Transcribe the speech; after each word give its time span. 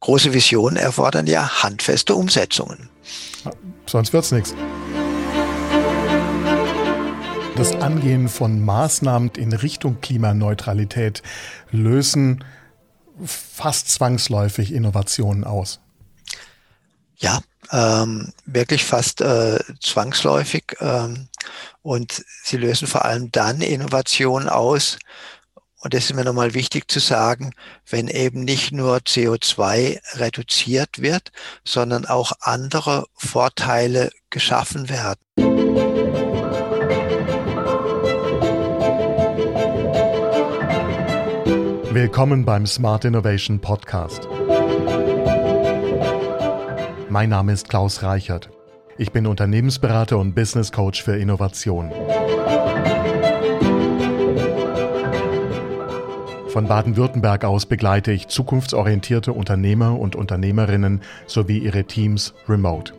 große 0.00 0.32
Visionen 0.32 0.76
erfordern 0.76 1.26
ja 1.26 1.62
handfeste 1.62 2.14
Umsetzungen. 2.14 2.88
Sonst 3.86 4.12
wird's 4.12 4.32
nichts. 4.32 4.54
Das 7.56 7.74
Angehen 7.76 8.28
von 8.28 8.64
Maßnahmen 8.64 9.32
in 9.36 9.52
Richtung 9.52 10.00
Klimaneutralität 10.00 11.22
lösen 11.70 12.42
fast 13.22 13.90
zwangsläufig 13.90 14.72
Innovationen 14.72 15.44
aus. 15.44 15.80
Ja, 17.18 17.42
ähm, 17.70 18.32
wirklich 18.46 18.84
fast 18.84 19.20
äh, 19.20 19.58
zwangsläufig. 19.80 20.76
Ähm, 20.80 21.28
und 21.82 22.24
sie 22.44 22.56
lösen 22.56 22.88
vor 22.88 23.04
allem 23.04 23.30
dann 23.30 23.60
Innovationen 23.60 24.48
aus, 24.48 24.98
und 25.82 25.94
das 25.94 26.04
ist 26.04 26.14
mir 26.14 26.24
nochmal 26.24 26.54
wichtig 26.54 26.90
zu 26.90 27.00
sagen, 27.00 27.52
wenn 27.88 28.08
eben 28.08 28.44
nicht 28.44 28.72
nur 28.72 28.98
CO2 28.98 29.98
reduziert 30.18 31.00
wird, 31.00 31.30
sondern 31.64 32.06
auch 32.06 32.32
andere 32.40 33.06
Vorteile 33.14 34.10
geschaffen 34.28 34.88
werden. 34.88 35.20
Willkommen 41.92 42.44
beim 42.44 42.66
Smart 42.66 43.04
Innovation 43.04 43.60
Podcast. 43.60 44.28
Mein 47.08 47.30
Name 47.30 47.52
ist 47.52 47.68
Klaus 47.68 48.02
Reichert. 48.02 48.50
Ich 48.96 49.12
bin 49.12 49.26
Unternehmensberater 49.26 50.18
und 50.18 50.34
Business 50.34 50.70
Coach 50.70 51.02
für 51.02 51.16
Innovation. 51.16 51.90
Von 56.52 56.66
Baden-Württemberg 56.66 57.44
aus 57.44 57.64
begleite 57.64 58.10
ich 58.10 58.26
zukunftsorientierte 58.26 59.32
Unternehmer 59.32 59.96
und 59.96 60.16
Unternehmerinnen 60.16 61.00
sowie 61.28 61.58
ihre 61.58 61.84
Teams 61.84 62.34
remote. 62.48 62.92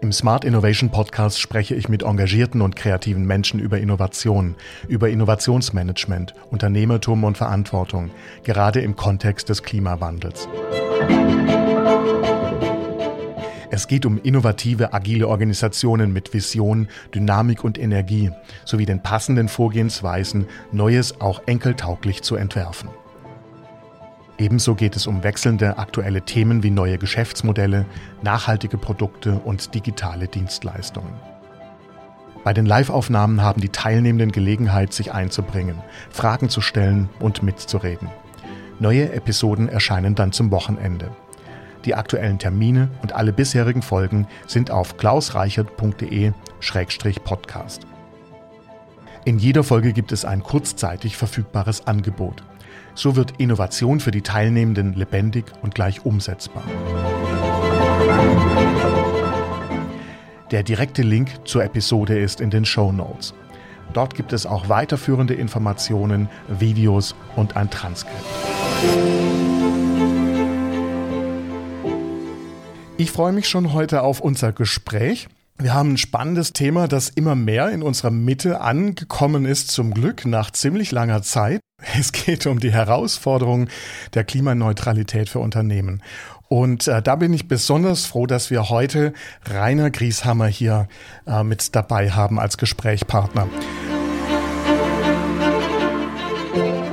Im 0.00 0.10
Smart 0.10 0.46
Innovation 0.46 0.90
Podcast 0.90 1.38
spreche 1.38 1.74
ich 1.74 1.90
mit 1.90 2.02
engagierten 2.02 2.62
und 2.62 2.74
kreativen 2.74 3.26
Menschen 3.26 3.60
über 3.60 3.78
Innovation, 3.78 4.54
über 4.88 5.10
Innovationsmanagement, 5.10 6.34
Unternehmertum 6.50 7.24
und 7.24 7.36
Verantwortung, 7.36 8.10
gerade 8.42 8.80
im 8.80 8.96
Kontext 8.96 9.50
des 9.50 9.62
Klimawandels. 9.62 10.48
Es 13.74 13.88
geht 13.88 14.04
um 14.04 14.20
innovative, 14.22 14.92
agile 14.92 15.26
Organisationen 15.26 16.12
mit 16.12 16.34
Vision, 16.34 16.88
Dynamik 17.14 17.64
und 17.64 17.78
Energie 17.78 18.30
sowie 18.66 18.84
den 18.84 19.02
passenden 19.02 19.48
Vorgehensweisen, 19.48 20.46
Neues 20.72 21.22
auch 21.22 21.40
enkeltauglich 21.46 22.20
zu 22.20 22.36
entwerfen. 22.36 22.90
Ebenso 24.36 24.74
geht 24.74 24.94
es 24.94 25.06
um 25.06 25.24
wechselnde 25.24 25.78
aktuelle 25.78 26.20
Themen 26.20 26.62
wie 26.62 26.70
neue 26.70 26.98
Geschäftsmodelle, 26.98 27.86
nachhaltige 28.20 28.76
Produkte 28.76 29.40
und 29.42 29.74
digitale 29.74 30.28
Dienstleistungen. 30.28 31.14
Bei 32.44 32.52
den 32.52 32.66
Live-Aufnahmen 32.66 33.40
haben 33.40 33.62
die 33.62 33.70
Teilnehmenden 33.70 34.32
Gelegenheit, 34.32 34.92
sich 34.92 35.14
einzubringen, 35.14 35.76
Fragen 36.10 36.50
zu 36.50 36.60
stellen 36.60 37.08
und 37.20 37.42
mitzureden. 37.42 38.10
Neue 38.80 39.14
Episoden 39.14 39.70
erscheinen 39.70 40.14
dann 40.14 40.32
zum 40.32 40.50
Wochenende. 40.50 41.10
Die 41.84 41.94
aktuellen 41.94 42.38
Termine 42.38 42.88
und 43.02 43.12
alle 43.12 43.32
bisherigen 43.32 43.82
Folgen 43.82 44.26
sind 44.46 44.70
auf 44.70 44.96
klausreichert.de-podcast. 44.96 47.86
In 49.24 49.38
jeder 49.38 49.62
Folge 49.62 49.92
gibt 49.92 50.12
es 50.12 50.24
ein 50.24 50.42
kurzzeitig 50.42 51.16
verfügbares 51.16 51.86
Angebot. 51.86 52.42
So 52.94 53.16
wird 53.16 53.34
Innovation 53.38 54.00
für 54.00 54.10
die 54.10 54.22
Teilnehmenden 54.22 54.94
lebendig 54.94 55.44
und 55.62 55.74
gleich 55.74 56.04
umsetzbar. 56.04 56.64
Der 60.50 60.62
direkte 60.62 61.02
Link 61.02 61.46
zur 61.46 61.64
Episode 61.64 62.18
ist 62.18 62.40
in 62.40 62.50
den 62.50 62.64
Show 62.64 62.92
Notes. 62.92 63.34
Dort 63.92 64.14
gibt 64.14 64.32
es 64.32 64.46
auch 64.46 64.68
weiterführende 64.68 65.34
Informationen, 65.34 66.28
Videos 66.48 67.14
und 67.36 67.56
ein 67.56 67.70
Transkript. 67.70 68.24
Ich 72.98 73.10
freue 73.10 73.32
mich 73.32 73.48
schon 73.48 73.72
heute 73.72 74.02
auf 74.02 74.20
unser 74.20 74.52
Gespräch. 74.52 75.28
Wir 75.58 75.74
haben 75.74 75.94
ein 75.94 75.98
spannendes 75.98 76.52
Thema, 76.52 76.88
das 76.88 77.08
immer 77.08 77.34
mehr 77.34 77.70
in 77.70 77.82
unserer 77.82 78.10
Mitte 78.10 78.60
angekommen 78.60 79.44
ist, 79.44 79.70
zum 79.70 79.94
Glück 79.94 80.26
nach 80.26 80.50
ziemlich 80.50 80.90
langer 80.92 81.22
Zeit. 81.22 81.60
Es 81.98 82.12
geht 82.12 82.46
um 82.46 82.60
die 82.60 82.72
Herausforderung 82.72 83.68
der 84.14 84.22
Klimaneutralität 84.22 85.28
für 85.28 85.40
Unternehmen. 85.40 86.00
Und 86.48 86.86
äh, 86.86 87.02
da 87.02 87.16
bin 87.16 87.32
ich 87.32 87.48
besonders 87.48 88.06
froh, 88.06 88.26
dass 88.26 88.50
wir 88.50 88.68
heute 88.68 89.14
Rainer 89.46 89.90
Grieshammer 89.90 90.46
hier 90.46 90.86
äh, 91.26 91.42
mit 91.42 91.74
dabei 91.74 92.10
haben 92.10 92.38
als 92.38 92.56
Gesprächspartner. 92.56 93.48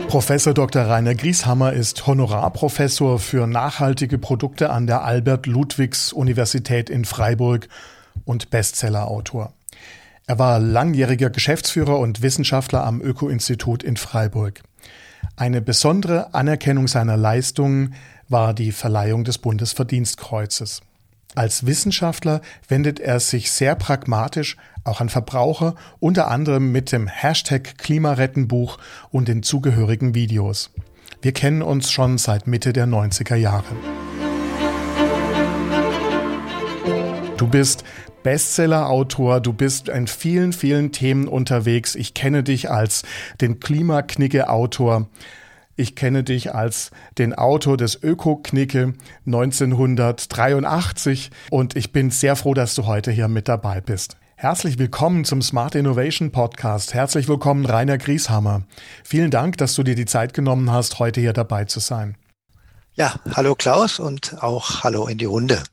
Professor 0.09 0.55
Dr. 0.55 0.87
Rainer 0.87 1.13
Grieshammer 1.13 1.73
ist 1.73 2.07
Honorarprofessor 2.07 3.19
für 3.19 3.45
nachhaltige 3.45 4.17
Produkte 4.17 4.71
an 4.71 4.87
der 4.87 5.03
Albert-Ludwigs-Universität 5.03 6.89
in 6.89 7.05
Freiburg 7.05 7.67
und 8.25 8.49
Bestsellerautor. 8.49 9.53
Er 10.25 10.39
war 10.39 10.57
langjähriger 10.57 11.29
Geschäftsführer 11.29 11.99
und 11.99 12.23
Wissenschaftler 12.23 12.87
am 12.87 13.01
Öko-Institut 13.01 13.83
in 13.83 13.97
Freiburg. 13.97 14.63
Eine 15.35 15.61
besondere 15.61 16.33
Anerkennung 16.33 16.87
seiner 16.87 17.15
Leistungen 17.15 17.93
war 18.29 18.55
die 18.55 18.71
Verleihung 18.71 19.25
des 19.25 19.37
Bundesverdienstkreuzes. 19.37 20.81
Als 21.35 21.67
Wissenschaftler 21.67 22.41
wendet 22.67 22.99
er 22.99 23.19
sich 23.19 23.51
sehr 23.51 23.75
pragmatisch 23.75 24.57
auch 24.83 24.99
an 24.99 25.09
Verbraucher, 25.09 25.75
unter 25.99 26.29
anderem 26.29 26.71
mit 26.71 26.91
dem 26.91 27.07
Hashtag 27.07 27.77
Klimarettenbuch 27.77 28.79
und 29.11 29.27
den 29.27 29.43
zugehörigen 29.43 30.15
Videos. 30.15 30.71
Wir 31.21 31.31
kennen 31.31 31.61
uns 31.61 31.91
schon 31.91 32.17
seit 32.17 32.47
Mitte 32.47 32.73
der 32.73 32.87
90er 32.87 33.35
Jahre. 33.35 33.75
Du 37.37 37.47
bist 37.47 37.83
Bestseller-Autor, 38.23 39.39
du 39.39 39.53
bist 39.53 39.87
in 39.87 40.07
vielen, 40.07 40.51
vielen 40.51 40.91
Themen 40.91 41.27
unterwegs. 41.27 41.93
Ich 41.95 42.15
kenne 42.15 42.43
dich 42.43 42.71
als 42.71 43.03
den 43.39 43.59
Klimaknicke-Autor. 43.59 45.07
Ich 45.79 45.95
kenne 45.95 46.23
dich 46.25 46.53
als 46.53 46.91
den 47.17 47.33
Autor 47.33 47.77
des 47.77 48.03
Öko-Knicke 48.03 48.95
1983 49.25 51.31
und 51.51 51.77
ich 51.77 51.93
bin 51.93 52.11
sehr 52.11 52.35
froh, 52.35 52.53
dass 52.53 52.75
du 52.75 52.85
heute 52.85 53.11
hier 53.11 53.29
mit 53.29 53.47
dabei 53.47 53.79
bist. 53.79 54.17
Herzlich 54.35 54.77
willkommen 54.77 55.23
zum 55.23 55.41
Smart 55.41 55.75
Innovation 55.75 56.33
Podcast. 56.33 56.93
Herzlich 56.93 57.29
willkommen, 57.29 57.65
Rainer 57.65 57.97
Grieshammer. 57.97 58.63
Vielen 59.05 59.31
Dank, 59.31 59.55
dass 59.55 59.73
du 59.75 59.83
dir 59.83 59.95
die 59.95 60.03
Zeit 60.03 60.33
genommen 60.33 60.69
hast, 60.69 60.99
heute 60.99 61.21
hier 61.21 61.31
dabei 61.31 61.63
zu 61.63 61.79
sein. 61.79 62.17
Ja, 62.95 63.17
hallo 63.31 63.55
Klaus 63.55 63.99
und 63.99 64.43
auch 64.43 64.83
hallo 64.83 65.07
in 65.07 65.17
die 65.17 65.23
Runde. 65.23 65.63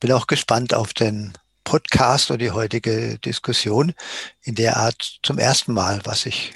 Bin 0.00 0.10
auch 0.10 0.26
gespannt 0.26 0.74
auf 0.74 0.94
den 0.94 1.34
Podcast 1.62 2.32
und 2.32 2.40
die 2.40 2.50
heutige 2.50 3.20
Diskussion 3.20 3.94
in 4.42 4.56
der 4.56 4.78
Art 4.78 5.20
zum 5.22 5.38
ersten 5.38 5.74
Mal, 5.74 6.00
was 6.02 6.26
ich 6.26 6.54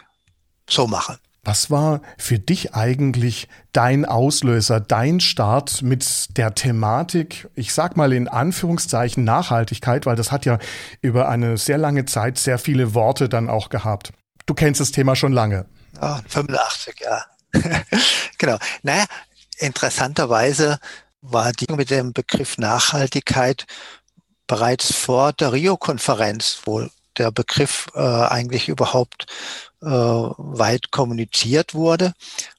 so 0.69 0.88
mache. 0.88 1.20
Was 1.44 1.72
war 1.72 2.03
für 2.19 2.38
dich 2.38 2.75
eigentlich 2.75 3.48
dein 3.72 4.04
Auslöser, 4.04 4.78
dein 4.78 5.19
Start 5.19 5.82
mit 5.82 6.36
der 6.36 6.54
Thematik, 6.54 7.48
ich 7.56 7.75
sag 7.75 7.97
mal 7.97 8.12
in 8.12 8.28
Anführungszeichen 8.28 9.25
Nachhaltigkeit, 9.25 10.06
weil 10.06 10.14
das 10.14 10.31
hat 10.31 10.44
ja 10.44 10.60
über 11.00 11.28
eine 11.28 11.58
sehr 11.58 11.78
lange 11.78 12.04
Zeit 12.04 12.38
sehr 12.38 12.60
viele 12.60 12.94
Worte 12.94 13.28
dann 13.28 13.50
auch 13.50 13.70
gehabt. 13.70 14.12
Du 14.47 14.54
kennst 14.54 14.81
das 14.81 14.92
Thema 14.92 15.16
schon 15.16 15.32
lange. 15.32 15.66
Ja, 16.00 16.20
85, 16.28 17.00
ja. 17.00 17.25
genau. 18.38 18.58
Naja, 18.84 19.06
interessanterweise 19.58 20.78
war 21.22 21.50
die 21.52 21.72
mit 21.72 21.91
dem 21.91 22.12
Begriff 22.12 22.56
Nachhaltigkeit 22.56 23.67
bereits 24.46 24.94
vor 24.94 25.32
der 25.32 25.52
Rio-Konferenz, 25.52 26.61
wo 26.67 26.87
der 27.19 27.32
Begriff 27.32 27.88
äh, 27.94 28.00
eigentlich 28.00 28.69
überhaupt 28.69 29.26
äh, 29.82 29.87
weit 29.87 30.90
kommuniziert 30.90 31.75
wurde. 31.75 32.12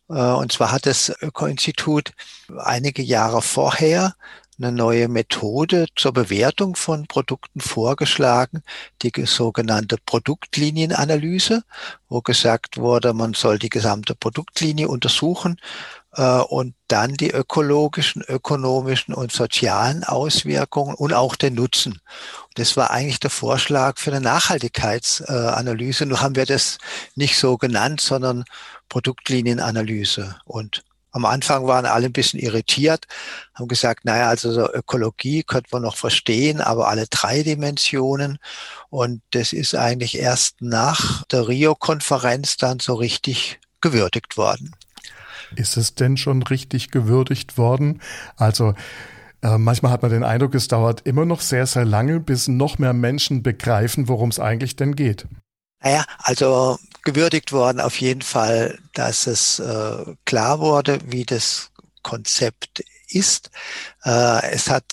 Äh, 0.09 0.13
und 0.13 0.51
zwar 0.51 0.71
hat 0.71 0.85
das 0.85 1.11
Öko-Institut 1.21 2.11
einige 2.57 3.01
Jahre 3.01 3.41
vorher 3.41 4.15
eine 4.59 4.71
neue 4.71 5.07
Methode 5.07 5.87
zur 5.95 6.13
Bewertung 6.13 6.75
von 6.75 7.07
Produkten 7.07 7.59
vorgeschlagen, 7.59 8.61
die 9.01 9.11
sogenannte 9.25 9.97
Produktlinienanalyse, 10.05 11.63
wo 12.07 12.21
gesagt 12.21 12.77
wurde, 12.77 13.13
man 13.13 13.33
soll 13.33 13.57
die 13.57 13.69
gesamte 13.69 14.15
Produktlinie 14.15 14.87
untersuchen 14.87 15.57
und 16.15 16.75
dann 16.87 17.15
die 17.15 17.31
ökologischen, 17.31 18.21
ökonomischen 18.21 19.15
und 19.15 19.31
sozialen 19.31 20.03
Auswirkungen 20.03 20.93
und 20.93 21.13
auch 21.13 21.35
den 21.35 21.55
Nutzen. 21.55 22.01
Das 22.53 22.77
war 22.77 22.91
eigentlich 22.91 23.19
der 23.19 23.31
Vorschlag 23.31 23.97
für 23.97 24.11
eine 24.11 24.21
Nachhaltigkeitsanalyse. 24.21 26.05
Nur 26.05 26.21
haben 26.21 26.35
wir 26.35 26.45
das 26.45 26.77
nicht 27.15 27.37
so 27.39 27.57
genannt, 27.57 27.99
sondern 27.99 28.45
Produktlinienanalyse. 28.89 30.35
Und 30.45 30.83
Am 31.13 31.25
Anfang 31.25 31.67
waren 31.67 31.85
alle 31.85 32.07
ein 32.07 32.11
bisschen 32.11 32.39
irritiert, 32.39 33.05
haben 33.53 33.67
gesagt, 33.67 34.03
naja, 34.03 34.29
also 34.29 34.51
so 34.51 34.73
Ökologie 34.73 35.43
könnte 35.43 35.69
man 35.71 35.83
noch 35.83 35.95
verstehen, 35.95 36.59
aber 36.59 36.87
alle 36.87 37.05
drei 37.07 37.43
Dimensionen. 37.43 38.39
Und 38.89 39.21
das 39.29 39.53
ist 39.53 39.75
eigentlich 39.75 40.17
erst 40.17 40.59
nach 40.61 41.23
der 41.25 41.47
Rio-Konferenz 41.47 42.57
dann 42.57 42.79
so 42.79 42.95
richtig 42.95 43.59
gewürdigt 43.79 44.37
worden. 44.37 44.75
Ist 45.55 45.77
es 45.77 45.95
denn 45.95 46.17
schon 46.17 46.43
richtig 46.43 46.91
gewürdigt 46.91 47.57
worden? 47.57 48.01
Also 48.35 48.73
äh, 49.41 49.57
manchmal 49.57 49.91
hat 49.91 50.01
man 50.01 50.11
den 50.11 50.23
Eindruck, 50.23 50.55
es 50.55 50.67
dauert 50.67 51.01
immer 51.05 51.25
noch 51.25 51.41
sehr, 51.41 51.65
sehr 51.65 51.85
lange, 51.85 52.19
bis 52.19 52.47
noch 52.47 52.77
mehr 52.79 52.93
Menschen 52.93 53.43
begreifen, 53.43 54.07
worum 54.07 54.29
es 54.29 54.39
eigentlich 54.39 54.75
denn 54.75 54.95
geht. 54.95 55.25
Naja, 55.81 56.05
also 56.19 56.77
gewürdigt 57.03 57.51
worden 57.51 57.81
auf 57.81 57.99
jeden 57.99 58.21
Fall, 58.21 58.79
dass 58.93 59.27
es 59.27 59.59
äh, 59.59 60.15
klar 60.25 60.59
wurde, 60.59 60.99
wie 61.05 61.25
das 61.25 61.71
Konzept 62.03 62.83
ist. 63.09 63.51
Äh, 64.05 64.51
es 64.51 64.69
hat 64.69 64.85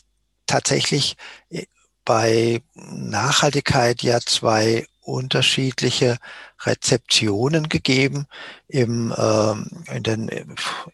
tatsächlich 0.47 1.17
äh, 1.51 1.67
bei 2.05 2.61
Nachhaltigkeit 2.75 4.03
ja 4.03 4.19
zwei 4.21 4.87
unterschiedliche 5.01 6.17
Rezeptionen 6.65 7.69
gegeben. 7.69 8.27
Im, 8.69 9.13
äh, 9.13 9.95
in 9.97 10.03
den 10.03 10.31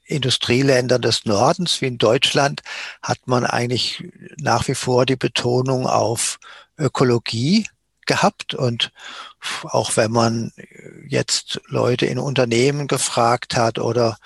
Industrieländern 0.04 1.02
des 1.02 1.24
Nordens, 1.24 1.80
wie 1.80 1.86
in 1.86 1.98
Deutschland, 1.98 2.62
hat 3.02 3.18
man 3.26 3.44
eigentlich 3.44 4.04
nach 4.38 4.68
wie 4.68 4.74
vor 4.74 5.06
die 5.06 5.16
Betonung 5.16 5.86
auf 5.86 6.38
Ökologie 6.78 7.66
gehabt. 8.06 8.54
Und 8.54 8.92
auch 9.64 9.96
wenn 9.96 10.12
man 10.12 10.52
jetzt 11.08 11.60
Leute 11.66 12.06
in 12.06 12.18
Unternehmen 12.18 12.86
gefragt 12.86 13.56
hat 13.56 13.78
oder 13.78 14.16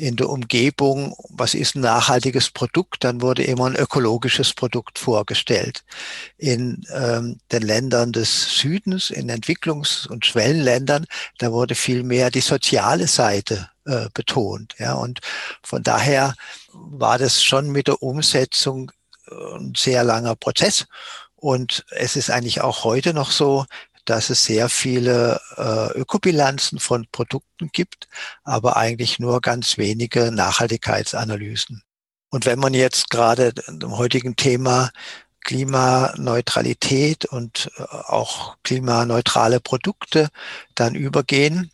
in 0.00 0.16
der 0.16 0.28
Umgebung, 0.28 1.14
was 1.28 1.54
ist 1.54 1.74
ein 1.74 1.82
nachhaltiges 1.82 2.50
Produkt, 2.50 3.04
dann 3.04 3.20
wurde 3.20 3.44
immer 3.44 3.66
ein 3.66 3.76
ökologisches 3.76 4.54
Produkt 4.54 4.98
vorgestellt. 4.98 5.84
In 6.38 6.84
ähm, 6.92 7.38
den 7.52 7.62
Ländern 7.62 8.12
des 8.12 8.58
Südens, 8.58 9.10
in 9.10 9.30
Entwicklungs- 9.30 10.08
und 10.08 10.26
Schwellenländern, 10.26 11.06
da 11.38 11.52
wurde 11.52 11.74
viel 11.74 12.02
mehr 12.02 12.30
die 12.30 12.40
soziale 12.40 13.06
Seite 13.06 13.70
äh, 13.84 14.08
betont. 14.14 14.74
Ja, 14.78 14.94
und 14.94 15.20
von 15.62 15.82
daher 15.82 16.34
war 16.72 17.18
das 17.18 17.42
schon 17.42 17.70
mit 17.70 17.88
der 17.88 18.02
Umsetzung 18.02 18.92
äh, 19.28 19.56
ein 19.56 19.74
sehr 19.76 20.04
langer 20.04 20.36
Prozess. 20.36 20.86
Und 21.36 21.86
es 21.90 22.16
ist 22.16 22.30
eigentlich 22.30 22.60
auch 22.60 22.84
heute 22.84 23.14
noch 23.14 23.30
so, 23.30 23.64
dass 24.10 24.28
es 24.28 24.44
sehr 24.44 24.68
viele 24.68 25.40
äh, 25.56 25.96
Ökobilanzen 25.96 26.80
von 26.80 27.06
Produkten 27.12 27.70
gibt, 27.72 28.08
aber 28.42 28.76
eigentlich 28.76 29.20
nur 29.20 29.40
ganz 29.40 29.78
wenige 29.78 30.32
Nachhaltigkeitsanalysen. 30.32 31.84
Und 32.28 32.44
wenn 32.44 32.58
man 32.58 32.74
jetzt 32.74 33.08
gerade 33.08 33.52
im 33.68 33.96
heutigen 33.96 34.34
Thema 34.34 34.90
Klimaneutralität 35.44 37.24
und 37.26 37.70
äh, 37.76 37.82
auch 37.82 38.56
klimaneutrale 38.64 39.60
Produkte 39.60 40.28
dann 40.74 40.96
übergehen, 40.96 41.70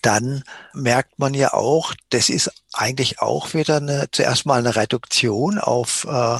dann 0.00 0.44
merkt 0.74 1.18
man 1.18 1.34
ja 1.34 1.54
auch, 1.54 1.92
das 2.10 2.28
ist 2.28 2.52
eigentlich 2.72 3.20
auch 3.20 3.52
wieder 3.52 3.78
eine, 3.78 4.06
zuerst 4.12 4.46
mal 4.46 4.60
eine 4.60 4.76
Reduktion 4.76 5.58
auf 5.58 6.06
äh, 6.08 6.38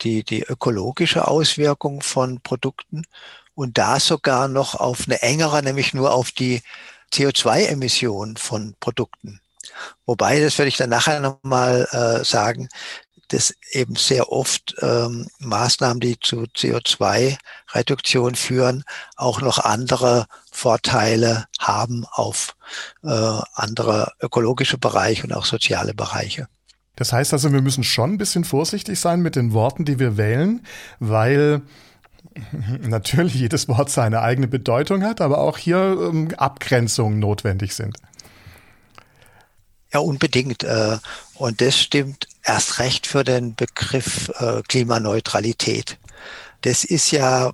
die, 0.00 0.24
die 0.24 0.42
ökologische 0.42 1.28
Auswirkung 1.28 2.02
von 2.02 2.40
Produkten 2.40 3.04
und 3.54 3.78
da 3.78 4.00
sogar 4.00 4.48
noch 4.48 4.74
auf 4.74 5.04
eine 5.06 5.22
engere, 5.22 5.62
nämlich 5.62 5.94
nur 5.94 6.12
auf 6.12 6.30
die 6.30 6.62
CO2-Emissionen 7.12 8.36
von 8.36 8.74
Produkten. 8.80 9.40
Wobei, 10.06 10.40
das 10.40 10.58
werde 10.58 10.68
ich 10.68 10.76
dann 10.76 10.90
nachher 10.90 11.20
nochmal 11.20 11.88
äh, 11.92 12.24
sagen, 12.24 12.68
dass 13.28 13.54
eben 13.70 13.96
sehr 13.96 14.30
oft 14.30 14.74
ähm, 14.82 15.26
Maßnahmen, 15.38 16.00
die 16.00 16.18
zu 16.20 16.42
CO2-Reduktion 16.42 18.34
führen, 18.34 18.84
auch 19.16 19.40
noch 19.40 19.58
andere 19.58 20.26
Vorteile 20.50 21.46
haben 21.58 22.04
auf 22.10 22.54
äh, 23.02 23.08
andere 23.54 24.12
ökologische 24.20 24.76
Bereiche 24.76 25.24
und 25.24 25.32
auch 25.32 25.46
soziale 25.46 25.94
Bereiche. 25.94 26.46
Das 26.96 27.12
heißt 27.12 27.32
also, 27.32 27.52
wir 27.52 27.62
müssen 27.62 27.84
schon 27.84 28.12
ein 28.12 28.18
bisschen 28.18 28.44
vorsichtig 28.44 29.00
sein 29.00 29.20
mit 29.20 29.34
den 29.34 29.54
Worten, 29.54 29.86
die 29.86 29.98
wir 29.98 30.18
wählen, 30.18 30.66
weil 31.00 31.62
natürlich 32.80 33.34
jedes 33.34 33.68
Wort 33.68 33.90
seine 33.90 34.22
eigene 34.22 34.48
Bedeutung 34.48 35.02
hat, 35.02 35.20
aber 35.20 35.38
auch 35.38 35.58
hier 35.58 35.96
ähm, 36.00 36.32
Abgrenzungen 36.36 37.18
notwendig 37.18 37.74
sind. 37.74 37.96
Ja, 39.92 40.00
unbedingt. 40.00 40.64
Äh, 40.64 40.98
und 41.34 41.60
das 41.60 41.78
stimmt 41.78 42.26
erst 42.44 42.78
recht 42.78 43.06
für 43.06 43.24
den 43.24 43.54
Begriff 43.54 44.30
äh, 44.38 44.62
Klimaneutralität. 44.62 45.98
Das 46.62 46.84
ist 46.84 47.10
ja 47.10 47.52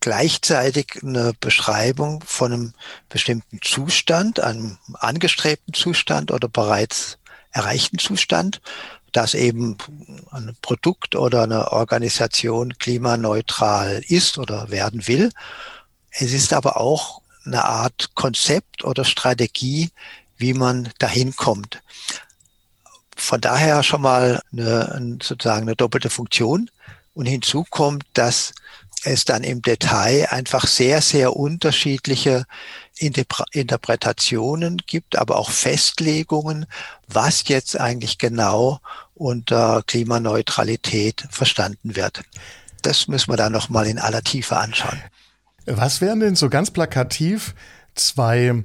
gleichzeitig 0.00 1.00
eine 1.02 1.32
Beschreibung 1.40 2.22
von 2.24 2.52
einem 2.52 2.72
bestimmten 3.08 3.60
Zustand, 3.62 4.40
einem 4.40 4.78
angestrebten 4.94 5.74
Zustand 5.74 6.30
oder 6.30 6.48
bereits 6.48 7.18
erreichten 7.50 7.98
Zustand, 7.98 8.60
dass 9.12 9.34
eben 9.34 9.76
ein 10.30 10.56
Produkt 10.62 11.16
oder 11.16 11.42
eine 11.42 11.72
Organisation 11.72 12.76
klimaneutral 12.78 14.02
ist 14.08 14.38
oder 14.38 14.70
werden 14.70 15.06
will. 15.06 15.30
Es 16.10 16.32
ist 16.32 16.52
aber 16.52 16.80
auch 16.80 17.22
eine 17.44 17.64
Art 17.64 18.14
Konzept 18.14 18.84
oder 18.84 19.04
Strategie, 19.04 19.90
wie 20.36 20.54
man 20.54 20.90
dahin 20.98 21.34
kommt. 21.34 21.82
Von 23.16 23.40
daher 23.40 23.82
schon 23.82 24.02
mal 24.02 24.40
eine, 24.52 25.18
sozusagen 25.22 25.62
eine 25.62 25.76
doppelte 25.76 26.10
Funktion. 26.10 26.70
Und 27.14 27.26
hinzu 27.26 27.64
kommt, 27.68 28.04
dass 28.14 28.52
es 29.04 29.24
dann 29.24 29.42
im 29.42 29.62
Detail 29.62 30.28
einfach 30.30 30.66
sehr, 30.66 31.00
sehr 31.02 31.34
unterschiedliche 31.34 32.44
Interpretationen 32.98 34.78
gibt, 34.86 35.16
aber 35.16 35.36
auch 35.36 35.50
Festlegungen, 35.50 36.66
was 37.06 37.48
jetzt 37.48 37.78
eigentlich 37.78 38.18
genau 38.18 38.80
unter 39.14 39.82
Klimaneutralität 39.86 41.26
verstanden 41.30 41.96
wird. 41.96 42.22
Das 42.82 43.08
müssen 43.08 43.32
wir 43.32 43.36
dann 43.36 43.52
nochmal 43.52 43.86
in 43.86 43.98
aller 43.98 44.22
Tiefe 44.22 44.56
anschauen. 44.56 45.00
Was 45.66 46.00
wären 46.00 46.20
denn 46.20 46.36
so 46.36 46.48
ganz 46.48 46.70
plakativ 46.70 47.54
zwei 47.94 48.64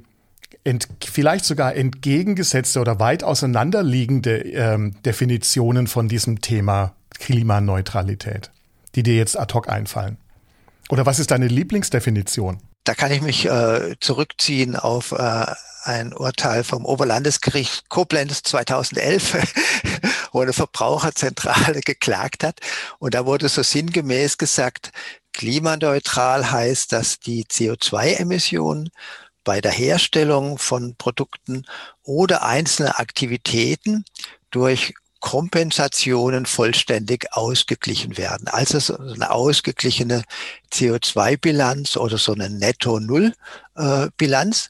ent, 0.64 0.88
vielleicht 1.04 1.44
sogar 1.44 1.74
entgegengesetzte 1.74 2.80
oder 2.80 2.98
weit 2.98 3.22
auseinanderliegende 3.22 4.38
ähm, 4.38 4.96
Definitionen 5.02 5.86
von 5.86 6.08
diesem 6.08 6.40
Thema 6.40 6.94
Klimaneutralität, 7.18 8.50
die 8.94 9.02
dir 9.02 9.16
jetzt 9.16 9.38
ad 9.38 9.52
hoc 9.54 9.68
einfallen? 9.68 10.16
Oder 10.88 11.06
was 11.06 11.18
ist 11.18 11.30
deine 11.30 11.48
Lieblingsdefinition? 11.48 12.58
Da 12.84 12.94
kann 12.94 13.10
ich 13.10 13.22
mich 13.22 13.46
äh, 13.46 13.96
zurückziehen 14.00 14.76
auf 14.76 15.12
äh, 15.12 15.46
ein 15.84 16.12
Urteil 16.12 16.64
vom 16.64 16.84
Oberlandesgericht 16.84 17.88
Koblenz 17.88 18.42
2011, 18.42 19.36
wo 20.32 20.40
eine 20.40 20.52
Verbraucherzentrale 20.52 21.80
geklagt 21.80 22.44
hat. 22.44 22.60
Und 22.98 23.14
da 23.14 23.26
wurde 23.26 23.48
so 23.48 23.62
sinngemäß 23.62 24.38
gesagt, 24.38 24.92
klimaneutral 25.32 26.50
heißt, 26.50 26.92
dass 26.92 27.20
die 27.20 27.44
CO2-Emissionen 27.44 28.90
bei 29.44 29.60
der 29.60 29.72
Herstellung 29.72 30.58
von 30.58 30.94
Produkten 30.96 31.66
oder 32.02 32.44
einzelne 32.44 32.98
Aktivitäten 32.98 34.04
durch 34.50 34.94
Kompensationen 35.24 36.44
vollständig 36.44 37.32
ausgeglichen 37.32 38.18
werden. 38.18 38.46
Also 38.46 38.78
so 38.78 38.98
eine 38.98 39.30
ausgeglichene 39.30 40.22
CO2-Bilanz 40.70 41.96
oder 41.96 42.18
so 42.18 42.34
eine 42.34 42.50
Netto-Null-Bilanz. 42.50 44.68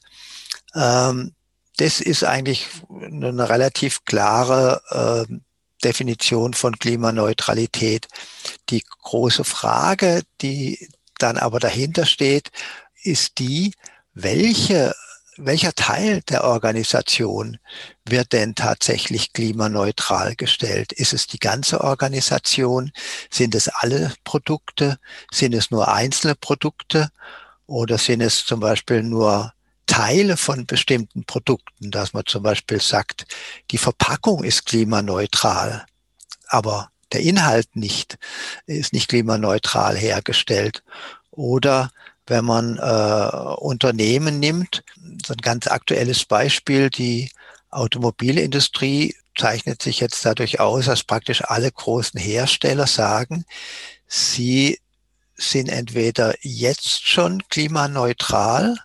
Ähm, 0.73 1.33
das 1.75 1.99
ist 1.99 2.23
eigentlich 2.23 2.67
eine 2.89 3.49
relativ 3.49 4.05
klare 4.05 5.25
ähm, 5.27 5.41
Definition 5.83 6.53
von 6.53 6.79
Klimaneutralität. 6.79 8.07
Die 8.69 8.85
große 9.01 9.43
Frage, 9.43 10.21
die 10.39 10.87
dann 11.17 11.37
aber 11.37 11.59
dahinter 11.59 12.05
steht, 12.05 12.49
ist 13.03 13.39
die, 13.39 13.73
welche 14.13 14.95
welcher 15.37 15.73
Teil 15.73 16.21
der 16.21 16.43
Organisation 16.43 17.57
wird 18.05 18.33
denn 18.33 18.55
tatsächlich 18.55 19.33
klimaneutral 19.33 20.35
gestellt? 20.35 20.93
Ist 20.93 21.13
es 21.13 21.27
die 21.27 21.39
ganze 21.39 21.81
Organisation? 21.81 22.91
Sind 23.29 23.55
es 23.55 23.67
alle 23.67 24.13
Produkte? 24.23 24.97
Sind 25.31 25.53
es 25.53 25.71
nur 25.71 25.91
einzelne 25.91 26.35
Produkte? 26.35 27.09
Oder 27.67 27.97
sind 27.97 28.21
es 28.21 28.45
zum 28.45 28.59
Beispiel 28.59 29.03
nur 29.03 29.53
Teile 29.87 30.37
von 30.37 30.65
bestimmten 30.65 31.25
Produkten, 31.25 31.91
dass 31.91 32.13
man 32.13 32.25
zum 32.25 32.43
Beispiel 32.43 32.81
sagt, 32.81 33.25
die 33.71 33.77
Verpackung 33.77 34.43
ist 34.43 34.65
klimaneutral, 34.65 35.85
aber 36.47 36.89
der 37.11 37.21
Inhalt 37.21 37.75
nicht, 37.75 38.17
ist 38.65 38.93
nicht 38.93 39.09
klimaneutral 39.09 39.95
hergestellt. 39.95 40.83
Oder 41.31 41.91
wenn 42.27 42.45
man 42.45 42.77
äh, 42.77 43.55
Unternehmen 43.57 44.39
nimmt, 44.39 44.83
so 45.25 45.33
ein 45.33 45.41
ganz 45.41 45.67
aktuelles 45.67 46.25
Beispiel, 46.25 46.89
die 46.89 47.31
Automobilindustrie 47.69 49.15
zeichnet 49.37 49.81
sich 49.81 49.99
jetzt 49.99 50.25
dadurch 50.25 50.59
aus, 50.59 50.85
dass 50.85 51.03
praktisch 51.03 51.43
alle 51.43 51.71
großen 51.71 52.19
Hersteller 52.19 52.87
sagen, 52.87 53.45
sie 54.07 54.79
sind 55.35 55.67
entweder 55.67 56.35
jetzt 56.41 57.07
schon 57.07 57.43
klimaneutral 57.49 58.77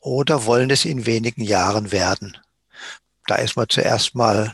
oder 0.00 0.44
wollen 0.46 0.70
es 0.70 0.84
in 0.84 1.06
wenigen 1.06 1.42
Jahren 1.42 1.92
werden. 1.92 2.36
Da 3.26 3.36
ist 3.36 3.56
man 3.56 3.68
zuerst 3.68 4.14
mal 4.14 4.52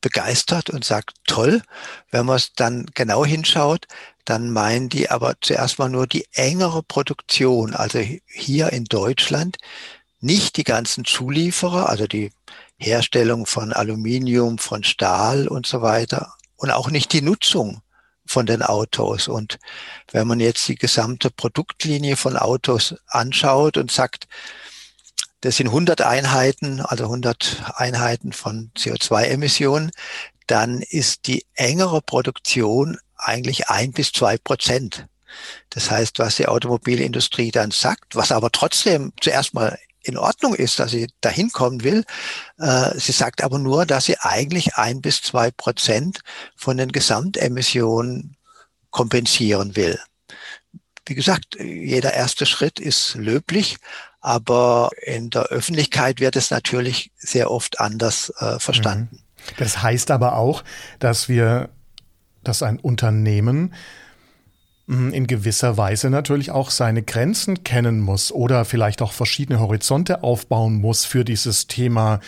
begeistert 0.00 0.70
und 0.70 0.84
sagt, 0.84 1.14
toll. 1.26 1.62
Wenn 2.10 2.26
man 2.26 2.36
es 2.36 2.52
dann 2.54 2.86
genau 2.94 3.24
hinschaut, 3.24 3.86
dann 4.24 4.50
meinen 4.50 4.88
die 4.88 5.10
aber 5.10 5.34
zuerst 5.40 5.78
mal 5.78 5.88
nur 5.88 6.06
die 6.06 6.26
engere 6.32 6.82
Produktion, 6.82 7.74
also 7.74 7.98
hier 8.26 8.72
in 8.72 8.84
Deutschland, 8.84 9.58
nicht 10.20 10.56
die 10.56 10.64
ganzen 10.64 11.04
Zulieferer, 11.04 11.88
also 11.88 12.06
die 12.06 12.32
Herstellung 12.76 13.46
von 13.46 13.72
Aluminium, 13.72 14.58
von 14.58 14.84
Stahl 14.84 15.48
und 15.48 15.66
so 15.66 15.82
weiter 15.82 16.34
und 16.56 16.70
auch 16.70 16.90
nicht 16.90 17.12
die 17.12 17.22
Nutzung 17.22 17.82
von 18.26 18.46
den 18.46 18.62
Autos. 18.62 19.28
Und 19.28 19.58
wenn 20.12 20.26
man 20.26 20.40
jetzt 20.40 20.68
die 20.68 20.76
gesamte 20.76 21.30
Produktlinie 21.30 22.16
von 22.16 22.36
Autos 22.36 22.94
anschaut 23.08 23.76
und 23.76 23.90
sagt, 23.90 24.28
das 25.40 25.56
sind 25.56 25.68
100 25.68 26.02
Einheiten, 26.02 26.80
also 26.80 27.04
100 27.04 27.72
Einheiten 27.76 28.32
von 28.32 28.70
CO2-Emissionen, 28.76 29.90
dann 30.46 30.82
ist 30.82 31.26
die 31.26 31.46
engere 31.54 32.02
Produktion 32.02 32.98
eigentlich 33.16 33.68
ein 33.68 33.92
bis 33.92 34.12
zwei 34.12 34.36
Prozent. 34.36 35.06
Das 35.70 35.90
heißt, 35.90 36.18
was 36.18 36.36
die 36.36 36.48
Automobilindustrie 36.48 37.50
dann 37.52 37.70
sagt, 37.70 38.16
was 38.16 38.32
aber 38.32 38.50
trotzdem 38.50 39.12
zuerst 39.20 39.54
mal 39.54 39.78
in 40.02 40.16
Ordnung 40.16 40.54
ist, 40.54 40.78
dass 40.78 40.90
sie 40.92 41.08
dahin 41.20 41.50
kommen 41.52 41.84
will. 41.84 42.04
Äh, 42.58 42.98
sie 42.98 43.12
sagt 43.12 43.42
aber 43.42 43.58
nur, 43.58 43.86
dass 43.86 44.06
sie 44.06 44.18
eigentlich 44.18 44.76
ein 44.76 45.00
bis 45.00 45.22
zwei 45.22 45.50
Prozent 45.50 46.20
von 46.56 46.76
den 46.76 46.90
Gesamtemissionen 46.90 48.36
kompensieren 48.90 49.76
will. 49.76 50.00
Wie 51.06 51.14
gesagt, 51.14 51.56
jeder 51.58 52.14
erste 52.14 52.46
Schritt 52.46 52.80
ist 52.80 53.14
löblich, 53.14 53.76
aber 54.20 54.90
in 55.02 55.30
der 55.30 55.44
Öffentlichkeit 55.44 56.20
wird 56.20 56.36
es 56.36 56.50
natürlich 56.50 57.10
sehr 57.16 57.50
oft 57.50 57.80
anders 57.80 58.32
äh, 58.38 58.58
verstanden. 58.58 59.20
Mhm. 59.20 59.54
Das 59.56 59.82
heißt 59.82 60.10
aber 60.10 60.36
auch, 60.36 60.62
dass 60.98 61.28
wir, 61.28 61.70
dass 62.44 62.62
ein 62.62 62.78
Unternehmen 62.78 63.74
hm, 64.86 65.12
in 65.12 65.26
gewisser 65.26 65.76
Weise 65.76 66.10
natürlich 66.10 66.50
auch 66.50 66.70
seine 66.70 67.02
Grenzen 67.02 67.64
kennen 67.64 68.00
muss 68.00 68.32
oder 68.32 68.64
vielleicht 68.64 69.02
auch 69.02 69.12
verschiedene 69.12 69.60
Horizonte 69.60 70.22
aufbauen 70.22 70.74
muss 70.74 71.04
für 71.04 71.24
dieses 71.24 71.66
Thema 71.66 72.20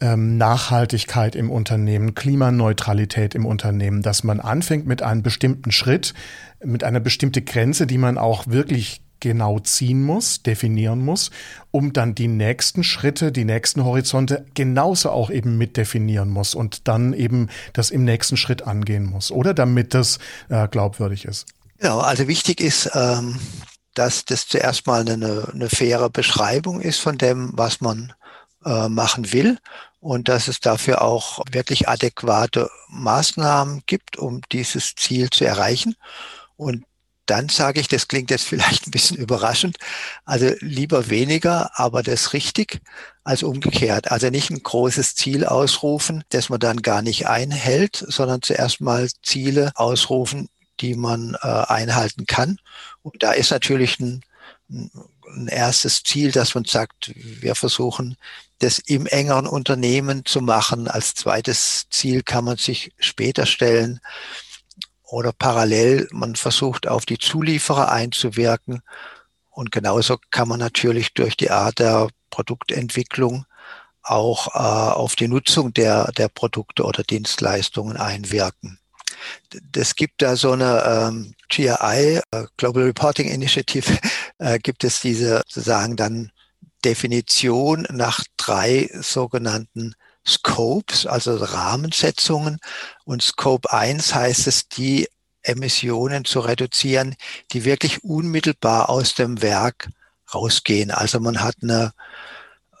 ähm, 0.00 0.38
Nachhaltigkeit 0.38 1.34
im 1.34 1.50
Unternehmen, 1.50 2.14
Klimaneutralität 2.14 3.34
im 3.34 3.46
Unternehmen, 3.46 4.02
dass 4.02 4.24
man 4.24 4.40
anfängt 4.40 4.86
mit 4.86 5.02
einem 5.02 5.22
bestimmten 5.22 5.72
Schritt, 5.72 6.14
mit 6.64 6.84
einer 6.84 7.00
bestimmten 7.00 7.44
Grenze, 7.44 7.86
die 7.86 7.98
man 7.98 8.18
auch 8.18 8.46
wirklich 8.46 9.02
genau 9.20 9.58
ziehen 9.60 10.02
muss, 10.02 10.42
definieren 10.42 11.04
muss, 11.04 11.30
um 11.70 11.92
dann 11.92 12.14
die 12.14 12.28
nächsten 12.28 12.82
Schritte, 12.82 13.32
die 13.32 13.44
nächsten 13.44 13.84
Horizonte 13.84 14.46
genauso 14.54 15.10
auch 15.10 15.30
eben 15.30 15.58
mit 15.58 15.76
definieren 15.76 16.30
muss 16.30 16.54
und 16.54 16.88
dann 16.88 17.12
eben 17.12 17.48
das 17.72 17.90
im 17.90 18.04
nächsten 18.04 18.36
Schritt 18.36 18.62
angehen 18.62 19.04
muss, 19.04 19.30
oder 19.30 19.54
damit 19.54 19.94
das 19.94 20.18
äh, 20.48 20.66
glaubwürdig 20.68 21.24
ist. 21.24 21.46
Genau, 21.78 22.00
also 22.00 22.28
wichtig 22.28 22.60
ist, 22.60 22.90
ähm, 22.94 23.38
dass 23.94 24.24
das 24.24 24.46
zuerst 24.46 24.86
mal 24.86 25.00
eine, 25.00 25.48
eine 25.52 25.68
faire 25.68 26.10
Beschreibung 26.10 26.80
ist 26.80 27.00
von 27.00 27.18
dem, 27.18 27.50
was 27.54 27.80
man 27.80 28.12
äh, 28.64 28.88
machen 28.88 29.32
will 29.32 29.58
und 30.00 30.28
dass 30.28 30.48
es 30.48 30.60
dafür 30.60 31.02
auch 31.02 31.40
wirklich 31.50 31.88
adäquate 31.88 32.70
Maßnahmen 32.88 33.82
gibt, 33.86 34.16
um 34.18 34.40
dieses 34.52 34.94
Ziel 34.94 35.30
zu 35.30 35.44
erreichen. 35.44 35.96
Und 36.56 36.84
dann 37.30 37.48
sage 37.48 37.80
ich, 37.80 37.88
das 37.88 38.08
klingt 38.08 38.30
jetzt 38.30 38.44
vielleicht 38.48 38.86
ein 38.86 38.90
bisschen 38.90 39.16
überraschend, 39.16 39.76
also 40.24 40.50
lieber 40.60 41.08
weniger, 41.08 41.78
aber 41.78 42.02
das 42.02 42.32
richtig 42.32 42.80
als 43.24 43.42
umgekehrt. 43.42 44.10
Also 44.10 44.30
nicht 44.30 44.50
ein 44.50 44.62
großes 44.62 45.14
Ziel 45.14 45.44
ausrufen, 45.44 46.24
das 46.30 46.48
man 46.48 46.60
dann 46.60 46.82
gar 46.82 47.02
nicht 47.02 47.26
einhält, 47.28 48.04
sondern 48.08 48.42
zuerst 48.42 48.80
mal 48.80 49.08
Ziele 49.22 49.72
ausrufen, 49.76 50.48
die 50.80 50.94
man 50.94 51.36
äh, 51.42 51.46
einhalten 51.46 52.26
kann. 52.26 52.58
Und 53.02 53.22
da 53.22 53.32
ist 53.32 53.50
natürlich 53.50 54.00
ein, 54.00 54.22
ein 54.68 55.48
erstes 55.48 56.02
Ziel, 56.02 56.32
dass 56.32 56.54
man 56.54 56.64
sagt, 56.64 57.12
wir 57.14 57.54
versuchen, 57.54 58.16
das 58.58 58.78
im 58.78 59.06
engeren 59.06 59.46
Unternehmen 59.46 60.24
zu 60.24 60.40
machen. 60.40 60.88
Als 60.88 61.14
zweites 61.14 61.86
Ziel 61.90 62.22
kann 62.22 62.44
man 62.44 62.56
sich 62.56 62.92
später 62.98 63.46
stellen 63.46 64.00
oder 65.10 65.32
parallel, 65.32 66.08
man 66.12 66.36
versucht 66.36 66.86
auf 66.86 67.04
die 67.04 67.18
Zulieferer 67.18 67.90
einzuwirken. 67.90 68.82
Und 69.50 69.72
genauso 69.72 70.18
kann 70.30 70.48
man 70.48 70.60
natürlich 70.60 71.12
durch 71.14 71.36
die 71.36 71.50
Art 71.50 71.80
der 71.80 72.08
Produktentwicklung 72.30 73.44
auch 74.02 74.54
äh, 74.54 74.58
auf 74.58 75.16
die 75.16 75.28
Nutzung 75.28 75.74
der, 75.74 76.10
der 76.12 76.28
Produkte 76.28 76.84
oder 76.84 77.02
Dienstleistungen 77.02 77.96
einwirken. 77.96 78.78
Es 79.76 79.96
gibt 79.96 80.22
da 80.22 80.36
so 80.36 80.52
eine 80.52 80.82
ähm, 80.86 81.34
GRI, 81.48 82.20
äh, 82.30 82.46
Global 82.56 82.84
Reporting 82.84 83.28
Initiative, 83.28 83.98
äh, 84.38 84.58
gibt 84.58 84.84
es 84.84 85.00
diese 85.00 85.38
sozusagen 85.38 85.96
dann 85.96 86.30
Definition 86.84 87.86
nach 87.90 88.24
drei 88.36 88.88
sogenannten 88.94 89.94
Scopes, 90.26 91.06
also 91.06 91.36
Rahmensetzungen. 91.36 92.58
Und 93.04 93.22
Scope 93.22 93.72
1 93.72 94.14
heißt 94.14 94.46
es, 94.46 94.68
die 94.68 95.08
Emissionen 95.42 96.24
zu 96.24 96.40
reduzieren, 96.40 97.16
die 97.52 97.64
wirklich 97.64 98.04
unmittelbar 98.04 98.90
aus 98.90 99.14
dem 99.14 99.42
Werk 99.42 99.88
rausgehen. 100.34 100.90
Also 100.90 101.18
man 101.20 101.40
hat 101.40 101.56
eine 101.62 101.92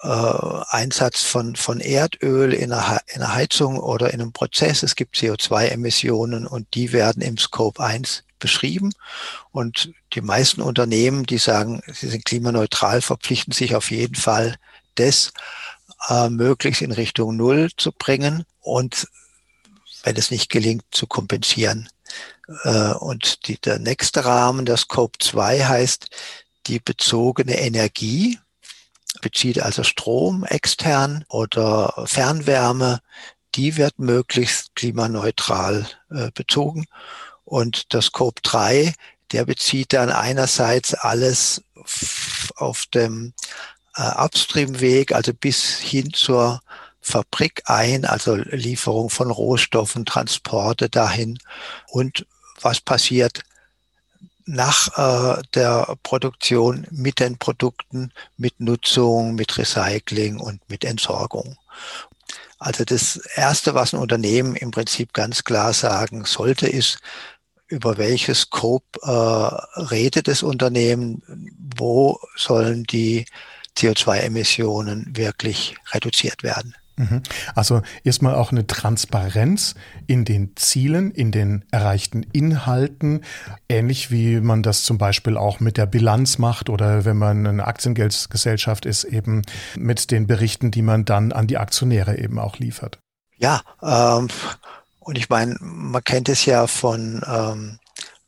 äh, 0.02 0.64
Einsatz 0.68 1.22
von, 1.22 1.56
von 1.56 1.80
Erdöl 1.80 2.52
in 2.52 2.72
einer, 2.72 3.00
in 3.14 3.22
einer 3.22 3.34
Heizung 3.34 3.78
oder 3.78 4.12
in 4.12 4.20
einem 4.20 4.32
Prozess. 4.32 4.82
Es 4.82 4.94
gibt 4.94 5.16
CO2-Emissionen 5.16 6.46
und 6.46 6.74
die 6.74 6.92
werden 6.92 7.22
im 7.22 7.38
Scope 7.38 7.82
1 7.82 8.24
beschrieben. 8.38 8.92
Und 9.52 9.92
die 10.14 10.22
meisten 10.22 10.62
Unternehmen, 10.62 11.24
die 11.24 11.38
sagen, 11.38 11.82
sie 11.92 12.08
sind 12.08 12.24
klimaneutral, 12.24 13.02
verpflichten 13.02 13.52
sich 13.52 13.74
auf 13.74 13.90
jeden 13.90 14.14
Fall, 14.16 14.56
das 14.96 15.32
äh, 16.08 16.28
möglichst 16.28 16.82
in 16.82 16.92
Richtung 16.92 17.36
Null 17.36 17.70
zu 17.76 17.92
bringen 17.92 18.44
und 18.60 19.08
wenn 20.02 20.16
es 20.16 20.30
nicht 20.30 20.50
gelingt, 20.50 20.84
zu 20.90 21.06
kompensieren. 21.06 21.88
Äh, 22.64 22.92
und 22.94 23.46
die, 23.48 23.60
der 23.60 23.78
nächste 23.78 24.24
Rahmen, 24.24 24.64
der 24.64 24.76
Scope 24.76 25.18
2 25.18 25.64
heißt 25.64 26.08
die 26.66 26.78
bezogene 26.78 27.58
Energie 27.58 28.38
bezieht 29.20 29.60
also 29.60 29.82
Strom 29.82 30.44
extern 30.44 31.24
oder 31.28 32.04
Fernwärme, 32.06 33.00
die 33.54 33.76
wird 33.76 33.98
möglichst 33.98 34.74
klimaneutral 34.76 35.86
äh, 36.10 36.30
bezogen. 36.32 36.86
Und 37.44 37.92
der 37.92 38.02
Scope 38.02 38.40
3, 38.42 38.94
der 39.32 39.44
bezieht 39.44 39.92
dann 39.92 40.10
einerseits 40.10 40.94
alles 40.94 41.62
auf 42.56 42.86
dem 42.94 43.32
äh, 43.96 44.02
Upstream-Weg, 44.02 45.12
also 45.12 45.32
bis 45.34 45.78
hin 45.78 46.12
zur 46.12 46.60
Fabrik 47.00 47.62
ein, 47.66 48.04
also 48.04 48.34
Lieferung 48.34 49.10
von 49.10 49.30
Rohstoffen, 49.30 50.04
Transporte 50.04 50.88
dahin 50.88 51.38
und 51.88 52.26
was 52.60 52.80
passiert 52.80 53.42
nach 54.44 55.38
äh, 55.38 55.42
der 55.54 55.96
Produktion 56.02 56.86
mit 56.90 57.20
den 57.20 57.38
Produkten, 57.38 58.12
mit 58.36 58.60
Nutzung, 58.60 59.34
mit 59.34 59.56
Recycling 59.56 60.38
und 60.38 60.68
mit 60.68 60.84
Entsorgung. 60.84 61.56
Also 62.58 62.84
das 62.84 63.16
Erste, 63.34 63.74
was 63.74 63.94
ein 63.94 64.00
Unternehmen 64.00 64.56
im 64.56 64.70
Prinzip 64.70 65.14
ganz 65.14 65.44
klar 65.44 65.72
sagen 65.72 66.24
sollte, 66.26 66.66
ist, 66.66 66.98
über 67.68 67.96
welches 67.96 68.42
Scope 68.42 68.98
äh, 69.02 69.80
redet 69.80 70.26
das 70.26 70.42
Unternehmen, 70.42 71.22
wo 71.76 72.18
sollen 72.36 72.82
die 72.84 73.26
CO2-Emissionen 73.76 75.16
wirklich 75.16 75.76
reduziert 75.92 76.42
werden. 76.42 76.74
Mhm. 77.00 77.22
Also 77.54 77.80
erstmal 78.04 78.34
auch 78.34 78.52
eine 78.52 78.66
Transparenz 78.66 79.74
in 80.06 80.26
den 80.26 80.54
Zielen, 80.56 81.10
in 81.12 81.32
den 81.32 81.64
erreichten 81.70 82.22
Inhalten, 82.24 83.24
ähnlich 83.70 84.10
wie 84.10 84.40
man 84.40 84.62
das 84.62 84.82
zum 84.82 84.98
Beispiel 84.98 85.38
auch 85.38 85.60
mit 85.60 85.78
der 85.78 85.86
Bilanz 85.86 86.36
macht 86.36 86.68
oder 86.68 87.06
wenn 87.06 87.16
man 87.16 87.46
eine 87.46 87.66
Aktiengeldgesellschaft 87.66 88.84
ist, 88.84 89.04
eben 89.04 89.42
mit 89.76 90.10
den 90.10 90.26
Berichten, 90.26 90.70
die 90.70 90.82
man 90.82 91.06
dann 91.06 91.32
an 91.32 91.46
die 91.46 91.56
Aktionäre 91.56 92.18
eben 92.18 92.38
auch 92.38 92.58
liefert. 92.58 92.98
Ja, 93.38 93.62
ähm, 93.82 94.28
und 94.98 95.16
ich 95.16 95.30
meine, 95.30 95.56
man 95.60 96.04
kennt 96.04 96.28
es 96.28 96.44
ja 96.44 96.66
von 96.66 97.22
ähm, 97.26 97.78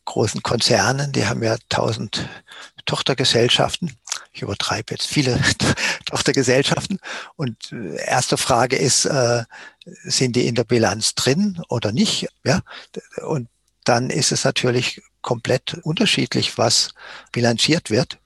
großen 0.07 0.43
Konzernen, 0.43 1.13
die 1.13 1.27
haben 1.27 1.43
ja 1.43 1.57
tausend 1.69 2.27
Tochtergesellschaften. 2.87 3.93
Ich 4.33 4.43
übertreibe 4.43 4.95
jetzt, 4.95 5.07
viele 5.07 5.41
Tochtergesellschaften. 6.07 6.99
Und 7.37 7.73
äh, 7.73 7.97
erste 8.05 8.37
Frage 8.37 8.77
ist, 8.77 9.05
äh, 9.05 9.45
sind 9.85 10.37
die 10.37 10.47
in 10.47 10.55
der 10.55 10.65
Bilanz 10.65 11.15
drin 11.15 11.61
oder 11.69 11.93
nicht? 11.93 12.29
Ja, 12.45 12.62
und 13.27 13.49
dann 13.85 14.11
ist 14.11 14.33
es 14.33 14.45
natürlich 14.45 15.03
komplett 15.21 15.75
unterschiedlich, 15.83 16.57
was 16.59 16.91
bilanziert 17.33 17.91
wird. 17.91 18.19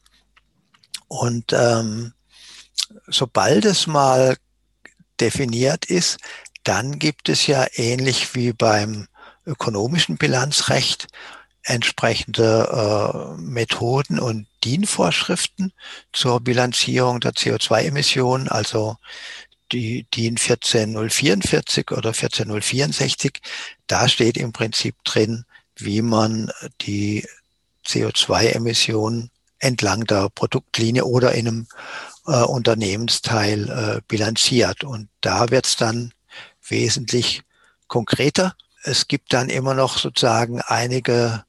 Und 1.09 1.53
ähm, 1.53 2.13
sobald 3.07 3.65
es 3.65 3.87
mal 3.87 4.37
definiert 5.21 5.87
ist, 5.87 6.19
dann 6.65 6.99
gibt 6.99 7.29
es 7.29 7.47
ja 7.47 7.67
ähnlich 7.75 8.35
wie 8.35 8.53
beim 8.53 9.07
ökonomischen 9.47 10.17
Bilanzrecht 10.19 11.07
entsprechende 11.67 13.37
äh, 13.37 13.41
Methoden 13.41 14.19
und 14.19 14.47
DIN-Vorschriften 14.65 15.73
zur 16.13 16.41
Bilanzierung 16.41 17.21
der 17.21 17.33
CO2-Emissionen, 17.33 18.49
also 18.49 18.97
die 19.73 20.07
DIN 20.15 20.39
14044 20.39 21.91
oder 21.91 22.15
14064. 22.15 23.41
Da 23.89 24.09
steht 24.09 24.37
im 24.37 24.53
Prinzip 24.53 24.95
drin, 25.05 25.45
wie 25.75 26.03
man 26.03 26.51
die 26.83 27.27
CO2-Emissionen 27.85 29.31
entlang 29.59 30.05
der 30.05 30.29
Produktlinie 30.31 31.05
oder 31.05 31.33
in 31.33 31.49
einem 31.49 31.67
äh, 32.27 32.43
Unternehmensteil 32.43 33.69
äh, 33.69 34.01
bilanziert. 34.07 34.85
Und 34.85 35.09
da 35.21 35.51
wird 35.51 35.67
es 35.67 35.77
dann 35.77 36.13
wesentlich 36.69 37.43
konkreter. 37.89 38.55
Es 38.85 39.09
gibt 39.09 39.33
dann 39.33 39.49
immer 39.49 39.75
noch 39.75 39.99
sozusagen 39.99 40.61
einige 40.61 41.45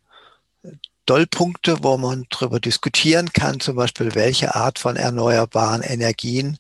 Dollpunkte, 1.08 1.78
wo 1.82 1.98
man 1.98 2.26
darüber 2.30 2.60
diskutieren 2.60 3.32
kann, 3.34 3.60
zum 3.60 3.76
Beispiel, 3.78 4.14
welche 4.14 4.56
Art 4.56 4.78
von 4.78 4.96
erneuerbaren 4.96 5.82
Energien 5.82 6.60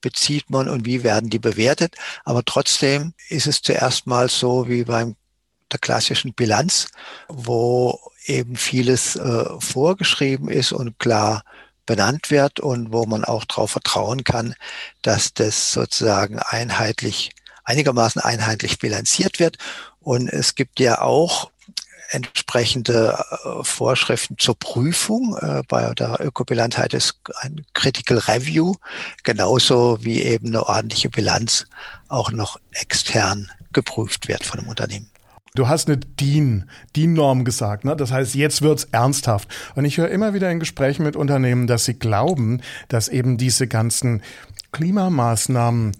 bezieht 0.00 0.48
man 0.50 0.68
und 0.68 0.86
wie 0.86 1.02
werden 1.02 1.28
die 1.28 1.40
bewertet. 1.40 1.96
Aber 2.24 2.44
trotzdem 2.44 3.12
ist 3.28 3.46
es 3.46 3.60
zuerst 3.60 4.06
mal 4.06 4.30
so 4.30 4.68
wie 4.68 4.84
beim 4.84 5.16
der 5.72 5.80
klassischen 5.80 6.32
Bilanz, 6.32 6.88
wo 7.28 8.00
eben 8.24 8.56
vieles 8.56 9.16
äh, 9.16 9.44
vorgeschrieben 9.58 10.48
ist 10.48 10.72
und 10.72 10.98
klar 10.98 11.42
benannt 11.84 12.30
wird 12.30 12.60
und 12.60 12.92
wo 12.92 13.04
man 13.04 13.24
auch 13.24 13.44
darauf 13.44 13.72
vertrauen 13.72 14.22
kann, 14.22 14.54
dass 15.02 15.34
das 15.34 15.72
sozusagen 15.72 16.38
einheitlich, 16.38 17.32
einigermaßen 17.64 18.22
einheitlich 18.22 18.78
bilanziert 18.78 19.40
wird. 19.40 19.58
Und 20.00 20.28
es 20.28 20.54
gibt 20.54 20.80
ja 20.80 21.00
auch 21.00 21.50
entsprechende 22.08 23.18
äh, 23.44 23.62
Vorschriften 23.62 24.36
zur 24.38 24.58
Prüfung. 24.58 25.36
Äh, 25.40 25.62
bei 25.68 25.92
der 25.94 26.18
Ökobilanz 26.20 26.76
heißt 26.78 26.94
es 26.94 27.20
ein 27.40 27.64
Critical 27.74 28.18
Review, 28.18 28.74
genauso 29.22 29.98
wie 30.02 30.22
eben 30.22 30.48
eine 30.48 30.66
ordentliche 30.66 31.10
Bilanz 31.10 31.66
auch 32.08 32.32
noch 32.32 32.58
extern 32.72 33.50
geprüft 33.72 34.28
wird 34.28 34.44
von 34.44 34.60
einem 34.60 34.68
Unternehmen. 34.68 35.10
Du 35.54 35.66
hast 35.66 35.88
eine 35.88 35.96
DIN, 35.96 36.70
DIN-Norm 36.94 37.44
gesagt, 37.44 37.84
ne? 37.84 37.96
Das 37.96 38.12
heißt, 38.12 38.34
jetzt 38.34 38.62
wird's 38.62 38.84
ernsthaft. 38.92 39.48
Und 39.74 39.84
ich 39.84 39.98
höre 39.98 40.08
immer 40.08 40.32
wieder 40.34 40.50
in 40.50 40.60
Gesprächen 40.60 41.02
mit 41.02 41.16
Unternehmen, 41.16 41.66
dass 41.66 41.84
sie 41.84 41.94
glauben, 41.94 42.60
dass 42.88 43.08
eben 43.08 43.38
diese 43.38 43.66
ganzen 43.66 44.22
Klimamaßnahmen 44.72 45.96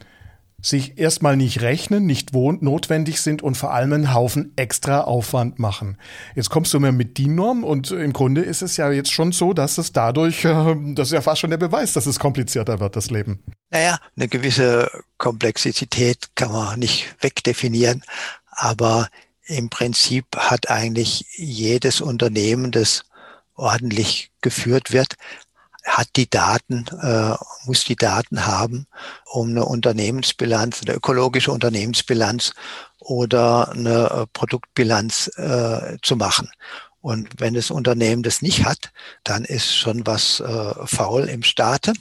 sich 0.61 0.99
erstmal 0.99 1.37
nicht 1.37 1.63
rechnen, 1.63 2.05
nicht 2.05 2.33
notwendig 2.35 3.21
sind 3.21 3.43
und 3.43 3.57
vor 3.57 3.73
allem 3.73 3.93
einen 3.93 4.15
Haufen 4.15 4.53
extra 4.57 5.03
Aufwand 5.03 5.61
machen. 5.61 5.99
Jetzt 6.35 6.51
kommst 6.51 6.75
du 6.75 6.81
mir 6.81 6.91
mit 6.91 7.17
DIN-Norm 7.17 7.63
und 7.63 7.93
im 7.93 8.13
Grunde 8.13 8.41
ist 8.41 8.63
es 8.63 8.77
ja 8.77 8.91
jetzt 8.91 9.13
schon 9.13 9.31
so, 9.31 9.53
dass 9.53 9.79
es 9.79 9.93
dadurch, 9.93 10.45
äh, 10.45 10.75
das 10.95 11.09
ist 11.09 11.13
ja 11.13 11.21
fast 11.21 11.41
schon 11.41 11.51
der 11.51 11.59
Beweis, 11.59 11.93
dass 11.93 12.07
es 12.07 12.19
komplizierter 12.19 12.81
wird, 12.81 12.97
das 12.97 13.11
Leben. 13.11 13.43
Naja, 13.71 13.99
eine 14.17 14.27
gewisse 14.27 14.91
Komplexität 15.17 16.31
kann 16.35 16.51
man 16.51 16.81
nicht 16.81 17.15
wegdefinieren, 17.21 18.03
aber 18.51 19.09
im 19.47 19.71
Prinzip 19.71 20.27
hat 20.37 20.71
eigentlich 20.71 21.25
jedes 21.37 22.01
Unternehmen, 22.01 22.73
das 22.73 23.05
ordentlich 23.55 24.31
geführt 24.41 24.93
wird, 24.93 25.15
hat 25.89 26.09
die 26.17 26.29
Daten, 26.29 26.87
äh, 27.03 27.35
muss 27.65 27.85
die 27.85 27.97
Daten 27.97 28.47
haben, 28.47 28.87
um 29.25 29.49
eine 29.51 29.65
Unternehmensbilanz, 29.65 30.83
eine 30.83 30.95
ökologische 30.95 31.53
Unternehmensbilanz 31.53 32.53
oder 32.99 33.71
eine 33.71 34.11
äh, 34.11 34.27
Produktbilanz 34.33 35.29
äh, 35.37 35.97
zu 36.03 36.17
machen. 36.17 36.51
Und 37.01 37.29
wenn 37.39 37.55
das 37.55 37.71
Unternehmen 37.71 38.23
das 38.23 38.43
nicht 38.43 38.65
hat, 38.65 38.91
dann 39.25 39.45
ist 39.45 39.75
schon 39.75 40.07
was 40.07 40.41
äh, 40.41 40.87
faul 40.87 41.25
im 41.25 41.43
Staate. 41.43 41.93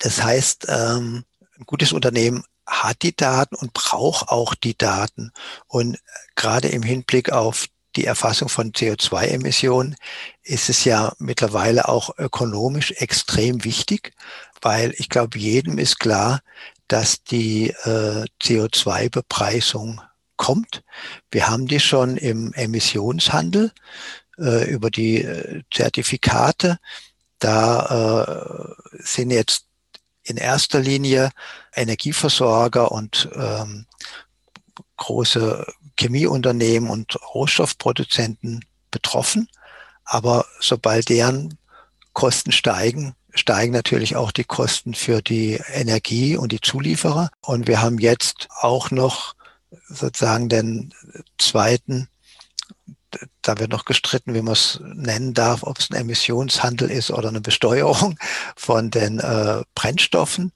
Das 0.00 0.22
heißt, 0.22 0.66
ähm, 0.68 1.24
ein 1.58 1.64
gutes 1.66 1.92
Unternehmen 1.92 2.44
hat 2.66 3.02
die 3.02 3.14
Daten 3.14 3.54
und 3.54 3.72
braucht 3.72 4.28
auch 4.28 4.54
die 4.54 4.76
Daten. 4.76 5.32
Und 5.66 5.98
gerade 6.34 6.68
im 6.68 6.82
Hinblick 6.82 7.32
auf 7.32 7.66
die 7.96 8.04
Erfassung 8.04 8.48
von 8.48 8.72
CO2-Emissionen 8.72 9.96
ist 10.42 10.68
es 10.68 10.84
ja 10.84 11.12
mittlerweile 11.18 11.88
auch 11.88 12.18
ökonomisch 12.18 12.92
extrem 12.92 13.64
wichtig, 13.64 14.12
weil 14.60 14.94
ich 14.96 15.08
glaube, 15.08 15.38
jedem 15.38 15.78
ist 15.78 15.98
klar, 15.98 16.40
dass 16.88 17.22
die 17.22 17.70
äh, 17.70 18.24
CO2-Bepreisung 18.42 20.00
kommt. 20.36 20.82
Wir 21.30 21.48
haben 21.48 21.66
die 21.66 21.80
schon 21.80 22.16
im 22.16 22.52
Emissionshandel 22.52 23.72
äh, 24.38 24.70
über 24.70 24.90
die 24.90 25.22
äh, 25.22 25.62
Zertifikate. 25.72 26.78
Da 27.38 28.74
äh, 28.90 29.02
sind 29.02 29.30
jetzt 29.30 29.66
in 30.22 30.36
erster 30.36 30.80
Linie 30.80 31.30
Energieversorger 31.74 32.90
und 32.90 33.28
ähm, 33.34 33.86
große 34.96 35.66
Chemieunternehmen 35.98 36.90
und 36.90 37.16
Rohstoffproduzenten 37.34 38.64
betroffen. 38.90 39.48
Aber 40.04 40.46
sobald 40.60 41.08
deren 41.08 41.58
Kosten 42.12 42.52
steigen, 42.52 43.14
steigen 43.34 43.72
natürlich 43.72 44.16
auch 44.16 44.30
die 44.30 44.44
Kosten 44.44 44.94
für 44.94 45.22
die 45.22 45.60
Energie 45.72 46.36
und 46.36 46.52
die 46.52 46.60
Zulieferer. 46.60 47.30
Und 47.40 47.66
wir 47.66 47.80
haben 47.80 47.98
jetzt 47.98 48.48
auch 48.60 48.90
noch 48.90 49.34
sozusagen 49.88 50.48
den 50.48 50.94
zweiten 51.38 52.08
da 53.42 53.58
wird 53.58 53.70
noch 53.70 53.84
gestritten, 53.84 54.34
wie 54.34 54.42
man 54.42 54.54
es 54.54 54.80
nennen 54.82 55.34
darf, 55.34 55.62
ob 55.62 55.78
es 55.78 55.90
ein 55.90 55.96
Emissionshandel 55.96 56.90
ist 56.90 57.10
oder 57.10 57.28
eine 57.28 57.40
Besteuerung 57.40 58.18
von 58.56 58.90
den 58.90 59.20
äh, 59.20 59.62
Brennstoffen 59.74 60.52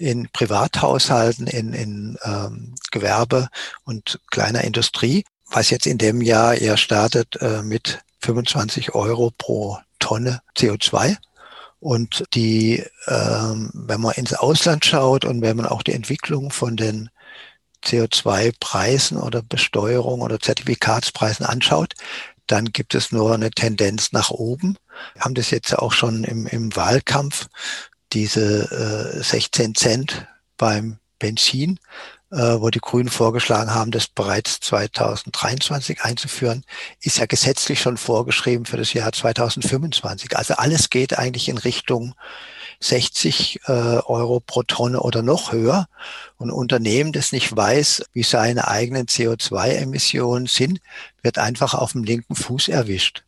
in 0.00 0.28
Privathaushalten, 0.32 1.46
in, 1.46 1.72
in 1.72 2.18
ähm, 2.24 2.74
Gewerbe 2.90 3.48
und 3.84 4.20
kleiner 4.30 4.62
Industrie, 4.62 5.24
was 5.50 5.70
jetzt 5.70 5.86
in 5.86 5.98
dem 5.98 6.22
Jahr 6.22 6.54
eher 6.54 6.76
startet 6.76 7.36
äh, 7.40 7.62
mit 7.62 8.00
25 8.20 8.94
Euro 8.94 9.30
pro 9.36 9.78
Tonne 9.98 10.40
CO2. 10.56 11.16
Und 11.80 12.24
die, 12.34 12.84
ähm, 13.06 13.70
wenn 13.74 14.00
man 14.00 14.14
ins 14.14 14.34
Ausland 14.34 14.84
schaut 14.84 15.24
und 15.24 15.40
wenn 15.42 15.56
man 15.56 15.66
auch 15.66 15.82
die 15.82 15.94
Entwicklung 15.94 16.50
von 16.50 16.76
den 16.76 17.10
CO2-Preisen 17.84 19.16
oder 19.16 19.42
Besteuerung 19.42 20.20
oder 20.20 20.38
Zertifikatspreisen 20.38 21.46
anschaut, 21.46 21.94
dann 22.46 22.66
gibt 22.66 22.94
es 22.94 23.12
nur 23.12 23.32
eine 23.32 23.50
Tendenz 23.50 24.12
nach 24.12 24.30
oben. 24.30 24.76
Wir 25.14 25.22
haben 25.22 25.34
das 25.34 25.50
jetzt 25.50 25.78
auch 25.78 25.92
schon 25.92 26.24
im, 26.24 26.46
im 26.46 26.74
Wahlkampf, 26.74 27.48
diese 28.12 29.14
äh, 29.18 29.22
16 29.22 29.74
Cent 29.74 30.26
beim 30.56 30.98
Benzin, 31.18 31.78
äh, 32.30 32.60
wo 32.60 32.70
die 32.70 32.80
Grünen 32.80 33.08
vorgeschlagen 33.08 33.74
haben, 33.74 33.90
das 33.90 34.06
bereits 34.06 34.60
2023 34.60 36.02
einzuführen, 36.02 36.64
ist 37.00 37.18
ja 37.18 37.26
gesetzlich 37.26 37.80
schon 37.80 37.96
vorgeschrieben 37.96 38.66
für 38.66 38.76
das 38.76 38.92
Jahr 38.92 39.12
2025. 39.12 40.36
Also 40.36 40.54
alles 40.54 40.90
geht 40.90 41.18
eigentlich 41.18 41.48
in 41.48 41.58
Richtung 41.58 42.14
60 42.80 43.60
äh, 43.66 43.72
Euro 43.72 44.40
pro 44.40 44.62
Tonne 44.62 45.00
oder 45.00 45.22
noch 45.22 45.52
höher. 45.52 45.86
Und 46.36 46.50
Unternehmen, 46.50 47.12
das 47.12 47.32
nicht 47.32 47.54
weiß, 47.54 48.04
wie 48.12 48.22
seine 48.22 48.68
eigenen 48.68 49.06
CO2-Emissionen 49.06 50.46
sind, 50.46 50.80
wird 51.22 51.38
einfach 51.38 51.74
auf 51.74 51.92
dem 51.92 52.04
linken 52.04 52.34
Fuß 52.34 52.68
erwischt. 52.68 53.24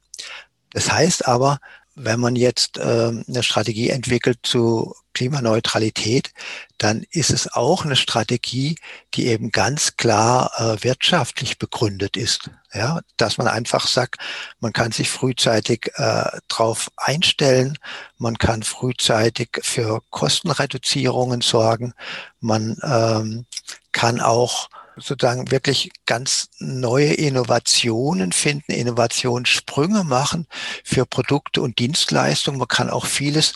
Das 0.73 0.91
heißt 0.91 1.29
aber, 1.29 1.59
wenn 1.95 2.21
man 2.21 2.37
jetzt 2.37 2.79
äh, 2.79 2.83
eine 2.83 3.43
Strategie 3.43 3.91
entwickelt 3.91 4.39
zu 4.43 4.95
Klimaneutralität, 5.15 6.33
dann 6.79 7.05
ist 7.11 7.31
es 7.31 7.53
auch 7.53 7.85
eine 7.85 7.97
Strategie, 7.97 8.77
die 9.15 9.27
eben 9.27 9.51
ganz 9.51 9.97
klar 9.97 10.51
äh, 10.57 10.83
wirtschaftlich 10.83 11.59
begründet 11.59 12.17
ist. 12.17 12.51
Ja, 12.73 13.01
dass 13.19 13.37
man 13.37 13.47
einfach 13.47 13.87
sagt, 13.87 14.17
man 14.61 14.73
kann 14.73 14.93
sich 14.93 15.11
frühzeitig 15.11 15.91
äh, 15.97 16.25
darauf 16.49 16.91
einstellen, 16.97 17.79
man 18.17 18.39
kann 18.39 18.63
frühzeitig 18.63 19.61
für 19.63 20.01
Kostenreduzierungen 20.09 21.43
sorgen, 21.43 21.93
man 22.41 22.79
ähm, 22.83 23.45
kann 23.93 24.21
auch 24.21 24.71
sozusagen 24.97 25.51
wirklich 25.51 25.91
ganz 26.07 26.49
neue 26.59 27.13
Innovationen 27.15 28.33
finden, 28.33 28.73
Innovationssprünge 28.73 30.05
machen 30.05 30.47
für 30.85 31.07
Produkte 31.07 31.63
und 31.63 31.79
Dienstleistungen. 31.79 32.59
Man 32.59 32.69
kann 32.69 32.91
auch 32.91 33.07
vieles 33.07 33.55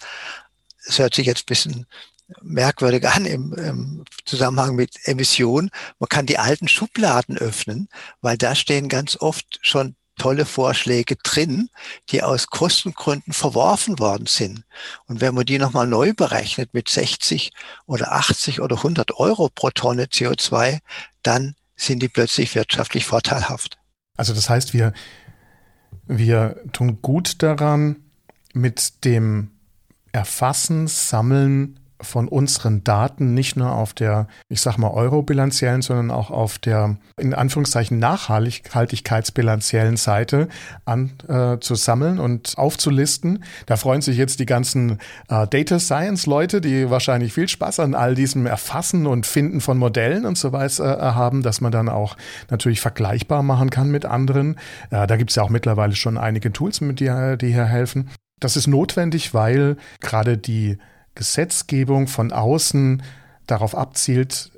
es 0.87 0.99
hört 0.99 1.15
sich 1.15 1.27
jetzt 1.27 1.43
ein 1.43 1.47
bisschen 1.47 1.87
merkwürdig 2.43 3.07
an 3.09 3.25
im, 3.25 3.53
im 3.55 4.05
Zusammenhang 4.25 4.75
mit 4.75 4.97
Emissionen. 5.05 5.71
Man 5.99 6.09
kann 6.09 6.27
die 6.27 6.39
alten 6.39 6.69
Schubladen 6.69 7.37
öffnen, 7.39 7.89
weil 8.21 8.37
da 8.37 8.55
stehen 8.55 8.89
ganz 8.89 9.17
oft 9.21 9.59
schon 9.63 9.95
tolle 10.17 10.45
Vorschläge 10.45 11.17
drin, 11.17 11.69
die 12.11 12.23
aus 12.23 12.49
Kostengründen 12.49 13.33
verworfen 13.33 13.99
worden 13.99 14.27
sind. 14.27 14.65
Und 15.07 15.21
wenn 15.21 15.35
man 15.35 15.47
die 15.47 15.59
nochmal 15.59 15.87
neu 15.87 16.13
berechnet 16.15 16.75
mit 16.75 16.89
60 16.89 17.53
oder 17.87 18.13
80 18.13 18.61
oder 18.61 18.77
100 18.77 19.19
Euro 19.19 19.49
pro 19.55 19.71
Tonne 19.71 20.05
CO2, 20.05 20.79
dann 21.23 21.55
sind 21.77 22.03
die 22.03 22.09
plötzlich 22.09 22.55
wirtschaftlich 22.55 23.05
vorteilhaft. 23.05 23.79
Also 24.17 24.33
das 24.33 24.49
heißt, 24.49 24.73
wir, 24.73 24.93
wir 26.07 26.63
tun 26.73 27.01
gut 27.03 27.43
daran, 27.43 27.97
mit 28.55 29.05
dem 29.05 29.51
Erfassen, 30.13 30.87
Sammeln 30.87 31.79
von 32.01 32.29
unseren 32.29 32.85
Daten 32.85 33.35
nicht 33.35 33.57
nur 33.57 33.73
auf 33.73 33.95
der, 33.95 34.29
ich 34.49 34.61
sag 34.61 34.79
mal, 34.79 34.91
eurobilanziellen, 34.91 35.83
sondern 35.83 36.11
auch 36.11 36.31
auf 36.31 36.59
der, 36.59 36.97
in 37.19 37.35
Anführungszeichen, 37.35 37.99
nachhaltigkeitsbilanziellen 37.99 39.97
Seite 39.97 40.49
an, 40.85 41.13
äh, 41.29 41.59
zu 41.61 41.75
sammeln 41.75 42.19
und 42.19 42.55
aufzulisten. 42.57 43.45
Da 43.67 43.77
freuen 43.77 44.03
sich 44.03 44.17
jetzt 44.17 44.41
die 44.41 44.47
ganzen 44.47 44.99
äh, 45.29 45.47
Data 45.47 45.79
Science 45.79 46.27
Leute, 46.27 46.61
die 46.61 46.91
wahrscheinlich 46.91 47.33
viel 47.33 47.49
Spaß 47.49 47.81
an 47.81 47.95
all 47.95 48.15
diesem 48.15 48.47
Erfassen 48.47 49.07
und 49.07 49.27
Finden 49.27 49.61
von 49.61 49.79
Modellen 49.79 50.27
und 50.27 50.37
so 50.39 50.53
weiter 50.53 50.99
äh, 50.99 51.03
haben, 51.15 51.43
dass 51.43 51.61
man 51.61 51.73
dann 51.73 51.89
auch 51.89 52.17
natürlich 52.51 52.81
vergleichbar 52.81 53.43
machen 53.43 53.71
kann 53.71 53.91
mit 53.91 54.05
anderen. 54.05 54.57
Äh, 54.91 55.07
da 55.07 55.17
gibt 55.17 55.31
es 55.31 55.37
ja 55.37 55.43
auch 55.43 55.51
mittlerweile 55.51 55.95
schon 55.95 56.19
einige 56.19 56.53
Tools, 56.53 56.81
mit 56.81 57.01
die, 57.01 57.37
die 57.41 57.53
hier 57.53 57.65
helfen. 57.65 58.11
Das 58.39 58.57
ist 58.57 58.67
notwendig, 58.67 59.33
weil 59.33 59.77
gerade 60.01 60.37
die 60.37 60.79
Gesetzgebung 61.17 62.07
von 62.07 62.31
außen 62.31 63.03
darauf 63.47 63.75
abzielt, 63.75 64.53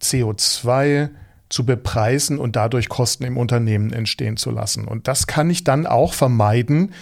CO2 0.00 1.10
zu 1.48 1.64
bepreisen 1.64 2.38
und 2.38 2.56
dadurch 2.56 2.88
Kosten 2.88 3.24
im 3.24 3.36
Unternehmen 3.36 3.92
entstehen 3.92 4.36
zu 4.36 4.50
lassen. 4.50 4.88
Und 4.88 5.06
das 5.06 5.28
kann 5.28 5.48
ich 5.48 5.62
dann 5.62 5.86
auch 5.86 6.12
vermeiden, 6.12 6.92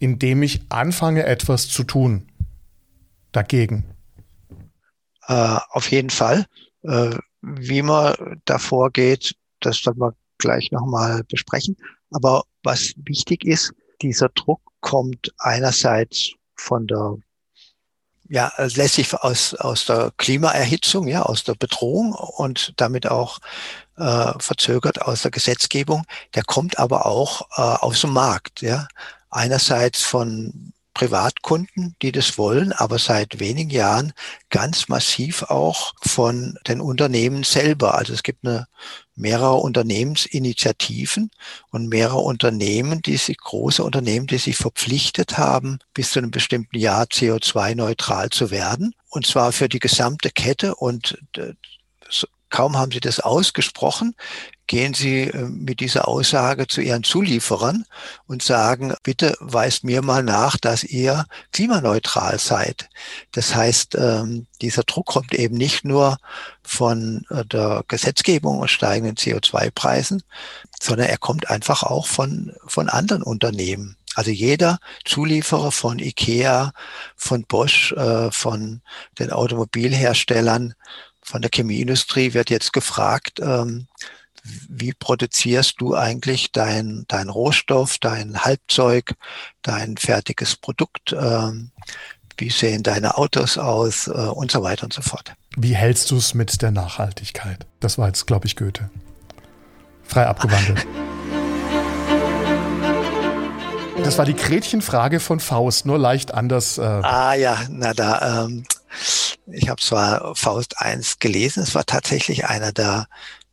indem 0.00 0.42
ich 0.42 0.62
anfange, 0.70 1.24
etwas 1.24 1.68
zu 1.68 1.84
tun 1.84 2.26
dagegen. 3.30 3.84
Äh, 5.28 5.58
auf 5.70 5.90
jeden 5.90 6.10
Fall. 6.10 6.46
Äh, 6.82 7.16
wie 7.42 7.82
man 7.82 8.40
davor 8.44 8.90
geht, 8.90 9.36
das 9.60 9.86
werden 9.86 10.00
wir 10.00 10.14
gleich 10.38 10.70
nochmal 10.72 11.22
besprechen. 11.28 11.76
Aber 12.10 12.42
was 12.64 12.94
wichtig 12.96 13.44
ist, 13.44 13.72
dieser 14.02 14.28
Druck 14.30 14.60
kommt 14.80 15.32
einerseits 15.38 16.32
von 16.56 16.86
der 16.86 17.16
ja, 18.28 18.52
lässt 18.58 18.94
sich 18.94 19.14
aus, 19.14 19.54
aus 19.54 19.84
der 19.84 20.12
Klimaerhitzung, 20.16 21.08
ja, 21.08 21.22
aus 21.22 21.44
der 21.44 21.54
Bedrohung 21.54 22.12
und 22.12 22.72
damit 22.76 23.06
auch 23.06 23.38
äh, 23.96 24.32
verzögert 24.38 25.02
aus 25.02 25.22
der 25.22 25.30
Gesetzgebung. 25.30 26.04
Der 26.34 26.44
kommt 26.44 26.78
aber 26.78 27.06
auch 27.06 27.42
äh, 27.56 27.60
aus 27.60 28.00
dem 28.00 28.12
Markt, 28.12 28.62
ja. 28.62 28.88
Einerseits 29.30 30.02
von 30.02 30.72
Privatkunden, 30.94 31.96
die 32.02 32.12
das 32.12 32.36
wollen, 32.36 32.72
aber 32.72 32.98
seit 32.98 33.40
wenigen 33.40 33.70
Jahren 33.70 34.12
ganz 34.50 34.88
massiv 34.88 35.44
auch 35.44 35.94
von 36.02 36.58
den 36.66 36.80
Unternehmen 36.80 37.44
selber. 37.44 37.94
Also 37.94 38.12
es 38.12 38.22
gibt 38.22 38.46
eine 38.46 38.66
mehrere 39.14 39.56
Unternehmensinitiativen 39.56 41.30
und 41.70 41.88
mehrere 41.88 42.18
Unternehmen, 42.18 43.02
die 43.02 43.16
sich, 43.16 43.38
große 43.38 43.82
Unternehmen, 43.82 44.26
die 44.26 44.38
sich 44.38 44.56
verpflichtet 44.56 45.38
haben, 45.38 45.78
bis 45.94 46.12
zu 46.12 46.18
einem 46.18 46.30
bestimmten 46.30 46.78
Jahr 46.78 47.04
CO2-neutral 47.04 48.30
zu 48.30 48.50
werden. 48.50 48.94
Und 49.10 49.26
zwar 49.26 49.52
für 49.52 49.68
die 49.68 49.80
gesamte 49.80 50.30
Kette 50.30 50.74
und 50.74 51.18
äh, 51.36 51.52
kaum 52.52 52.78
haben 52.78 52.92
sie 52.92 53.00
das 53.00 53.18
ausgesprochen, 53.18 54.14
gehen 54.68 54.94
Sie 54.94 55.22
äh, 55.22 55.48
mit 55.48 55.80
dieser 55.80 56.06
Aussage 56.06 56.66
zu 56.66 56.80
Ihren 56.80 57.02
Zulieferern 57.02 57.84
und 58.26 58.42
sagen, 58.42 58.94
bitte 59.02 59.36
weist 59.40 59.84
mir 59.84 60.02
mal 60.02 60.22
nach, 60.22 60.56
dass 60.56 60.84
ihr 60.84 61.26
klimaneutral 61.52 62.38
seid. 62.38 62.88
Das 63.32 63.54
heißt, 63.54 63.96
ähm, 63.96 64.46
dieser 64.60 64.84
Druck 64.84 65.06
kommt 65.06 65.34
eben 65.34 65.56
nicht 65.56 65.84
nur 65.84 66.18
von 66.62 67.26
äh, 67.30 67.44
der 67.44 67.84
Gesetzgebung 67.88 68.60
und 68.60 68.70
steigenden 68.70 69.16
CO2-Preisen, 69.16 70.22
sondern 70.80 71.08
er 71.08 71.18
kommt 71.18 71.50
einfach 71.50 71.82
auch 71.82 72.06
von, 72.06 72.54
von 72.66 72.88
anderen 72.88 73.22
Unternehmen. 73.22 73.96
Also 74.14 74.30
jeder 74.30 74.78
Zulieferer 75.04 75.72
von 75.72 75.98
IKEA, 75.98 76.72
von 77.16 77.44
Bosch, 77.44 77.92
äh, 77.92 78.30
von 78.30 78.82
den 79.18 79.32
Automobilherstellern, 79.32 80.74
von 81.32 81.40
der 81.40 81.50
Chemieindustrie 81.50 82.34
wird 82.34 82.50
jetzt 82.50 82.74
gefragt, 82.74 83.40
ähm, 83.40 83.86
wie 84.68 84.92
produzierst 84.92 85.76
du 85.78 85.94
eigentlich 85.94 86.52
dein, 86.52 87.06
dein 87.08 87.30
Rohstoff, 87.30 87.96
dein 87.98 88.44
Halbzeug, 88.44 89.14
dein 89.62 89.96
fertiges 89.96 90.56
Produkt, 90.56 91.16
ähm, 91.18 91.70
wie 92.36 92.50
sehen 92.50 92.82
deine 92.82 93.16
Autos 93.16 93.56
aus 93.56 94.08
äh, 94.08 94.10
und 94.10 94.50
so 94.50 94.62
weiter 94.62 94.84
und 94.84 94.92
so 94.92 95.00
fort. 95.00 95.32
Wie 95.56 95.74
hältst 95.74 96.10
du 96.10 96.18
es 96.18 96.34
mit 96.34 96.60
der 96.60 96.70
Nachhaltigkeit? 96.70 97.64
Das 97.80 97.96
war 97.96 98.08
jetzt, 98.08 98.26
glaube 98.26 98.46
ich, 98.46 98.54
Goethe. 98.54 98.90
Frei 100.04 100.26
abgewandelt. 100.26 100.86
Das 104.04 104.18
war 104.18 104.26
die 104.26 104.34
Gretchenfrage 104.34 105.18
von 105.18 105.40
Faust, 105.40 105.86
nur 105.86 105.98
leicht 105.98 106.34
anders. 106.34 106.76
Äh 106.76 106.82
ah 106.82 107.34
ja, 107.34 107.56
na 107.70 107.94
da, 107.94 108.44
ähm, 108.44 108.64
ich 109.46 109.68
habe 109.68 109.80
zwar 109.80 110.34
Faust 110.34 110.78
1 110.78 111.18
gelesen, 111.18 111.62
es 111.62 111.74
war 111.74 111.84
tatsächlich 111.84 112.46
einer 112.46 112.72
der 112.72 113.06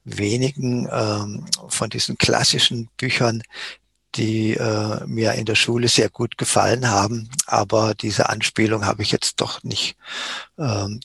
wenigen 0.03 0.87
ähm, 0.91 1.45
von 1.67 1.89
diesen 1.89 2.17
klassischen 2.17 2.89
Büchern, 2.97 3.43
die 4.15 4.55
äh, 4.55 5.05
mir 5.05 5.33
in 5.33 5.45
der 5.45 5.55
Schule 5.55 5.87
sehr 5.87 6.09
gut 6.09 6.37
gefallen 6.37 6.89
haben. 6.89 7.29
Aber 7.45 7.93
diese 7.93 8.29
Anspielung 8.29 8.85
habe 8.85 9.03
ich 9.03 9.11
jetzt 9.11 9.39
doch 9.39 9.63
nicht, 9.63 9.97
ähm, 10.57 10.99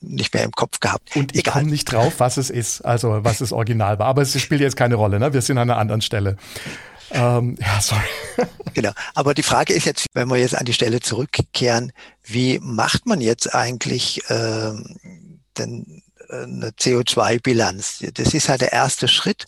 nicht 0.00 0.32
mehr 0.32 0.44
im 0.44 0.52
Kopf 0.52 0.80
gehabt. 0.80 1.14
Und 1.16 1.36
ich 1.36 1.44
komme 1.44 1.66
nicht 1.66 1.92
drauf, 1.92 2.14
was 2.18 2.38
es 2.38 2.48
ist, 2.48 2.80
also 2.80 3.24
was 3.24 3.38
das 3.38 3.52
Original 3.52 3.98
war. 3.98 4.06
Aber 4.06 4.22
es 4.22 4.40
spielt 4.40 4.62
jetzt 4.62 4.76
keine 4.76 4.94
Rolle, 4.94 5.18
ne? 5.18 5.34
Wir 5.34 5.42
sind 5.42 5.58
an 5.58 5.68
einer 5.70 5.78
anderen 5.78 6.00
Stelle. 6.00 6.36
Ähm, 7.10 7.56
ja, 7.60 7.80
sorry. 7.80 8.02
genau. 8.74 8.92
Aber 9.14 9.34
die 9.34 9.42
Frage 9.42 9.72
ist 9.72 9.86
jetzt, 9.86 10.06
wenn 10.14 10.28
wir 10.28 10.36
jetzt 10.36 10.56
an 10.56 10.64
die 10.64 10.72
Stelle 10.72 11.00
zurückkehren, 11.00 11.92
wie 12.24 12.58
macht 12.60 13.06
man 13.06 13.20
jetzt 13.20 13.54
eigentlich 13.54 14.22
ähm, 14.28 14.98
denn 15.56 16.02
eine 16.28 16.70
CO2-Bilanz. 16.70 18.04
Das 18.14 18.34
ist 18.34 18.48
halt 18.48 18.60
der 18.60 18.72
erste 18.72 19.08
Schritt 19.08 19.44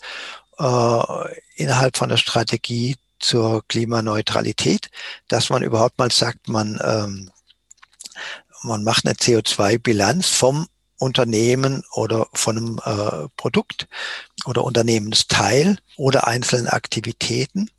äh, 0.59 1.03
innerhalb 1.57 1.97
von 1.97 2.09
der 2.09 2.17
Strategie 2.17 2.97
zur 3.19 3.67
Klimaneutralität, 3.67 4.91
dass 5.29 5.51
man 5.51 5.63
überhaupt 5.63 5.99
mal 5.99 6.13
sagt, 6.13 6.49
man, 6.49 6.81
ähm, 6.83 7.31
man 8.63 8.85
macht 8.85 9.07
eine 9.07 9.15
CO2-Bilanz 9.15 10.29
vom 10.29 10.69
Unternehmen 10.99 11.85
oder 11.93 12.27
von 12.35 12.57
einem 12.57 12.81
äh, 12.85 13.29
Produkt 13.37 13.89
oder 14.45 14.65
Unternehmensteil 14.65 15.79
oder 15.97 16.27
einzelnen 16.27 16.69
Aktivitäten. 16.69 17.71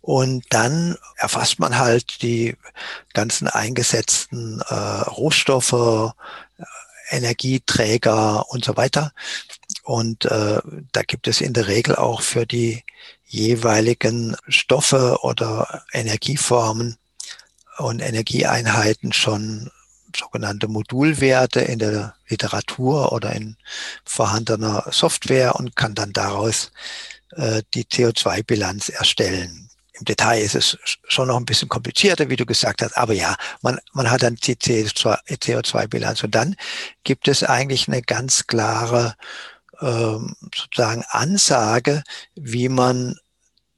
Und 0.00 0.44
dann 0.50 0.96
erfasst 1.16 1.58
man 1.58 1.78
halt 1.78 2.22
die 2.22 2.56
ganzen 3.12 3.48
eingesetzten 3.48 4.60
äh, 4.68 4.74
Rohstoffe, 4.74 6.14
Energieträger 7.10 8.48
und 8.50 8.64
so 8.64 8.76
weiter. 8.76 9.12
Und 9.82 10.24
äh, 10.24 10.60
da 10.92 11.02
gibt 11.02 11.26
es 11.26 11.40
in 11.40 11.52
der 11.52 11.66
Regel 11.66 11.96
auch 11.96 12.22
für 12.22 12.46
die 12.46 12.84
jeweiligen 13.24 14.36
Stoffe 14.48 15.18
oder 15.22 15.82
Energieformen 15.92 16.96
und 17.78 18.00
Energieeinheiten 18.00 19.12
schon 19.12 19.70
sogenannte 20.16 20.68
Modulwerte 20.68 21.60
in 21.60 21.78
der 21.78 22.14
Literatur 22.28 23.12
oder 23.12 23.32
in 23.32 23.56
vorhandener 24.04 24.84
Software 24.90 25.56
und 25.56 25.76
kann 25.76 25.94
dann 25.94 26.12
daraus 26.12 26.70
äh, 27.32 27.62
die 27.74 27.84
CO2-Bilanz 27.84 28.88
erstellen. 28.88 29.68
Im 29.92 30.04
Detail 30.04 30.40
ist 30.40 30.54
es 30.54 30.78
schon 31.08 31.28
noch 31.28 31.36
ein 31.36 31.44
bisschen 31.44 31.68
komplizierter, 31.68 32.30
wie 32.30 32.36
du 32.36 32.46
gesagt 32.46 32.82
hast, 32.82 32.96
aber 32.96 33.12
ja, 33.12 33.36
man, 33.60 33.78
man 33.92 34.10
hat 34.10 34.22
dann 34.22 34.36
die 34.36 34.56
CO2-Bilanz 34.56 36.24
und 36.24 36.34
dann 36.34 36.56
gibt 37.04 37.28
es 37.28 37.44
eigentlich 37.44 37.86
eine 37.86 38.00
ganz 38.00 38.46
klare 38.46 39.14
ähm, 39.80 40.36
sozusagen 40.54 41.04
Ansage, 41.08 42.02
wie 42.34 42.68
man 42.68 43.16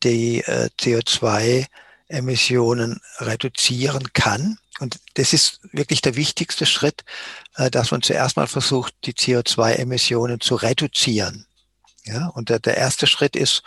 die 0.03 0.41
äh, 0.41 0.69
CO2-Emissionen 0.81 3.01
reduzieren 3.19 4.13
kann. 4.13 4.59
Und 4.83 4.99
das 5.15 5.33
ist 5.33 5.61
wirklich 5.71 6.01
der 6.01 6.17
wichtigste 6.17 6.67
Schritt, 6.67 7.05
äh, 7.55 7.71
dass 7.71 7.93
man 7.93 8.03
zuerst 8.03 8.37
mal 8.37 8.49
versucht, 8.49 8.93
die 9.05 9.13
CO2-Emissionen 9.13 10.41
zu 10.41 10.57
reduzieren. 10.57 11.47
Ja, 12.03 12.27
und 12.27 12.49
der, 12.49 12.59
der 12.59 12.77
erste 12.77 13.07
Schritt 13.07 13.37
ist, 13.37 13.63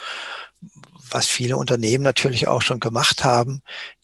was 1.09 1.27
viele 1.27 1.55
Unternehmen 1.55 2.03
natürlich 2.03 2.49
auch 2.49 2.61
schon 2.61 2.81
gemacht 2.81 3.23
haben, 3.23 3.61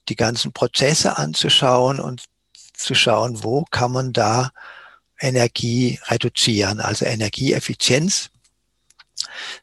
die 0.08 0.16
ganzen 0.16 0.54
Prozesse 0.54 1.18
anzuschauen 1.18 2.00
und 2.00 2.24
zu 2.74 2.96
schauen, 2.96 3.44
wo 3.44 3.66
kann 3.66 3.92
man 3.92 4.14
da 4.14 4.52
Energie 5.20 6.00
reduzieren, 6.06 6.80
also 6.80 7.04
Energieeffizienz. 7.04 8.30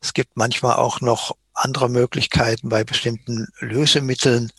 Es 0.03 0.13
gibt 0.13 0.37
manchmal 0.37 0.77
auch 0.77 1.01
noch 1.01 1.35
andere 1.55 1.89
Möglichkeiten 1.89 2.69
bei 2.69 2.85
bestimmten 2.85 3.49
Lösemitteln 3.59 4.53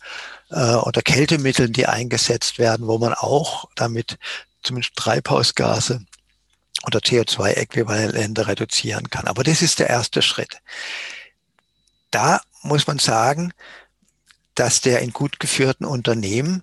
äh, 0.50 0.74
oder 0.74 1.02
Kältemitteln, 1.02 1.72
die 1.72 1.86
eingesetzt 1.86 2.58
werden, 2.58 2.86
wo 2.86 2.98
man 2.98 3.14
auch 3.14 3.68
damit 3.74 4.18
zumindest 4.62 4.96
Treibhausgase 4.96 6.04
oder 6.86 7.00
CO2-Äquivalente 7.00 8.46
reduzieren 8.46 9.10
kann. 9.10 9.26
Aber 9.26 9.44
das 9.44 9.62
ist 9.62 9.78
der 9.78 9.88
erste 9.88 10.22
Schritt. 10.22 10.58
Da 12.10 12.40
muss 12.62 12.86
man 12.86 12.98
sagen, 12.98 13.52
dass 14.54 14.80
der 14.80 15.00
in 15.00 15.12
gut 15.12 15.40
geführten 15.40 15.84
Unternehmen 15.84 16.62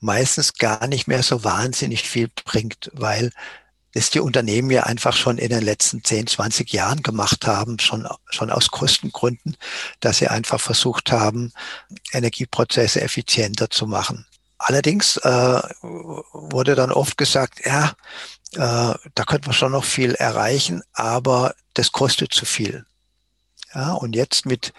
meistens 0.00 0.54
gar 0.54 0.86
nicht 0.86 1.08
mehr 1.08 1.22
so 1.22 1.44
wahnsinnig 1.44 2.08
viel 2.08 2.28
bringt, 2.44 2.90
weil 2.94 3.30
das 3.94 4.10
die 4.10 4.20
Unternehmen 4.20 4.70
ja 4.70 4.82
einfach 4.82 5.14
schon 5.14 5.38
in 5.38 5.50
den 5.50 5.62
letzten 5.62 6.02
10, 6.02 6.26
20 6.26 6.72
Jahren 6.72 7.02
gemacht 7.02 7.46
haben, 7.46 7.78
schon, 7.78 8.06
schon 8.28 8.50
aus 8.50 8.68
Kostengründen, 8.68 9.56
dass 10.00 10.18
sie 10.18 10.28
einfach 10.28 10.60
versucht 10.60 11.12
haben, 11.12 11.52
Energieprozesse 12.12 13.00
effizienter 13.00 13.70
zu 13.70 13.86
machen. 13.86 14.26
Allerdings 14.58 15.16
äh, 15.18 15.62
wurde 15.82 16.74
dann 16.74 16.90
oft 16.90 17.16
gesagt, 17.16 17.64
ja, 17.64 17.94
äh, 18.52 18.94
da 19.14 19.24
könnte 19.26 19.48
man 19.48 19.54
schon 19.54 19.72
noch 19.72 19.84
viel 19.84 20.14
erreichen, 20.14 20.82
aber 20.92 21.54
das 21.74 21.92
kostet 21.92 22.32
zu 22.34 22.46
viel. 22.46 22.84
Ja, 23.74 23.92
und 23.92 24.14
jetzt 24.14 24.46
mit 24.46 24.72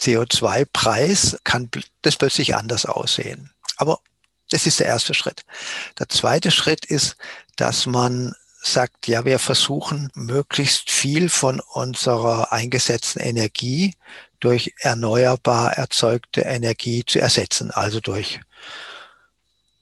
CO2-Preis 0.00 1.38
kann 1.44 1.70
das 2.02 2.16
plötzlich 2.16 2.56
anders 2.56 2.86
aussehen. 2.86 3.50
Aber 3.76 4.00
das 4.50 4.66
ist 4.66 4.80
der 4.80 4.86
erste 4.86 5.14
Schritt. 5.14 5.44
Der 5.98 6.08
zweite 6.08 6.50
Schritt 6.50 6.84
ist, 6.84 7.16
dass 7.56 7.86
man 7.86 8.34
sagt, 8.62 9.08
ja, 9.08 9.24
wir 9.24 9.38
versuchen 9.38 10.10
möglichst 10.14 10.90
viel 10.90 11.28
von 11.28 11.60
unserer 11.60 12.52
eingesetzten 12.52 13.20
Energie 13.20 13.94
durch 14.38 14.74
erneuerbar 14.78 15.74
erzeugte 15.74 16.42
Energie 16.42 17.04
zu 17.04 17.20
ersetzen, 17.20 17.70
also 17.70 18.00
durch 18.00 18.40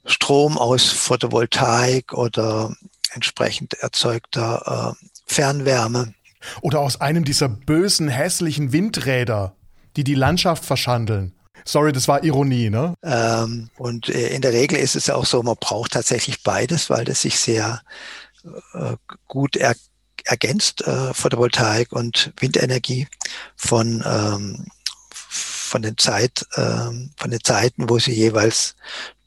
Strom 0.05 0.57
aus 0.57 0.85
Photovoltaik 0.85 2.13
oder 2.13 2.73
entsprechend 3.11 3.73
erzeugter 3.75 4.95
äh, 5.01 5.05
Fernwärme. 5.25 6.13
Oder 6.61 6.79
aus 6.79 7.01
einem 7.01 7.25
dieser 7.25 7.49
bösen, 7.49 8.07
hässlichen 8.07 8.71
Windräder, 8.71 9.55
die 9.95 10.03
die 10.03 10.15
Landschaft 10.15 10.63
verschandeln. 10.65 11.33
Sorry, 11.65 11.91
das 11.91 12.07
war 12.07 12.23
Ironie, 12.23 12.69
ne? 12.69 12.95
Ähm, 13.03 13.69
und 13.77 14.09
äh, 14.09 14.29
in 14.29 14.41
der 14.41 14.53
Regel 14.53 14.77
ist 14.79 14.95
es 14.95 15.09
auch 15.09 15.25
so, 15.25 15.43
man 15.43 15.57
braucht 15.59 15.91
tatsächlich 15.91 16.41
beides, 16.43 16.89
weil 16.89 17.03
das 17.03 17.21
sich 17.21 17.37
sehr 17.37 17.81
gut 19.27 19.55
er, 19.55 19.75
ergänzt, 20.25 20.81
äh, 20.81 21.13
Photovoltaik 21.13 21.91
und 21.91 22.33
Windenergie 22.39 23.07
von, 23.55 24.03
ähm, 24.05 24.67
von 25.09 25.81
den 25.81 25.97
Zeit, 25.97 26.45
ähm, 26.55 27.11
von 27.17 27.31
den 27.31 27.43
Zeiten, 27.43 27.89
wo 27.89 27.99
sie 27.99 28.13
jeweils 28.13 28.75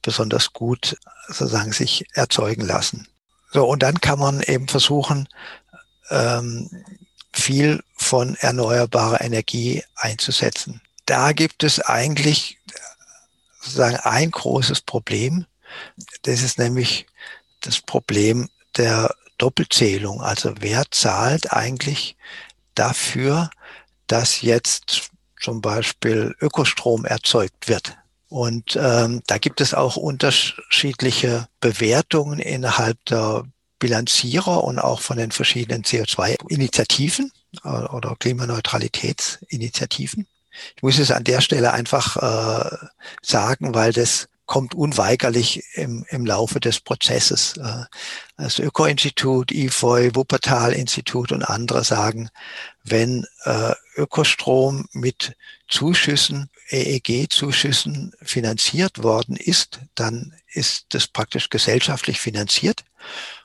besonders 0.02 0.52
gut 0.52 0.96
sozusagen 1.28 1.72
sich 1.72 2.04
erzeugen 2.14 2.62
lassen. 2.62 3.08
So, 3.52 3.66
und 3.66 3.82
dann 3.82 4.00
kann 4.00 4.18
man 4.18 4.42
eben 4.42 4.66
versuchen, 4.66 5.28
ähm, 6.10 6.68
viel 7.32 7.82
von 7.96 8.34
erneuerbarer 8.36 9.20
Energie 9.20 9.82
einzusetzen. 9.94 10.80
Da 11.06 11.32
gibt 11.32 11.62
es 11.62 11.80
eigentlich 11.80 12.58
sozusagen 13.60 13.96
ein 13.96 14.30
großes 14.30 14.82
Problem. 14.82 15.46
Das 16.22 16.42
ist 16.42 16.58
nämlich 16.58 17.06
das 17.60 17.80
Problem 17.80 18.48
der 18.76 19.14
Doppelzählung. 19.38 20.20
Also 20.20 20.54
wer 20.60 20.84
zahlt 20.90 21.52
eigentlich 21.52 22.16
dafür, 22.74 23.50
dass 24.06 24.42
jetzt 24.42 25.10
zum 25.40 25.60
Beispiel 25.60 26.34
Ökostrom 26.40 27.04
erzeugt 27.04 27.68
wird? 27.68 27.96
Und 28.28 28.78
ähm, 28.80 29.22
da 29.26 29.38
gibt 29.38 29.60
es 29.60 29.74
auch 29.74 29.96
unterschiedliche 29.96 31.48
Bewertungen 31.60 32.38
innerhalb 32.38 33.04
der 33.04 33.44
Bilanzierer 33.78 34.64
und 34.64 34.78
auch 34.78 35.00
von 35.00 35.18
den 35.18 35.32
verschiedenen 35.32 35.82
CO2-Initiativen 35.82 37.30
äh, 37.64 37.68
oder 37.68 38.16
Klimaneutralitätsinitiativen. 38.18 40.26
Ich 40.76 40.82
muss 40.82 40.98
es 40.98 41.10
an 41.10 41.24
der 41.24 41.40
Stelle 41.40 41.72
einfach 41.72 42.16
äh, 42.16 42.76
sagen, 43.22 43.74
weil 43.74 43.92
das 43.92 44.28
kommt 44.52 44.74
unweigerlich 44.74 45.64
im, 45.76 46.04
im 46.10 46.26
Laufe 46.26 46.60
des 46.60 46.78
Prozesses. 46.78 47.56
Äh, 47.56 47.86
das 48.36 48.58
Öko-Institut, 48.58 49.50
IFOI, 49.50 50.14
Wuppertal-Institut 50.14 51.32
und 51.32 51.42
andere 51.42 51.84
sagen, 51.84 52.28
wenn 52.84 53.24
äh, 53.44 53.72
Ökostrom 53.96 54.84
mit 54.92 55.38
Zuschüssen, 55.68 56.50
EEG-Zuschüssen 56.68 58.12
finanziert 58.20 59.02
worden 59.02 59.36
ist, 59.36 59.80
dann 59.94 60.34
ist 60.52 60.84
das 60.90 61.06
praktisch 61.06 61.48
gesellschaftlich 61.48 62.20
finanziert 62.20 62.84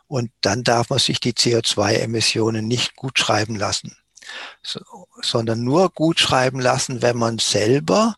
und 0.07 0.29
dann 0.41 0.65
darf 0.65 0.89
man 0.89 0.99
sich 0.99 1.21
die 1.21 1.31
CO2-Emissionen 1.31 2.67
nicht 2.67 2.97
gut 2.97 3.17
schreiben 3.17 3.55
lassen, 3.55 3.95
so, 4.61 4.81
sondern 5.21 5.63
nur 5.63 5.89
gut 5.89 6.19
schreiben 6.19 6.59
lassen, 6.59 7.01
wenn 7.01 7.15
man 7.15 7.39
selber 7.39 8.17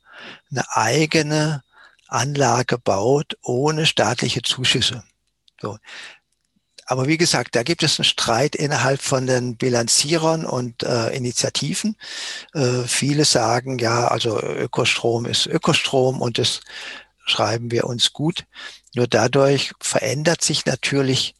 eine 0.49 0.65
eigene 0.75 1.61
Anlage 2.09 2.77
baut 2.77 3.37
ohne 3.41 3.85
staatliche 3.85 4.41
Zuschüsse. 4.41 5.03
So. 5.61 5.77
Aber 6.85 7.07
wie 7.07 7.17
gesagt, 7.17 7.55
da 7.55 7.61
gibt 7.61 7.83
es 7.83 7.99
einen 7.99 8.05
Streit 8.05 8.55
innerhalb 8.55 8.99
von 8.99 9.27
den 9.27 9.57
Bilanzierern 9.57 10.43
und 10.43 10.81
äh, 10.81 11.15
Initiativen. 11.15 11.95
Äh, 12.55 12.83
viele 12.87 13.25
sagen, 13.25 13.77
ja, 13.77 14.07
also 14.07 14.41
Ökostrom 14.41 15.25
ist 15.25 15.45
Ökostrom 15.45 16.19
und 16.19 16.39
das 16.39 16.61
schreiben 17.27 17.69
wir 17.69 17.83
uns 17.83 18.11
gut. 18.11 18.45
Nur 18.95 19.05
dadurch 19.05 19.71
verändert 19.79 20.41
sich 20.43 20.65
natürlich 20.65 21.35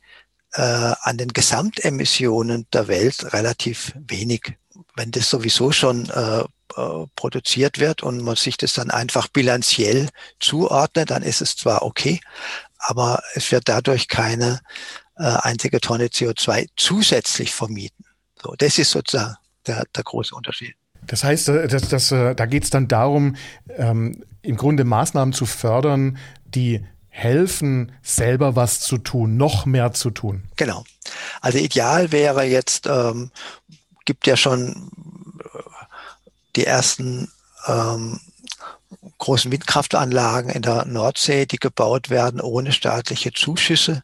äh, 0.53 0.93
an 1.01 1.17
den 1.17 1.29
Gesamtemissionen 1.29 2.67
der 2.71 2.88
Welt 2.88 3.34
relativ 3.34 3.93
wenig. 3.95 4.53
Wenn 4.95 5.10
das 5.10 5.32
sowieso 5.32 5.71
schon 5.71 6.12
äh, 6.12 6.43
äh, 6.75 7.05
produziert 7.15 7.79
wird 7.79 8.03
und 8.03 8.21
man 8.21 8.36
sich 8.36 8.58
das 8.58 8.73
dann 8.73 8.91
einfach 8.91 9.27
bilanziell 9.27 10.10
zuordnet, 10.39 11.12
dann 11.12 11.23
ist 11.23 11.41
es 11.41 11.55
zwar 11.55 11.84
okay, 11.84 12.19
aber 12.77 13.21
es 13.34 13.51
wird 13.51 13.67
dadurch 13.67 14.08
keine 14.08 14.62
äh, 15.17 15.23
einzige 15.23 15.82
Tonne 15.82 16.05
CO2 16.05 16.67
zusätzlich 16.75 17.53
vermieden. 17.53 18.05
So, 18.41 18.55
das 18.58 18.77
ist 18.77 18.91
sozusagen 18.91 19.36
der, 19.67 19.84
der 19.95 20.03
große 20.03 20.34
Unterschied. 20.34 20.75
Das 21.05 21.23
heißt, 21.23 21.49
äh, 21.49 21.67
das, 21.67 21.89
das, 21.89 22.12
äh, 22.12 22.36
da 22.36 22.45
geht 22.45 22.63
es 22.63 22.69
dann 22.69 22.88
darum, 22.88 23.36
ähm, 23.75 24.23
im 24.41 24.55
Grunde 24.55 24.84
Maßnahmen 24.84 25.34
zu 25.34 25.45
fördern, 25.45 26.17
die 26.45 26.86
helfen, 27.10 27.91
selber 28.01 28.55
was 28.55 28.79
zu 28.79 28.97
tun, 28.97 29.36
noch 29.36 29.65
mehr 29.65 29.91
zu 29.93 30.10
tun. 30.10 30.43
Genau. 30.55 30.86
Also 31.41 31.58
ideal 31.58 32.12
wäre 32.12 32.45
jetzt, 32.45 32.88
ähm, 32.88 33.32
gibt 34.05 34.25
ja 34.25 34.38
schon 34.38 34.89
die 36.60 36.65
ersten 36.65 37.32
ähm, 37.67 38.19
großen 39.17 39.50
Windkraftanlagen 39.50 40.50
in 40.50 40.62
der 40.62 40.86
Nordsee, 40.86 41.45
die 41.45 41.58
gebaut 41.58 42.10
werden 42.10 42.41
ohne 42.41 42.74
staatliche 42.74 43.32
Zuschüsse. 43.32 44.04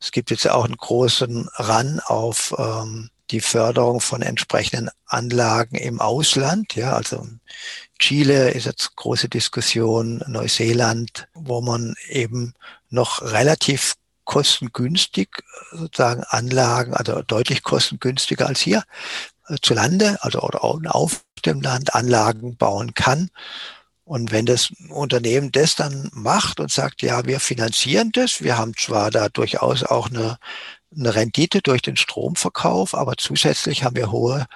Es 0.00 0.10
gibt 0.10 0.30
jetzt 0.30 0.48
auch 0.48 0.64
einen 0.64 0.78
großen 0.78 1.48
Run 1.58 2.00
auf 2.06 2.54
ähm, 2.58 3.10
die 3.30 3.40
Förderung 3.40 4.00
von 4.00 4.22
entsprechenden 4.22 4.88
Anlagen 5.06 5.76
im 5.76 6.00
Ausland. 6.00 6.74
Ja, 6.74 6.94
also 6.94 7.26
Chile 7.98 8.50
ist 8.50 8.64
jetzt 8.64 8.96
große 8.96 9.28
Diskussion, 9.28 10.22
Neuseeland, 10.26 11.28
wo 11.34 11.60
man 11.60 11.94
eben 12.08 12.54
noch 12.88 13.20
relativ 13.20 13.94
kostengünstig 14.24 15.28
sozusagen 15.72 16.24
Anlagen, 16.24 16.94
also 16.94 17.20
deutlich 17.20 17.62
kostengünstiger 17.62 18.46
als 18.46 18.60
hier 18.60 18.78
äh, 18.78 19.33
zu 19.62 19.74
Lande, 19.74 20.18
also 20.20 20.40
oder 20.40 20.94
auf 20.94 21.24
dem 21.44 21.60
Land 21.60 21.94
Anlagen 21.94 22.56
bauen 22.56 22.94
kann. 22.94 23.30
Und 24.04 24.32
wenn 24.32 24.44
das 24.44 24.70
Unternehmen 24.90 25.50
das 25.50 25.76
dann 25.76 26.10
macht 26.12 26.60
und 26.60 26.70
sagt, 26.70 27.00
ja, 27.02 27.24
wir 27.24 27.40
finanzieren 27.40 28.10
das, 28.12 28.42
wir 28.42 28.58
haben 28.58 28.74
zwar 28.76 29.10
da 29.10 29.30
durchaus 29.30 29.82
auch 29.82 30.10
eine, 30.10 30.38
eine 30.94 31.14
Rendite 31.14 31.62
durch 31.62 31.80
den 31.80 31.96
Stromverkauf, 31.96 32.94
aber 32.94 33.14
zusätzlich 33.16 33.82
haben 33.82 33.96
wir 33.96 34.10
hohe 34.10 34.46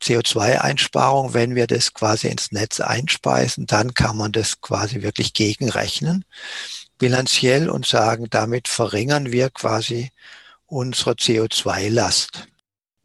CO2-Einsparung, 0.00 1.34
wenn 1.34 1.54
wir 1.54 1.66
das 1.66 1.92
quasi 1.92 2.28
ins 2.28 2.52
Netz 2.52 2.80
einspeisen, 2.80 3.66
dann 3.66 3.94
kann 3.94 4.16
man 4.16 4.32
das 4.32 4.60
quasi 4.60 5.02
wirklich 5.02 5.32
gegenrechnen, 5.32 6.24
bilanziell 6.98 7.68
und 7.70 7.86
sagen, 7.86 8.28
damit 8.30 8.68
verringern 8.68 9.32
wir 9.32 9.50
quasi 9.50 10.10
unsere 10.66 11.12
CO2-Last. 11.12 12.48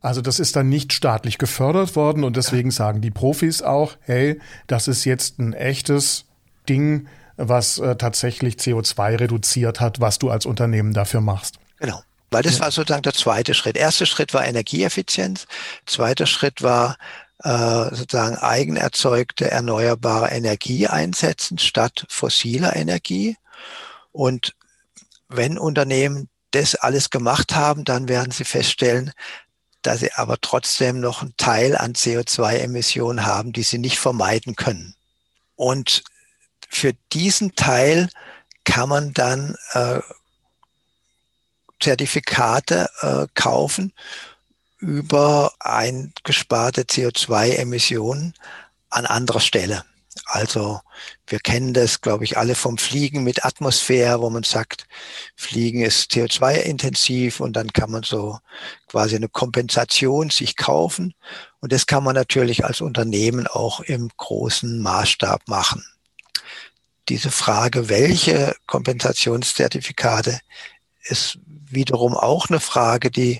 Also 0.01 0.21
das 0.21 0.39
ist 0.39 0.55
dann 0.55 0.69
nicht 0.69 0.93
staatlich 0.93 1.37
gefördert 1.37 1.95
worden 1.95 2.23
und 2.23 2.37
deswegen 2.37 2.71
sagen 2.71 3.01
die 3.01 3.11
Profis 3.11 3.61
auch, 3.61 3.97
hey, 4.01 4.39
das 4.67 4.87
ist 4.87 5.03
jetzt 5.03 5.39
ein 5.39 5.53
echtes 5.53 6.25
Ding, 6.69 7.07
was 7.35 7.79
äh, 7.79 7.95
tatsächlich 7.95 8.55
CO2 8.55 9.19
reduziert 9.19 9.79
hat, 9.79 9.99
was 9.99 10.19
du 10.19 10.29
als 10.29 10.45
Unternehmen 10.45 10.93
dafür 10.93 11.21
machst. 11.21 11.55
Genau. 11.79 12.01
Weil 12.31 12.43
das 12.43 12.57
ja. 12.57 12.65
war 12.65 12.71
sozusagen 12.71 13.01
der 13.01 13.13
zweite 13.13 13.53
Schritt. 13.53 13.75
Erster 13.75 14.05
Schritt 14.05 14.33
war 14.33 14.45
Energieeffizienz. 14.45 15.47
Zweiter 15.85 16.27
Schritt 16.27 16.61
war 16.61 16.95
äh, 17.43 17.95
sozusagen 17.95 18.37
eigenerzeugte 18.37 19.49
erneuerbare 19.49 20.29
Energie 20.29 20.87
einsetzen 20.87 21.57
statt 21.57 22.05
fossiler 22.09 22.75
Energie. 22.75 23.35
Und 24.11 24.53
wenn 25.27 25.57
Unternehmen 25.57 26.29
das 26.51 26.75
alles 26.75 27.09
gemacht 27.09 27.55
haben, 27.55 27.83
dann 27.83 28.07
werden 28.09 28.31
sie 28.31 28.43
feststellen, 28.43 29.11
dass 29.81 29.99
sie 29.99 30.11
aber 30.13 30.39
trotzdem 30.41 30.99
noch 30.99 31.21
einen 31.21 31.35
Teil 31.37 31.75
an 31.75 31.93
CO2-Emissionen 31.93 33.25
haben, 33.25 33.53
die 33.53 33.63
sie 33.63 33.77
nicht 33.77 33.97
vermeiden 33.99 34.55
können. 34.55 34.95
Und 35.55 36.03
für 36.69 36.93
diesen 37.13 37.55
Teil 37.55 38.09
kann 38.63 38.89
man 38.89 39.13
dann 39.13 39.55
äh, 39.73 39.99
Zertifikate 41.79 42.89
äh, 43.01 43.27
kaufen 43.33 43.93
über 44.77 45.53
eingesparte 45.59 46.83
CO2-Emissionen 46.83 48.33
an 48.89 49.05
anderer 49.05 49.39
Stelle. 49.39 49.83
Also 50.25 50.81
wir 51.27 51.39
kennen 51.39 51.73
das, 51.73 52.01
glaube 52.01 52.23
ich, 52.23 52.37
alle 52.37 52.55
vom 52.55 52.77
Fliegen 52.77 53.23
mit 53.23 53.45
Atmosphäre, 53.45 54.21
wo 54.21 54.29
man 54.29 54.43
sagt, 54.43 54.87
Fliegen 55.35 55.81
ist 55.81 56.11
CO2-intensiv 56.11 57.39
und 57.39 57.53
dann 57.53 57.71
kann 57.71 57.91
man 57.91 58.03
so 58.03 58.39
quasi 58.87 59.15
eine 59.15 59.29
Kompensation 59.29 60.29
sich 60.29 60.55
kaufen. 60.55 61.13
Und 61.59 61.71
das 61.71 61.85
kann 61.85 62.03
man 62.03 62.15
natürlich 62.15 62.65
als 62.65 62.81
Unternehmen 62.81 63.47
auch 63.47 63.81
im 63.81 64.09
großen 64.17 64.81
Maßstab 64.81 65.47
machen. 65.47 65.85
Diese 67.07 67.31
Frage, 67.31 67.89
welche 67.89 68.55
Kompensationszertifikate, 68.67 70.39
ist 71.03 71.39
wiederum 71.45 72.15
auch 72.15 72.49
eine 72.49 72.59
Frage, 72.59 73.09
die 73.09 73.39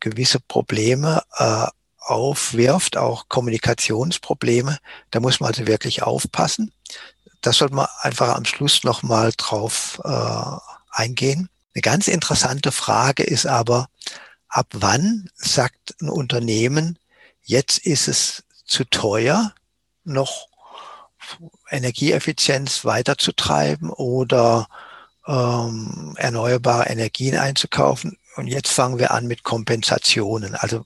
gewisse 0.00 0.40
Probleme 0.40 1.22
äh, 1.36 1.66
aufwirft, 2.10 2.96
auch 2.96 3.28
Kommunikationsprobleme. 3.28 4.78
Da 5.10 5.20
muss 5.20 5.40
man 5.40 5.48
also 5.48 5.66
wirklich 5.66 6.02
aufpassen. 6.02 6.72
Das 7.40 7.58
sollte 7.58 7.74
man 7.74 7.86
einfach 8.00 8.34
am 8.34 8.44
Schluss 8.44 8.84
nochmal 8.84 9.32
drauf 9.36 10.00
äh, 10.04 10.56
eingehen. 10.90 11.48
Eine 11.74 11.82
ganz 11.82 12.08
interessante 12.08 12.72
Frage 12.72 13.22
ist 13.22 13.46
aber, 13.46 13.88
ab 14.48 14.66
wann 14.72 15.30
sagt 15.36 15.94
ein 16.00 16.08
Unternehmen, 16.08 16.98
jetzt 17.42 17.78
ist 17.78 18.08
es 18.08 18.42
zu 18.66 18.84
teuer, 18.84 19.54
noch 20.04 20.48
Energieeffizienz 21.70 22.84
weiterzutreiben 22.84 23.90
oder 23.90 24.66
ähm, 25.26 26.14
erneuerbare 26.16 26.88
Energien 26.88 27.36
einzukaufen. 27.36 28.18
Und 28.36 28.46
jetzt 28.46 28.70
fangen 28.70 28.98
wir 28.98 29.12
an 29.12 29.26
mit 29.26 29.42
Kompensationen. 29.42 30.54
Also 30.54 30.84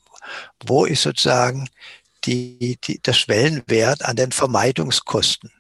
wo 0.64 0.84
ist 0.84 1.02
sozusagen 1.02 1.68
die, 2.24 2.78
die, 2.82 3.00
der 3.00 3.12
Schwellenwert 3.12 4.04
an 4.04 4.16
den 4.16 4.32
Vermeidungskosten? 4.32 5.50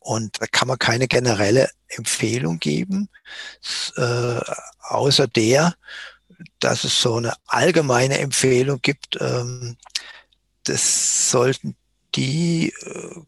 Und 0.00 0.40
da 0.40 0.46
kann 0.46 0.68
man 0.68 0.78
keine 0.78 1.08
generelle 1.08 1.68
Empfehlung 1.88 2.58
geben, 2.58 3.08
äh, 3.96 4.40
außer 4.80 5.26
der, 5.26 5.74
dass 6.60 6.84
es 6.84 7.00
so 7.00 7.16
eine 7.16 7.34
allgemeine 7.46 8.18
Empfehlung 8.18 8.80
gibt, 8.82 9.18
ähm, 9.20 9.76
das 10.64 11.30
sollten 11.30 11.76
die 12.14 12.72
äh, 12.82 13.20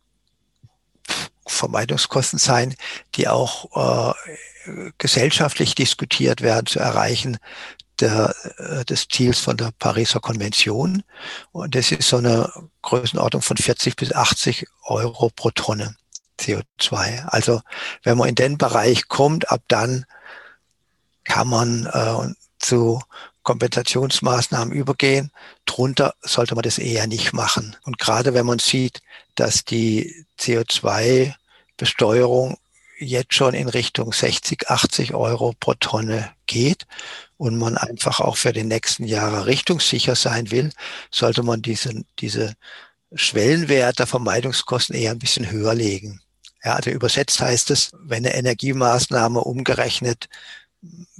Vermeidungskosten 1.47 2.39
sein, 2.39 2.75
die 3.15 3.29
auch 3.29 4.15
äh, 4.15 4.93
gesellschaftlich 4.99 5.75
diskutiert 5.75 6.43
werden, 6.43 6.67
zu 6.67 6.79
erreichen 6.79 7.39
der, 8.01 8.35
äh, 8.59 8.85
des 8.85 9.09
Ziels 9.09 9.41
von 9.41 9.57
der 9.57 9.71
Pariser 9.79 10.21
Konvention. 10.21 11.03
Und 11.53 11.75
das 11.75 11.91
ist 11.93 12.09
so 12.09 12.19
eine 12.19 12.53
Größenordnung 12.83 13.41
von 13.43 13.57
40 13.57 13.97
bis 13.97 14.13
80 14.13 14.67
Euro 14.85 15.31
pro 15.35 15.51
Tonne 15.51 15.97
CO2. 16.41 17.25
Also 17.27 17.63
wenn 18.03 18.19
man 18.19 18.29
in 18.29 18.35
den 18.35 18.59
Bereich 18.59 19.07
kommt, 19.09 19.51
ab 19.51 19.63
dann 19.69 20.05
kann 21.25 21.49
man 21.49 21.87
äh, 21.87 22.35
zu 22.59 23.01
Kompensationsmaßnahmen 23.43 24.73
übergehen. 24.73 25.31
Drunter 25.65 26.15
sollte 26.21 26.55
man 26.55 26.63
das 26.63 26.77
eher 26.79 27.07
nicht 27.07 27.33
machen. 27.33 27.77
Und 27.85 27.99
gerade 27.99 28.35
wenn 28.35 28.45
man 28.47 28.59
sieht, 28.59 29.01
dass 29.35 29.65
die 29.65 30.27
CO2-Besteuerung 30.39 32.59
jetzt 32.99 33.35
schon 33.35 33.55
in 33.55 33.69
Richtung 33.69 34.13
60, 34.13 34.69
80 34.69 35.15
Euro 35.15 35.55
pro 35.59 35.73
Tonne 35.75 36.31
geht 36.47 36.87
und 37.39 37.57
man 37.57 37.79
einfach 37.79 38.21
auch 38.21 38.37
für 38.37 38.53
die 38.53 38.65
nächsten 38.65 39.05
Jahre 39.05 39.47
richtungssicher 39.47 40.17
sein 40.17 40.51
will, 40.51 40.71
sollte 41.11 41.43
man 41.43 41.63
diese, 41.63 42.03
diese 42.19 42.55
Schwellenwert 43.15 43.99
der 43.99 44.07
Vermeidungskosten 44.07 44.95
eher 44.95 45.13
ein 45.13 45.19
bisschen 45.19 45.51
höher 45.51 45.75
legen. 45.75 46.21
Ja, 46.63 46.75
also 46.75 46.91
übersetzt 46.91 47.41
heißt 47.41 47.71
es, 47.71 47.93
wenn 47.95 48.27
eine 48.27 48.35
Energiemaßnahme 48.35 49.41
umgerechnet 49.41 50.29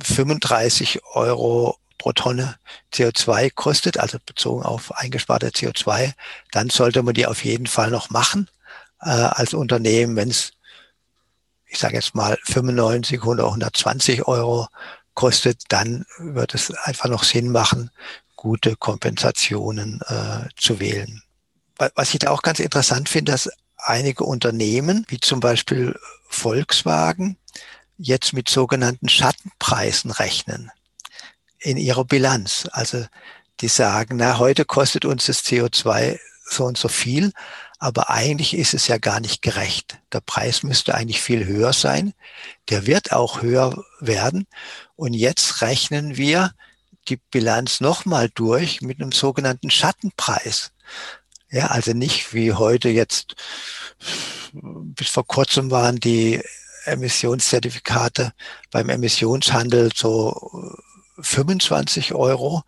35 0.03 1.01
Euro 1.15 1.79
pro 1.97 2.13
Tonne 2.13 2.57
CO2 2.93 3.53
kostet, 3.55 3.99
also 3.99 4.19
bezogen 4.25 4.63
auf 4.63 4.97
eingesparte 4.97 5.49
CO2, 5.49 6.13
dann 6.53 6.71
sollte 6.71 7.03
man 7.03 7.15
die 7.15 7.27
auf 7.27 7.45
jeden 7.45 7.67
Fall 7.67 7.91
noch 7.91 8.11
machen 8.11 8.49
äh, 9.01 9.09
als 9.11 9.55
Unternehmen, 9.55 10.17
wenn 10.17 10.31
es, 10.31 10.53
ich 11.67 11.79
sage 11.79 11.95
jetzt 11.95 12.15
mal 12.15 12.39
95 12.45 13.25
oder 13.25 13.47
120 13.47 14.27
Euro 14.27 14.69
kostet, 15.19 15.65
dann 15.71 16.07
wird 16.19 16.55
es 16.55 16.71
einfach 16.71 17.09
noch 17.09 17.25
Sinn 17.25 17.51
machen, 17.51 17.91
gute 18.37 18.77
Kompensationen 18.77 20.01
äh, 20.07 20.47
zu 20.57 20.79
wählen. 20.79 21.25
Was 21.97 22.15
ich 22.15 22.21
da 22.21 22.31
auch 22.31 22.43
ganz 22.43 22.61
interessant 22.61 23.09
finde, 23.09 23.33
dass 23.33 23.51
einige 23.79 24.23
Unternehmen, 24.23 25.05
wie 25.09 25.19
zum 25.19 25.41
Beispiel 25.41 25.99
Volkswagen, 26.29 27.37
jetzt 27.97 28.33
mit 28.33 28.49
sogenannten 28.49 29.09
Schattenpreisen 29.09 30.13
rechnen 30.13 30.71
in 31.59 31.79
ihrer 31.79 32.05
Bilanz. 32.05 32.69
Also 32.71 33.05
die 33.59 33.67
sagen, 33.67 34.19
na, 34.19 34.39
heute 34.39 34.65
kostet 34.65 35.05
uns 35.05 35.27
das 35.27 35.45
CO2 35.45 36.21
so 36.49 36.65
und 36.65 36.79
so 36.79 36.87
viel, 36.87 37.33
aber 37.79 38.11
eigentlich 38.11 38.55
ist 38.55 38.75
es 38.75 38.89
ja 38.89 38.99
gar 38.99 39.21
nicht 39.21 39.41
gerecht. 39.41 39.99
Der 40.13 40.21
Preis 40.21 40.63
müsste 40.63 40.95
eigentlich 40.95 41.21
viel 41.21 41.47
höher 41.47 41.73
sein. 41.73 42.13
Der 42.71 42.87
wird 42.87 43.13
auch 43.13 43.41
höher 43.43 43.85
werden. 44.01 44.47
Und 44.97 45.15
jetzt 45.15 45.63
rechnen 45.63 46.17
wir 46.17 46.53
die 47.09 47.17
Bilanz 47.17 47.81
nochmal 47.81 48.29
durch 48.35 48.81
mit 48.81 49.01
einem 49.01 49.13
sogenannten 49.13 49.71
Schattenpreis. 49.71 50.73
Ja, 51.51 51.69
also 51.69 51.93
nicht 51.93 52.35
wie 52.35 52.53
heute 52.53 52.89
jetzt, 52.89 53.37
bis 54.53 55.09
vor 55.09 55.27
kurzem 55.27 55.71
waren 55.71 55.97
die 55.97 56.43
Emissionszertifikate 56.85 58.33
beim 58.71 58.89
Emissionshandel 58.89 59.91
so 59.95 60.75
25 61.21 62.15
Euro. 62.15 62.63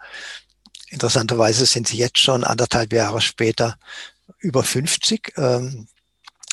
Interessanterweise 0.89 1.67
sind 1.67 1.89
sie 1.89 1.99
jetzt 1.99 2.19
schon 2.19 2.45
anderthalb 2.45 2.93
Jahre 2.93 3.21
später 3.21 3.77
über 4.39 4.63
50. 4.63 5.35
Ähm, 5.37 5.89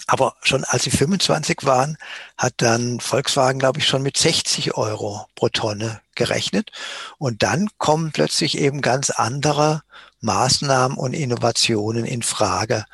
aber 0.09 0.35
schon 0.41 0.63
als 0.63 0.83
sie 0.83 0.91
25 0.91 1.65
waren, 1.65 1.97
hat 2.37 2.53
dann 2.57 3.01
Volkswagen, 3.01 3.59
glaube 3.59 3.79
ich, 3.79 3.87
schon 3.87 4.03
mit 4.03 4.15
60 4.17 4.75
Euro 4.77 5.25
pro 5.35 5.49
Tonne 5.49 5.99
gerechnet. 6.15 6.71
Und 7.17 7.43
dann 7.43 7.67
kommen 7.77 8.13
plötzlich 8.13 8.57
eben 8.57 8.81
ganz 8.81 9.09
andere 9.09 9.83
Maßnahmen 10.21 10.97
und 10.97 11.13
Innovationen 11.13 12.05
in 12.05 12.23
Frage. 12.23 12.85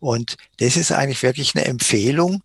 Und 0.00 0.36
das 0.58 0.76
ist 0.76 0.92
eigentlich 0.92 1.22
wirklich 1.22 1.54
eine 1.54 1.66
Empfehlung 1.66 2.42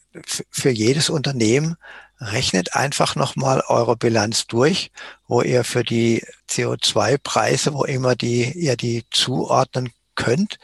für 0.52 0.70
jedes 0.70 1.10
Unternehmen, 1.10 1.78
rechnet 2.20 2.76
einfach 2.76 3.16
nochmal 3.16 3.64
eure 3.68 3.96
Bilanz 3.96 4.48
durch, 4.48 4.92
wo 5.28 5.42
ihr 5.42 5.64
für 5.64 5.84
die 5.84 6.26
CO2-Preise, 6.50 7.74
wo 7.74 7.86
immer 7.86 8.16
die, 8.16 8.52
ihr 8.52 8.76
die 8.76 9.06
zuordnen 9.12 9.92
könnt, 10.16 10.58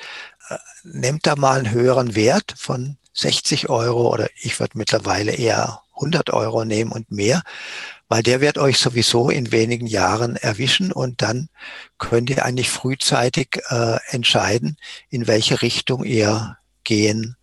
nehmt 0.83 1.25
da 1.27 1.35
mal 1.35 1.59
einen 1.59 1.71
höheren 1.71 2.15
Wert 2.15 2.53
von 2.57 2.97
60 3.13 3.69
Euro 3.69 4.11
oder 4.11 4.29
ich 4.41 4.59
würde 4.59 4.77
mittlerweile 4.77 5.33
eher 5.33 5.81
100 5.95 6.31
Euro 6.31 6.65
nehmen 6.65 6.91
und 6.91 7.11
mehr, 7.11 7.43
weil 8.09 8.23
der 8.23 8.41
wird 8.41 8.57
euch 8.57 8.77
sowieso 8.77 9.29
in 9.29 9.51
wenigen 9.51 9.87
Jahren 9.87 10.35
erwischen 10.35 10.91
und 10.91 11.21
dann 11.21 11.49
könnt 11.97 12.29
ihr 12.29 12.43
eigentlich 12.45 12.69
frühzeitig 12.69 13.61
äh, 13.69 13.97
entscheiden, 14.09 14.77
in 15.09 15.27
welche 15.27 15.61
Richtung 15.61 16.03
ihr 16.03 16.57
gehen 16.83 17.35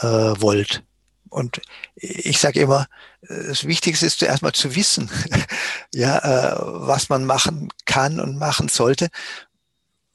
äh, 0.00 0.06
wollt. 0.06 0.82
Und 1.30 1.60
ich 1.94 2.38
sage 2.38 2.60
immer, 2.60 2.86
das 3.20 3.64
Wichtigste 3.64 4.06
ist 4.06 4.18
zuerst 4.18 4.42
mal 4.42 4.52
zu 4.52 4.74
wissen, 4.74 5.10
ja, 5.94 6.18
äh, 6.18 6.56
was 6.60 7.08
man 7.08 7.24
machen 7.24 7.68
kann 7.84 8.20
und 8.20 8.38
machen 8.38 8.68
sollte. 8.68 9.08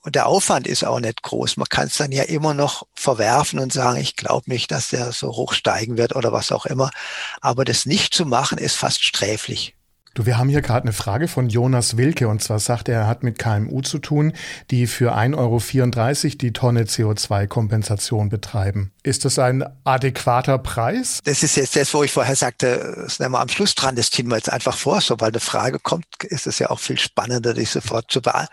Und 0.03 0.15
der 0.15 0.27
Aufwand 0.27 0.67
ist 0.67 0.83
auch 0.83 0.99
nicht 0.99 1.23
groß. 1.23 1.57
Man 1.57 1.69
kann 1.69 1.87
es 1.87 1.97
dann 1.97 2.11
ja 2.11 2.23
immer 2.23 2.53
noch 2.53 2.85
verwerfen 2.93 3.59
und 3.59 3.71
sagen, 3.71 3.99
ich 3.99 4.17
glaube 4.17 4.49
nicht, 4.51 4.69
dass 4.71 4.89
der 4.89 5.13
so 5.13 5.29
hoch 5.29 5.53
steigen 5.53 5.97
wird 5.97 6.15
oder 6.15 6.33
was 6.33 6.51
auch 6.51 6.65
immer. 6.65 6.91
Aber 7.39 7.63
das 7.63 7.85
nicht 7.85 8.13
zu 8.13 8.25
machen, 8.25 8.57
ist 8.57 8.75
fast 8.75 9.03
sträflich. 9.03 9.75
Du, 10.15 10.27
wir 10.27 10.37
haben 10.37 10.47
hier 10.47 10.61
gerade 10.61 10.83
eine 10.83 10.93
Frage 10.93 11.27
von 11.27 11.49
Jonas 11.49 11.97
Wilke 11.97 12.27
und 12.27 12.43
zwar 12.43 12.59
sagt 12.59 12.87
er, 12.87 13.01
er 13.01 13.07
hat 13.07 13.23
mit 13.23 13.39
KMU 13.39 13.81
zu 13.81 13.97
tun, 13.97 14.33
die 14.69 14.85
für 14.85 15.15
1,34 15.15 15.35
Euro 15.37 16.37
die 16.37 16.53
Tonne 16.53 16.83
CO2-Kompensation 16.83 18.29
betreiben. 18.29 18.91
Ist 19.01 19.25
das 19.25 19.39
ein 19.39 19.65
adäquater 19.83 20.59
Preis? 20.59 21.19
Das 21.23 21.41
ist 21.41 21.55
jetzt 21.55 21.75
das, 21.75 21.91
wo 21.95 22.03
ich 22.03 22.11
vorher 22.11 22.35
sagte, 22.35 22.95
das 22.95 23.17
nehmen 23.17 23.31
wir 23.31 23.39
am 23.39 23.49
Schluss 23.49 23.73
dran, 23.73 23.95
das 23.95 24.11
ziehen 24.11 24.27
wir 24.27 24.35
jetzt 24.35 24.51
einfach 24.51 24.77
vor. 24.77 25.01
Sobald 25.01 25.33
eine 25.33 25.41
Frage 25.41 25.79
kommt, 25.79 26.05
ist 26.25 26.45
es 26.45 26.59
ja 26.59 26.69
auch 26.69 26.79
viel 26.79 26.99
spannender, 26.99 27.55
die 27.55 27.65
sofort 27.65 28.11
zu, 28.11 28.21
bea 28.21 28.47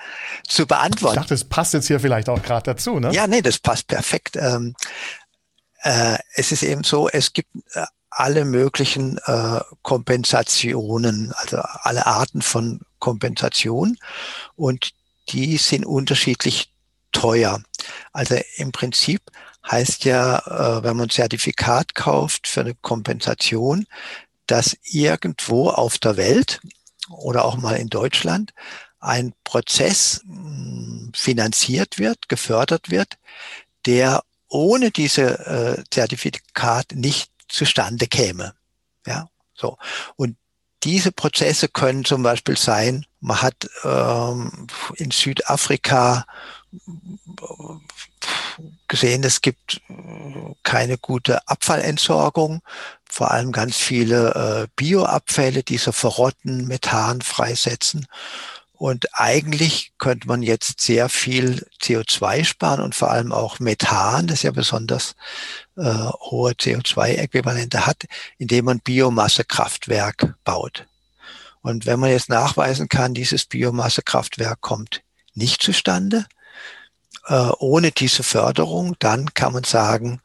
zu 0.49 0.67
beantworten. 0.67 1.17
Ich 1.17 1.21
dachte, 1.21 1.35
das 1.35 1.45
passt 1.45 1.75
jetzt 1.75 1.89
hier 1.89 2.01
vielleicht 2.01 2.31
auch 2.31 2.43
gerade 2.43 2.73
dazu, 2.73 2.99
ne? 3.01 3.13
Ja, 3.13 3.27
nee, 3.27 3.43
das 3.43 3.59
passt 3.59 3.87
perfekt. 3.87 4.37
Ähm, 4.37 4.75
äh, 5.83 6.17
es 6.37 6.53
ist 6.53 6.63
eben 6.63 6.85
so, 6.85 7.11
es 7.11 7.35
gibt 7.35 7.51
äh, 7.75 7.85
alle 8.21 8.45
möglichen 8.45 9.19
äh, 9.25 9.61
Kompensationen, 9.83 11.33
also 11.33 11.59
alle 11.59 12.07
Arten 12.07 12.43
von 12.43 12.81
Kompensation 12.99 13.97
und 14.57 14.91
die 15.31 15.57
sind 15.57 15.87
unterschiedlich 15.87 16.71
teuer. 17.13 17.61
Also 18.13 18.37
im 18.57 18.73
Prinzip 18.73 19.23
heißt 19.69 20.05
ja, 20.05 20.39
äh, 20.39 20.85
wenn 20.85 20.97
man 20.97 21.07
ein 21.07 21.11
Zertifikat 21.11 21.95
kauft 21.95 22.47
für 22.47 22.61
eine 22.61 22.75
Kompensation, 22.75 23.87
dass 24.47 24.77
irgendwo 24.85 25.71
auf 25.71 25.99
der 25.99 26.17
Welt 26.17 26.61
oder 27.09 27.45
auch 27.45 27.57
mal 27.57 27.77
in 27.77 27.89
Deutschland 27.89 28.53
ein 28.99 29.33
Prozess 29.45 30.21
hm, 30.27 31.13
finanziert 31.15 31.99
wird, 31.99 32.29
gefördert 32.29 32.91
wird, 32.91 33.17
der 33.87 34.23
ohne 34.49 34.91
diese 34.91 35.79
äh, 35.79 35.85
Zertifikat 35.91 36.93
nicht 36.95 37.30
zustande 37.51 38.07
käme. 38.07 38.55
Ja, 39.07 39.29
so. 39.55 39.77
Und 40.17 40.37
diese 40.83 41.13
Prozesse 41.13 41.69
können 41.69 42.05
zum 42.05 42.23
Beispiel 42.23 42.57
sein, 42.57 43.05
man 43.21 43.43
hat 43.43 43.69
ähm, 43.85 44.69
in 44.97 45.11
Südafrika 45.11 46.25
gesehen, 48.89 49.25
es 49.25 49.41
gibt 49.43 49.83
keine 50.63 50.97
gute 50.97 51.47
Abfallentsorgung, 51.49 52.63
vor 53.05 53.31
allem 53.31 53.53
ganz 53.53 53.77
viele 53.77 54.35
äh, 54.65 54.69
Bioabfälle, 54.77 55.63
die 55.63 55.79
so 55.79 55.93
verrotten, 55.93 56.67
Methan 56.67 57.21
freisetzen. 57.21 58.07
Und 58.81 59.09
eigentlich 59.13 59.93
könnte 59.99 60.27
man 60.27 60.41
jetzt 60.41 60.81
sehr 60.81 61.11
viel 61.11 61.67
CO2 61.83 62.47
sparen 62.47 62.81
und 62.81 62.95
vor 62.95 63.11
allem 63.11 63.31
auch 63.31 63.59
Methan, 63.59 64.27
das 64.27 64.43
ja 64.43 64.53
besonders 64.53 65.17
äh, 65.77 65.83
hohe 65.83 66.53
CO2-Äquivalente 66.53 67.85
hat, 67.85 68.07
indem 68.39 68.65
man 68.65 68.81
Biomassekraftwerk 68.81 70.35
baut. 70.45 70.87
Und 71.61 71.85
wenn 71.85 72.01
man 72.01 72.09
jetzt 72.09 72.31
nachweisen 72.31 72.89
kann, 72.89 73.13
dieses 73.13 73.45
Biomassekraftwerk 73.45 74.63
kommt 74.63 75.03
nicht 75.35 75.61
zustande, 75.61 76.25
äh, 77.27 77.51
ohne 77.59 77.91
diese 77.91 78.23
Förderung, 78.23 78.97
dann 78.99 79.35
kann 79.35 79.53
man 79.53 79.65
sagen, 79.65 80.23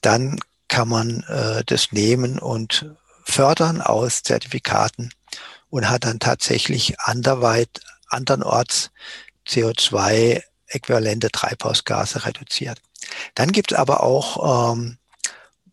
dann 0.00 0.40
kann 0.66 0.88
man 0.88 1.24
äh, 1.24 1.62
das 1.66 1.92
nehmen 1.92 2.38
und 2.38 2.86
fördern 3.26 3.82
aus 3.82 4.22
Zertifikaten 4.22 5.12
und 5.72 5.88
hat 5.88 6.04
dann 6.04 6.20
tatsächlich 6.20 7.00
anderweit, 7.00 7.80
andernorts 8.08 8.90
CO2-äquivalente 9.48 11.30
Treibhausgase 11.32 12.26
reduziert. 12.26 12.78
Dann 13.34 13.52
gibt 13.52 13.72
es 13.72 13.78
aber 13.78 14.02
auch 14.02 14.74
ähm, 14.74 14.98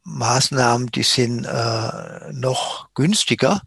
Maßnahmen, 0.03 0.87
die 0.87 1.03
sind 1.03 1.43
äh, 1.43 2.31
noch 2.31 2.87
günstiger. 2.93 3.61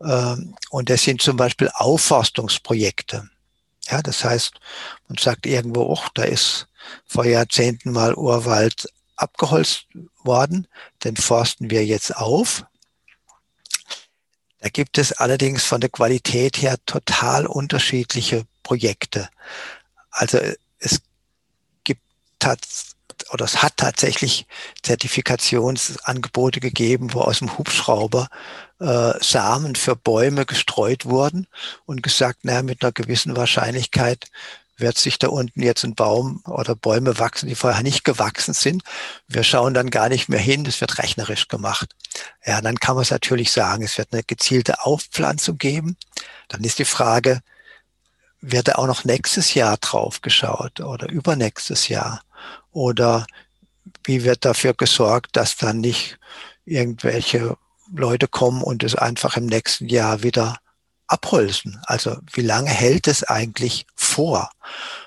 Ähm, 0.00 0.54
und 0.70 0.88
das 0.88 1.02
sind 1.02 1.20
zum 1.20 1.36
Beispiel 1.36 1.68
Aufforstungsprojekte. 1.74 3.28
Ja, 3.90 4.02
das 4.02 4.22
heißt, 4.22 4.54
man 5.08 5.18
sagt 5.18 5.46
irgendwo, 5.46 5.82
oh, 5.82 6.04
da 6.14 6.22
ist 6.22 6.68
vor 7.06 7.24
Jahrzehnten 7.24 7.90
mal 7.90 8.14
Urwald 8.14 8.86
abgeholzt 9.16 9.86
worden, 10.22 10.68
den 11.02 11.16
forsten 11.16 11.70
wir 11.70 11.84
jetzt 11.84 12.16
auf. 12.16 12.64
Da 14.62 14.68
gibt 14.68 14.96
es 14.96 15.10
allerdings 15.12 15.64
von 15.64 15.80
der 15.80 15.90
Qualität 15.90 16.62
her 16.62 16.76
total 16.86 17.46
unterschiedliche 17.46 18.44
Projekte. 18.62 19.28
Also 20.12 20.38
es 20.78 21.02
gibt 21.82 22.00
oder 23.32 23.44
es 23.44 23.60
hat 23.60 23.76
tatsächlich 23.76 24.46
Zertifikationsangebote 24.84 26.60
gegeben, 26.60 27.12
wo 27.12 27.22
aus 27.22 27.40
dem 27.40 27.58
Hubschrauber 27.58 28.28
äh, 28.78 29.12
Samen 29.20 29.74
für 29.74 29.96
Bäume 29.96 30.46
gestreut 30.46 31.06
wurden 31.06 31.48
und 31.84 32.04
gesagt, 32.04 32.44
naja, 32.44 32.62
mit 32.62 32.82
einer 32.82 32.92
gewissen 32.92 33.34
Wahrscheinlichkeit 33.34 34.30
wird 34.76 34.96
sich 34.96 35.18
da 35.18 35.26
unten 35.26 35.60
jetzt 35.60 35.82
ein 35.82 35.96
Baum 35.96 36.40
oder 36.46 36.76
Bäume 36.76 37.18
wachsen, 37.18 37.48
die 37.48 37.56
vorher 37.56 37.82
nicht 37.82 38.04
gewachsen 38.04 38.54
sind. 38.54 38.84
Wir 39.26 39.42
schauen 39.42 39.74
dann 39.74 39.90
gar 39.90 40.08
nicht 40.08 40.28
mehr 40.28 40.40
hin, 40.40 40.62
das 40.62 40.80
wird 40.80 40.98
rechnerisch 40.98 41.48
gemacht. 41.48 41.96
Ja, 42.44 42.60
dann 42.60 42.76
kann 42.76 42.94
man 42.94 43.02
es 43.02 43.10
natürlich 43.10 43.52
sagen, 43.52 43.82
es 43.82 43.98
wird 43.98 44.12
eine 44.12 44.22
gezielte 44.22 44.84
Aufpflanzung 44.84 45.58
geben. 45.58 45.96
Dann 46.48 46.64
ist 46.64 46.78
die 46.78 46.84
Frage, 46.84 47.40
wird 48.40 48.68
da 48.68 48.74
auch 48.74 48.86
noch 48.86 49.04
nächstes 49.04 49.54
Jahr 49.54 49.76
drauf 49.78 50.20
geschaut 50.20 50.80
oder 50.80 51.08
übernächstes 51.08 51.88
Jahr? 51.88 52.22
Oder 52.72 53.26
wie 54.04 54.24
wird 54.24 54.44
dafür 54.44 54.74
gesorgt, 54.74 55.36
dass 55.36 55.56
dann 55.56 55.80
nicht 55.80 56.18
irgendwelche 56.64 57.56
Leute 57.94 58.28
kommen 58.28 58.62
und 58.62 58.82
es 58.82 58.94
einfach 58.94 59.36
im 59.36 59.46
nächsten 59.46 59.88
Jahr 59.88 60.22
wieder 60.22 60.56
abholzen? 61.06 61.80
Also 61.84 62.16
wie 62.32 62.42
lange 62.42 62.70
hält 62.70 63.06
es 63.06 63.22
eigentlich 63.22 63.86
vor? 63.94 64.50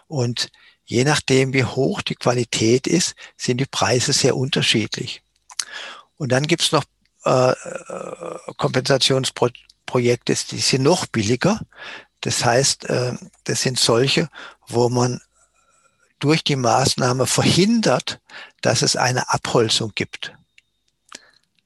Und 0.08 0.50
je 0.86 1.04
nachdem, 1.04 1.54
wie 1.54 1.66
hoch 1.66 2.02
die 2.02 2.16
Qualität 2.16 2.88
ist, 2.88 3.16
sind 3.36 3.58
die 3.58 3.66
Preise 3.66 4.14
sehr 4.14 4.38
unterschiedlich. 4.38 5.22
Und 6.18 6.32
dann 6.32 6.48
gibt's 6.48 6.72
noch 6.72 6.86
äh, 7.26 7.54
Kompensationsprojekte, 8.58 10.36
die 10.52 10.60
sind 10.60 10.84
noch 10.84 11.06
billiger. 11.08 11.60
Das 12.22 12.46
heißt, 12.46 12.90
äh, 12.90 13.14
das 13.44 13.62
sind 13.62 13.80
solche, 13.80 14.30
wo 14.68 14.90
man 14.90 15.22
durch 16.20 16.44
die 16.44 16.56
Maßnahme 16.56 17.28
verhindert, 17.28 18.20
dass 18.62 18.82
es 18.82 18.96
eine 18.96 19.30
Abholzung 19.30 19.92
gibt. 19.96 20.34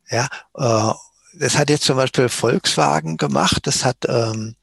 Ja, 0.09 0.27
äh, 0.55 0.93
das 1.33 1.57
hat 1.57 1.69
jetzt 1.69 1.85
zum 1.85 1.97
Beispiel 1.97 2.29
Volkswagen 2.29 3.17
gemacht. 3.17 3.67
Das 3.67 3.85
hat 3.85 3.97
ähm, 4.07 4.55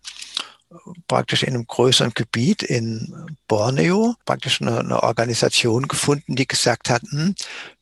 praktisch 1.09 1.43
in 1.43 1.55
einem 1.55 1.67
größeren 1.67 2.12
Gebiet 2.14 2.62
in 2.62 3.37
Borneo 3.49 4.17
praktisch 4.25 4.61
eine, 4.61 4.81
eine 4.81 5.03
Organisation 5.03 5.89
gefunden, 5.89 6.37
die 6.37 6.49
gesagt 6.49 6.91
hat, 6.91 7.03
hm, 7.03 7.35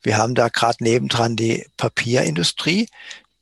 wir 0.03 0.19
haben 0.19 0.35
da 0.35 0.49
gerade 0.49 0.83
nebendran 0.85 1.37
die 1.37 1.67
Papierindustrie, 1.77 2.89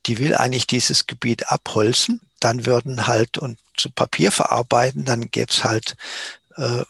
die 0.05 0.19
will 0.19 0.35
eigentlich 0.35 0.67
dieses 0.67 1.07
Gebiet 1.07 1.47
abholzen. 1.49 2.21
Dann 2.39 2.65
würden 2.65 3.07
halt 3.07 3.37
und 3.37 3.57
zu 3.77 3.89
Papier 3.89 4.31
verarbeiten, 4.31 5.05
dann 5.05 5.31
gäbe 5.31 5.51
es 5.51 5.63
halt 5.63 5.95
äh, 6.57 6.83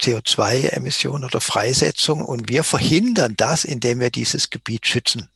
CO2-Emissionen 0.00 1.24
oder 1.24 1.40
Freisetzung 1.40 2.24
und 2.24 2.48
wir 2.48 2.64
verhindern 2.64 3.34
das, 3.36 3.64
indem 3.64 4.00
wir 4.00 4.10
dieses 4.10 4.50
Gebiet 4.50 4.86
schützen. 4.86 5.28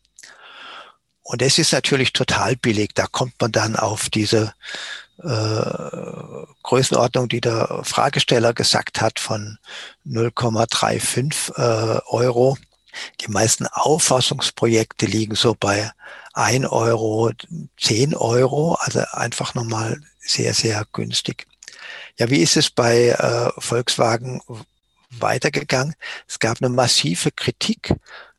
Und 1.22 1.42
das 1.42 1.58
ist 1.58 1.72
natürlich 1.72 2.12
total 2.12 2.56
billig. 2.56 2.90
Da 2.94 3.06
kommt 3.06 3.34
man 3.40 3.52
dann 3.52 3.76
auf 3.76 4.08
diese 4.10 4.54
äh, 5.22 6.46
Größenordnung, 6.62 7.28
die 7.28 7.40
der 7.40 7.80
Fragesteller 7.84 8.52
gesagt 8.52 9.00
hat, 9.00 9.18
von 9.18 9.58
0,35 10.06 11.56
äh, 11.56 12.00
Euro. 12.06 12.56
Die 13.20 13.30
meisten 13.30 13.66
Auffassungsprojekte 13.66 15.06
liegen 15.06 15.34
so 15.34 15.54
bei 15.58 15.90
1 16.32 16.66
Euro, 16.66 17.30
10 17.78 18.14
Euro, 18.14 18.74
also 18.74 19.00
einfach 19.12 19.54
nochmal 19.54 20.00
sehr, 20.18 20.54
sehr 20.54 20.84
günstig. 20.92 21.46
Ja, 22.18 22.30
wie 22.30 22.42
ist 22.42 22.56
es 22.56 22.70
bei 22.70 23.08
äh, 23.08 23.50
Volkswagen 23.60 24.40
weitergegangen? 25.10 25.94
Es 26.28 26.38
gab 26.38 26.60
eine 26.60 26.68
massive 26.68 27.30
Kritik. 27.30 27.90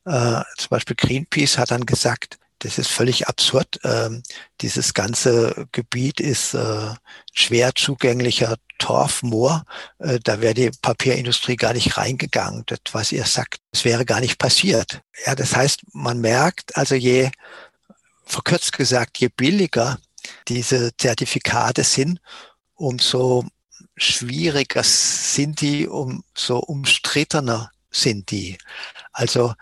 Äh, 0.05 0.41
zum 0.57 0.69
Beispiel 0.69 0.95
Greenpeace 0.95 1.57
hat 1.57 1.71
dann 1.71 1.85
gesagt, 1.85 2.36
das 2.59 2.77
ist 2.77 2.89
völlig 2.89 3.27
absurd. 3.27 3.79
Ähm, 3.83 4.23
dieses 4.61 4.93
ganze 4.93 5.67
Gebiet 5.71 6.19
ist 6.19 6.53
äh, 6.53 6.93
schwer 7.33 7.75
zugänglicher 7.75 8.57
Torfmoor. 8.79 9.65
Äh, 9.99 10.19
da 10.23 10.41
wäre 10.41 10.53
die 10.53 10.71
Papierindustrie 10.81 11.55
gar 11.55 11.73
nicht 11.73 11.97
reingegangen. 11.97 12.63
Das, 12.65 12.79
was 12.91 13.11
ihr 13.11 13.25
sagt, 13.25 13.59
das 13.71 13.85
wäre 13.85 14.05
gar 14.05 14.19
nicht 14.19 14.39
passiert. 14.39 15.01
Ja, 15.25 15.35
das 15.35 15.55
heißt, 15.55 15.81
man 15.93 16.19
merkt, 16.19 16.75
also 16.75 16.95
je, 16.95 17.29
verkürzt 18.25 18.73
gesagt, 18.73 19.19
je 19.19 19.29
billiger 19.29 19.97
diese 20.47 20.95
Zertifikate 20.97 21.83
sind, 21.83 22.19
umso 22.75 23.45
schwieriger 23.95 24.83
sind 24.83 25.61
die, 25.61 25.87
umso 25.87 26.57
umstrittener 26.59 27.71
sind 27.89 28.31
die. 28.31 28.57
Also 29.11 29.53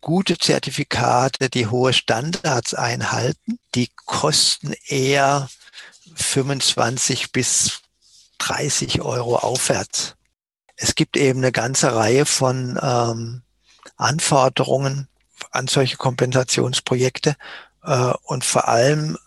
gute 0.00 0.38
Zertifikate, 0.38 1.50
die 1.50 1.66
hohe 1.66 1.92
Standards 1.92 2.74
einhalten, 2.74 3.58
die 3.74 3.90
kosten 4.06 4.74
eher 4.86 5.48
25 6.14 7.32
bis 7.32 7.80
30 8.38 9.02
Euro 9.02 9.36
aufwärts. 9.36 10.14
Es 10.76 10.94
gibt 10.94 11.16
eben 11.16 11.40
eine 11.40 11.52
ganze 11.52 11.94
Reihe 11.94 12.24
von 12.24 12.78
ähm, 12.80 13.42
Anforderungen 13.96 15.08
an 15.50 15.68
solche 15.68 15.96
Kompensationsprojekte 15.96 17.36
äh, 17.82 18.12
und 18.22 18.44
vor 18.44 18.68
allem 18.68 19.18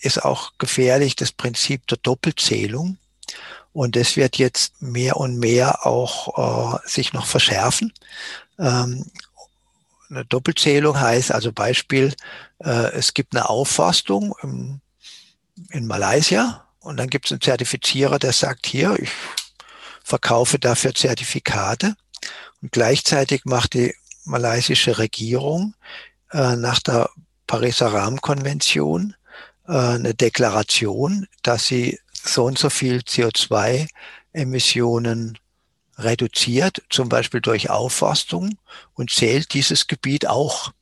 ist 0.00 0.24
auch 0.24 0.52
gefährlich 0.58 1.16
das 1.16 1.32
Prinzip 1.32 1.86
der 1.86 1.98
Doppelzählung. 1.98 2.98
Und 3.72 3.96
es 3.96 4.16
wird 4.16 4.38
jetzt 4.38 4.80
mehr 4.80 5.16
und 5.18 5.38
mehr 5.38 5.86
auch 5.86 6.78
äh, 6.82 6.88
sich 6.88 7.12
noch 7.12 7.26
verschärfen. 7.26 7.92
Ähm, 8.58 9.06
eine 10.10 10.24
Doppelzählung 10.24 10.98
heißt 10.98 11.32
also 11.32 11.52
Beispiel, 11.52 12.14
äh, 12.58 12.92
es 12.92 13.14
gibt 13.14 13.34
eine 13.34 13.48
Aufforstung 13.48 14.34
im, 14.42 14.80
in 15.70 15.86
Malaysia 15.86 16.66
und 16.80 16.96
dann 16.96 17.08
gibt 17.08 17.26
es 17.26 17.32
einen 17.32 17.40
Zertifizierer, 17.40 18.18
der 18.18 18.32
sagt, 18.32 18.66
hier, 18.66 18.98
ich 18.98 19.10
verkaufe 20.02 20.58
dafür 20.58 20.94
Zertifikate. 20.94 21.94
Und 22.62 22.72
gleichzeitig 22.72 23.44
macht 23.44 23.74
die 23.74 23.94
malaysische 24.24 24.98
Regierung 24.98 25.74
äh, 26.32 26.56
nach 26.56 26.80
der 26.80 27.10
Pariser 27.46 27.92
Rahmenkonvention 27.92 29.14
äh, 29.66 29.72
eine 29.72 30.14
Deklaration, 30.14 31.28
dass 31.42 31.66
sie 31.66 32.00
so 32.12 32.44
und 32.44 32.58
so 32.58 32.70
viel 32.70 32.98
CO2-Emissionen 32.98 35.38
reduziert, 35.98 36.82
zum 36.88 37.08
Beispiel 37.08 37.40
durch 37.40 37.70
Aufforstung 37.70 38.56
und 38.94 39.10
zählt 39.10 39.52
dieses 39.52 39.86
Gebiet 39.86 40.26
auch. 40.26 40.72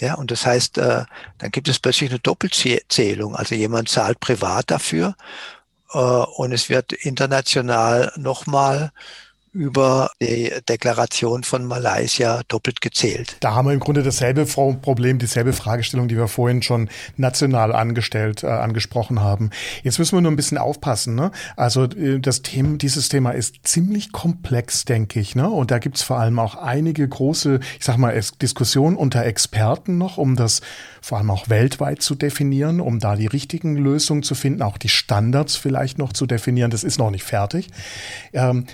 Ja, 0.00 0.14
und 0.14 0.30
das 0.30 0.46
heißt, 0.46 0.78
äh, 0.78 1.04
dann 1.38 1.50
gibt 1.50 1.68
es 1.68 1.78
plötzlich 1.78 2.10
eine 2.10 2.18
Doppelzählung. 2.18 3.36
Also 3.36 3.54
jemand 3.54 3.88
zahlt 3.88 4.18
privat 4.18 4.70
dafür 4.70 5.14
äh, 5.92 5.98
und 5.98 6.52
es 6.52 6.68
wird 6.68 6.92
international 6.92 8.12
nochmal 8.16 8.92
über 9.52 10.10
die 10.20 10.52
Deklaration 10.68 11.42
von 11.42 11.64
Malaysia 11.64 12.42
doppelt 12.46 12.80
gezählt. 12.80 13.36
Da 13.40 13.54
haben 13.54 13.66
wir 13.66 13.72
im 13.72 13.80
Grunde 13.80 14.02
dasselbe 14.02 14.46
Problem, 14.46 15.18
dieselbe 15.18 15.52
Fragestellung, 15.52 16.06
die 16.06 16.16
wir 16.16 16.28
vorhin 16.28 16.62
schon 16.62 16.88
national 17.16 17.74
angestellt, 17.74 18.44
äh, 18.44 18.46
angesprochen 18.46 19.20
haben. 19.20 19.50
Jetzt 19.82 19.98
müssen 19.98 20.16
wir 20.16 20.20
nur 20.20 20.30
ein 20.30 20.36
bisschen 20.36 20.58
aufpassen. 20.58 21.16
Ne? 21.16 21.32
Also 21.56 21.84
äh, 21.84 22.20
das 22.20 22.42
Thema, 22.42 22.76
dieses 22.76 23.08
Thema 23.08 23.32
ist 23.32 23.56
ziemlich 23.64 24.12
komplex, 24.12 24.84
denke 24.84 25.18
ich. 25.18 25.34
Ne? 25.34 25.50
Und 25.50 25.70
da 25.70 25.78
gibt 25.78 25.96
es 25.96 26.02
vor 26.02 26.18
allem 26.18 26.38
auch 26.38 26.54
einige 26.54 27.08
große, 27.08 27.58
ich 27.78 27.84
sag 27.84 27.96
mal, 27.96 28.18
Diskussionen 28.40 28.96
unter 28.96 29.24
Experten 29.24 29.98
noch, 29.98 30.16
um 30.16 30.36
das 30.36 30.60
vor 31.00 31.18
allem 31.18 31.30
auch 31.30 31.48
weltweit 31.48 32.02
zu 32.02 32.14
definieren, 32.14 32.80
um 32.80 32.98
da 32.98 33.16
die 33.16 33.26
richtigen 33.26 33.76
Lösungen 33.76 34.22
zu 34.22 34.34
finden, 34.34 34.62
auch 34.62 34.78
die 34.78 34.88
Standards 34.88 35.56
vielleicht 35.56 35.98
noch 35.98 36.12
zu 36.12 36.26
definieren. 36.26 36.70
Das 36.70 36.84
ist 36.84 36.98
noch 36.98 37.10
nicht 37.10 37.24
fertig. 37.24 37.68
Ähm, 38.32 38.66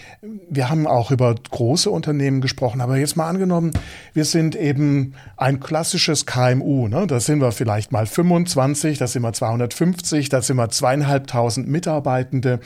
wir 0.51 0.66
haben 0.69 0.87
auch 0.87 1.11
über 1.11 1.35
große 1.35 1.91
Unternehmen 1.91 2.41
gesprochen, 2.41 2.81
aber 2.81 2.97
jetzt 2.97 3.17
mal 3.17 3.29
angenommen, 3.29 3.73
wir 4.13 4.25
sind 4.25 4.57
eben 4.57 5.15
ein 5.37 5.61
klassisches 5.61 6.27
KMU. 6.27 6.89
Ne? 6.89 7.07
Da 7.07 7.21
sind 7.21 7.41
wir 7.41 7.53
vielleicht 7.53 7.93
mal 7.93 8.07
25, 8.07 8.99
da 8.99 9.07
sind 9.07 9.23
wir 9.23 9.33
250, 9.33 10.29
da 10.29 10.43
sind 10.43 10.57
wir 10.57 10.69
zweieinhalbtausend 10.69 11.69
Mitarbeitende. 11.69 12.61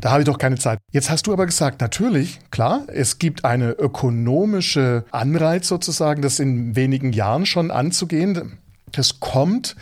Da 0.00 0.12
habe 0.12 0.22
ich 0.22 0.26
doch 0.26 0.38
keine 0.38 0.56
Zeit. 0.56 0.78
Jetzt 0.92 1.10
hast 1.10 1.26
du 1.26 1.32
aber 1.32 1.46
gesagt, 1.46 1.80
natürlich, 1.80 2.38
klar, 2.50 2.82
es 2.86 3.18
gibt 3.18 3.44
eine 3.44 3.72
ökonomische 3.72 5.04
Anreiz 5.10 5.66
sozusagen, 5.66 6.22
das 6.22 6.38
in 6.38 6.76
wenigen 6.76 7.12
Jahren 7.12 7.46
schon 7.46 7.72
anzugehen. 7.72 8.58
Das 8.92 9.18
kommt 9.18 9.74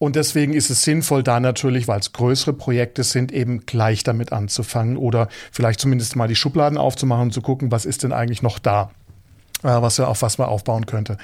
und 0.00 0.16
deswegen 0.16 0.54
ist 0.54 0.70
es 0.70 0.82
sinnvoll, 0.82 1.22
da 1.22 1.40
natürlich, 1.40 1.86
weil 1.86 2.00
es 2.00 2.14
größere 2.14 2.54
Projekte 2.54 3.04
sind, 3.04 3.32
eben 3.32 3.66
gleich 3.66 4.02
damit 4.02 4.32
anzufangen 4.32 4.96
oder 4.96 5.28
vielleicht 5.52 5.78
zumindest 5.78 6.16
mal 6.16 6.26
die 6.26 6.36
Schubladen 6.36 6.78
aufzumachen 6.78 7.24
und 7.24 7.34
zu 7.34 7.42
gucken, 7.42 7.70
was 7.70 7.84
ist 7.84 8.02
denn 8.02 8.12
eigentlich 8.14 8.40
noch 8.40 8.58
da. 8.58 8.90
Äh, 9.62 9.82
was 9.82 10.00
auf 10.00 10.22
was 10.22 10.38
man 10.38 10.48
aufbauen 10.48 10.86
könnte. 10.86 11.18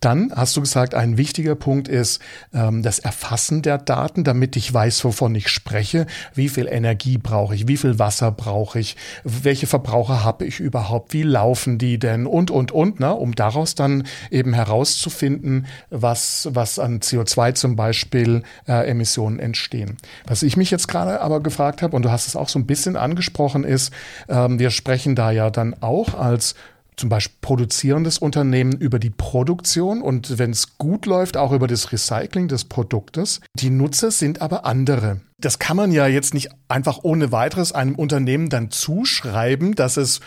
Dann 0.00 0.32
hast 0.34 0.56
du 0.56 0.60
gesagt, 0.60 0.94
ein 0.94 1.16
wichtiger 1.16 1.56
Punkt 1.56 1.88
ist 1.88 2.20
ähm, 2.54 2.82
das 2.82 3.00
Erfassen 3.00 3.62
der 3.62 3.78
Daten, 3.78 4.22
damit 4.22 4.54
ich 4.54 4.72
weiß, 4.72 5.04
wovon 5.04 5.34
ich 5.34 5.48
spreche. 5.48 6.06
Wie 6.34 6.48
viel 6.48 6.68
Energie 6.68 7.18
brauche 7.18 7.54
ich? 7.54 7.66
Wie 7.66 7.76
viel 7.76 7.98
Wasser 7.98 8.30
brauche 8.30 8.78
ich? 8.78 8.96
Welche 9.24 9.66
Verbraucher 9.66 10.22
habe 10.22 10.46
ich 10.46 10.60
überhaupt? 10.60 11.12
Wie 11.12 11.24
laufen 11.24 11.78
die 11.78 11.98
denn? 11.98 12.26
Und, 12.26 12.52
und, 12.52 12.70
und, 12.70 13.00
ne? 13.00 13.12
um 13.12 13.34
daraus 13.34 13.74
dann 13.74 14.04
eben 14.30 14.54
herauszufinden, 14.54 15.66
was, 15.90 16.48
was 16.52 16.78
an 16.78 17.00
CO2 17.00 17.54
zum 17.54 17.74
Beispiel 17.74 18.44
äh, 18.68 18.88
Emissionen 18.88 19.40
entstehen. 19.40 19.96
Was 20.26 20.44
ich 20.44 20.56
mich 20.56 20.70
jetzt 20.70 20.86
gerade 20.86 21.20
aber 21.20 21.40
gefragt 21.40 21.82
habe, 21.82 21.96
und 21.96 22.04
du 22.04 22.12
hast 22.12 22.28
es 22.28 22.36
auch 22.36 22.48
so 22.48 22.58
ein 22.60 22.66
bisschen 22.66 22.94
angesprochen, 22.94 23.64
ist, 23.64 23.92
ähm, 24.28 24.60
wir 24.60 24.70
sprechen 24.70 25.16
da 25.16 25.32
ja 25.32 25.50
dann 25.50 25.74
auch 25.82 26.14
als 26.14 26.54
zum 27.00 27.08
Beispiel 27.08 27.36
produzierendes 27.40 28.18
Unternehmen 28.18 28.72
über 28.72 28.98
die 28.98 29.10
Produktion 29.10 30.02
und 30.02 30.38
wenn 30.38 30.50
es 30.50 30.76
gut 30.76 31.06
läuft, 31.06 31.38
auch 31.38 31.52
über 31.52 31.66
das 31.66 31.92
Recycling 31.92 32.46
des 32.46 32.66
Produktes. 32.66 33.40
Die 33.54 33.70
Nutzer 33.70 34.10
sind 34.10 34.42
aber 34.42 34.66
andere. 34.66 35.20
Das 35.38 35.58
kann 35.58 35.78
man 35.78 35.90
ja 35.90 36.06
jetzt 36.06 36.34
nicht 36.34 36.50
einfach 36.68 37.00
ohne 37.02 37.32
weiteres 37.32 37.72
einem 37.72 37.94
Unternehmen 37.94 38.50
dann 38.50 38.70
zuschreiben, 38.70 39.74
dass 39.74 39.96
es 39.96 40.20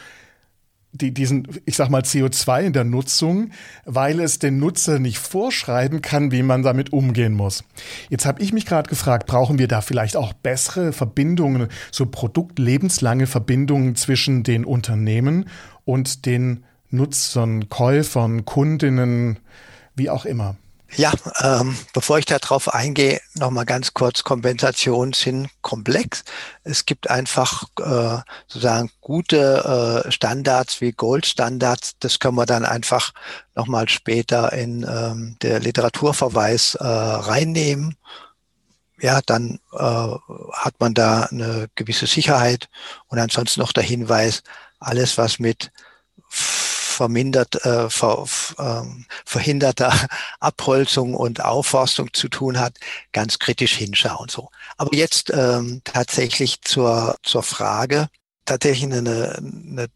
die, 0.94 1.14
diesen, 1.14 1.48
ich 1.66 1.76
sag 1.76 1.90
mal, 1.90 2.02
CO2 2.02 2.62
in 2.62 2.74
der 2.74 2.84
Nutzung, 2.84 3.50
weil 3.86 4.20
es 4.20 4.40
den 4.40 4.60
Nutzer 4.60 5.00
nicht 5.00 5.18
vorschreiben 5.18 6.02
kann, 6.02 6.32
wie 6.32 6.44
man 6.44 6.64
damit 6.64 6.94
umgehen 6.94 7.34
muss. 7.34 7.64
Jetzt 8.10 8.26
habe 8.26 8.42
ich 8.42 8.54
mich 8.54 8.66
gerade 8.66 8.90
gefragt, 8.90 9.26
brauchen 9.26 9.60
wir 9.60 9.68
da 9.68 9.82
vielleicht 9.82 10.16
auch 10.16 10.34
bessere 10.34 10.94
Verbindungen, 10.94 11.68
so 11.92 12.06
produktlebenslange 12.06 13.28
Verbindungen 13.28 13.96
zwischen 13.96 14.44
den 14.44 14.66
Unternehmen 14.66 15.46
und 15.84 16.26
den 16.26 16.64
Nutzern, 16.92 17.70
Käufern, 17.70 18.46
Kundinnen, 18.46 19.40
wie 19.96 20.12
auch 20.12 20.26
immer. 20.26 20.56
Ja, 20.96 21.12
ähm, 21.42 21.76
bevor 21.94 22.20
ich 22.20 22.26
darauf 22.26 22.72
eingehe, 22.72 23.20
nochmal 23.34 23.66
ganz 23.66 23.96
kurz, 23.96 24.24
Kompensationen 24.24 25.14
sind 25.14 25.50
komplex. 25.62 26.24
Es 26.64 26.86
gibt 26.86 27.10
einfach 27.10 27.64
äh, 27.80 28.20
sozusagen 28.48 28.92
gute 29.02 30.04
äh, 30.06 30.12
Standards 30.12 30.82
wie 30.82 30.92
Goldstandards. 30.92 31.96
Das 32.00 32.20
können 32.20 32.36
wir 32.36 32.46
dann 32.46 32.64
einfach 32.64 33.12
nochmal 33.56 33.90
später 33.90 34.54
in 34.54 34.84
ähm, 34.84 35.36
der 35.42 35.60
Literaturverweis 35.60 36.76
äh, 36.76 36.84
reinnehmen. 36.86 37.98
Ja, 39.00 39.22
dann 39.26 39.60
äh, 39.74 39.78
hat 40.54 40.76
man 40.80 40.94
da 40.94 41.24
eine 41.24 41.70
gewisse 41.74 42.06
Sicherheit 42.06 42.70
und 43.08 43.18
ansonsten 43.18 43.62
noch 43.62 43.74
der 43.74 43.84
Hinweis, 43.84 44.44
alles, 44.80 45.18
was 45.18 45.40
mit 45.40 45.72
vermindert, 46.94 47.66
äh, 47.66 47.90
ver, 47.90 48.26
äh, 48.58 48.82
verhinderter 49.26 49.94
Abholzung 50.40 51.16
und 51.16 51.44
Aufforstung 51.44 52.14
zu 52.14 52.30
tun 52.30 52.60
hat, 52.60 52.78
ganz 53.12 53.40
kritisch 53.40 53.74
hinschauen. 53.74 54.30
So. 54.30 54.50
Aber 54.78 54.96
jetzt 54.96 55.32
ähm, 55.34 55.82
tatsächlich 55.84 56.62
zur, 56.62 57.18
zur 57.24 57.44
Frage, 57.44 58.08
tatsächlich 58.46 58.86
eine, 58.86 59.38
eine 59.38 59.88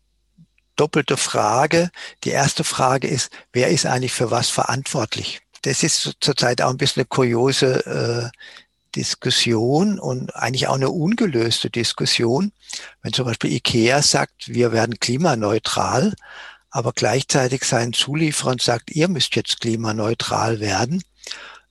doppelte 0.78 1.18
Frage. 1.18 1.90
Die 2.24 2.30
erste 2.30 2.64
Frage 2.64 3.08
ist, 3.08 3.30
wer 3.52 3.70
ist 3.70 3.86
eigentlich 3.86 4.14
für 4.14 4.32
was 4.32 4.50
verantwortlich? 4.50 5.42
Das 5.64 5.84
ist 5.84 6.14
zurzeit 6.22 6.62
auch 6.62 6.70
ein 6.70 6.78
bisschen 6.78 7.02
eine 7.02 7.08
kuriose 7.08 8.32
äh, 8.34 8.38
Diskussion 8.96 10.00
und 10.00 10.36
eigentlich 10.36 10.68
auch 10.68 10.76
eine 10.76 10.90
ungelöste 10.90 11.70
Diskussion. 11.70 12.52
Wenn 13.02 13.14
zum 13.14 13.26
Beispiel 13.26 13.52
IKEA 13.52 14.02
sagt, 14.02 14.48
wir 14.48 14.72
werden 14.72 15.00
klimaneutral, 15.00 16.14
aber 16.70 16.92
gleichzeitig 16.94 17.64
seinen 17.64 17.94
Zulieferern 17.94 18.60
sagt, 18.60 18.92
ihr 18.92 19.08
müsst 19.08 19.36
jetzt 19.36 19.62
klimaneutral 19.62 20.60
werden 20.60 21.04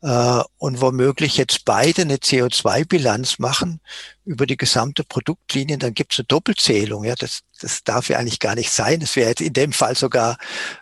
äh, 0.03 0.43
und 0.59 0.81
womöglich 0.81 1.37
jetzt 1.37 1.65
beide 1.65 2.03
eine 2.03 2.17
CO2-Bilanz 2.17 3.39
machen 3.39 3.81
über 4.25 4.47
die 4.47 4.57
gesamte 4.57 5.05
Produktlinie, 5.05 5.79
dann 5.79 5.95
gibt 5.95 6.13
es 6.13 6.21
eine 6.21 6.27
Doppelzählung. 6.27 7.05
Ja, 7.05 7.15
das, 7.15 7.41
das 7.61 7.85
darf 7.85 8.09
ja 8.09 8.19
eigentlich 8.19 8.41
gar 8.41 8.55
nicht 8.55 8.71
sein. 8.71 9.01
Das 9.01 9.17
wäre 9.17 9.31
jetzt 9.31 9.41
in 9.41 9.53
dem 9.53 9.73
Fall 9.73 9.97
sogar 9.97 10.39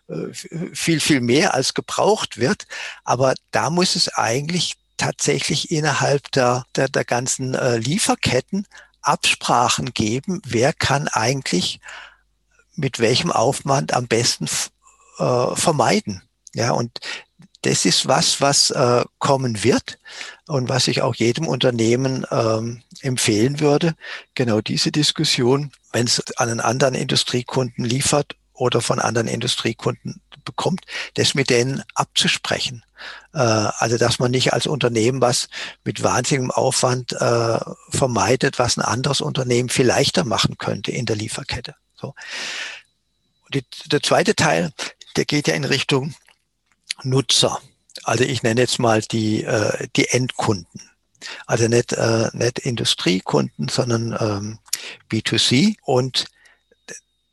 äh, 0.09 0.33
viel, 0.73 1.01
viel 1.01 1.21
mehr 1.21 1.55
als 1.55 1.75
gebraucht 1.75 2.39
wird. 2.39 2.67
Aber 3.05 3.35
da 3.51 3.71
muss 3.71 3.97
es 3.97 4.09
eigentlich 4.09 4.75
tatsächlich 4.97 5.71
innerhalb 5.71 6.31
der, 6.33 6.65
der, 6.77 6.89
der 6.89 7.05
ganzen 7.05 7.55
äh, 7.55 7.79
Lieferketten 7.79 8.67
Absprachen 9.05 9.93
geben, 9.93 10.41
wer 10.47 10.73
kann 10.73 11.09
eigentlich 11.09 11.81
mit 12.77 12.99
welchem 12.99 13.31
Aufwand 13.31 13.95
am 13.95 14.07
besten 14.07 14.47
äh, 15.19 15.55
vermeiden. 15.55 16.23
Ja, 16.55 16.73
und 16.73 17.01
das 17.63 17.85
ist 17.85 18.07
was, 18.07 18.41
was 18.41 18.71
äh, 18.71 19.05
kommen 19.19 19.65
wird 19.65 19.99
und 20.47 20.69
was 20.69 20.87
ich 20.87 21.01
auch 21.03 21.15
jedem 21.15 21.49
Unternehmen 21.49 22.27
ähm, 22.31 22.83
empfehlen 23.01 23.61
würde. 23.61 23.95
Genau 24.35 24.61
diese 24.61 24.93
Diskussion, 24.93 25.73
wenn 25.93 26.07
es 26.07 26.23
an 26.37 26.51
einen 26.51 26.61
anderen 26.61 26.95
Industriekunden 26.95 27.85
liefert 27.85 28.37
oder 28.53 28.81
von 28.81 28.99
anderen 28.99 29.29
Industriekunden 29.29 30.21
bekommt, 30.45 30.83
das 31.15 31.35
mit 31.35 31.49
denen 31.49 31.83
abzusprechen. 31.95 32.85
Äh, 33.33 33.39
also 33.39 33.97
dass 33.97 34.19
man 34.19 34.31
nicht 34.31 34.53
als 34.53 34.67
Unternehmen 34.67 35.23
was 35.23 35.49
mit 35.85 36.03
wahnsinnigem 36.03 36.51
Aufwand 36.51 37.13
äh, 37.13 37.59
vermeidet, 37.89 38.59
was 38.59 38.77
ein 38.77 38.83
anderes 38.83 39.23
Unternehmen 39.23 39.71
viel 39.71 39.87
leichter 39.87 40.25
machen 40.25 40.59
könnte 40.59 40.93
in 40.93 41.07
der 41.07 41.17
Lieferkette. 41.17 41.75
So. 42.05 42.15
Die, 43.53 43.65
der 43.87 44.03
zweite 44.03 44.35
Teil, 44.35 44.73
der 45.17 45.25
geht 45.25 45.49
ja 45.49 45.55
in 45.55 45.65
Richtung 45.65 46.15
Nutzer. 47.03 47.61
Also 48.03 48.25
ich 48.25 48.43
nenne 48.43 48.61
jetzt 48.61 48.79
mal 48.79 49.01
die, 49.01 49.45
äh, 49.45 49.89
die 49.97 50.09
Endkunden. 50.09 50.91
Also 51.47 51.69
nicht, 51.69 51.93
äh, 51.93 52.29
nicht 52.33 52.59
Industriekunden, 52.59 53.69
sondern 53.69 54.17
ähm, 54.21 54.59
B2C. 55.11 55.77
Und 55.83 56.27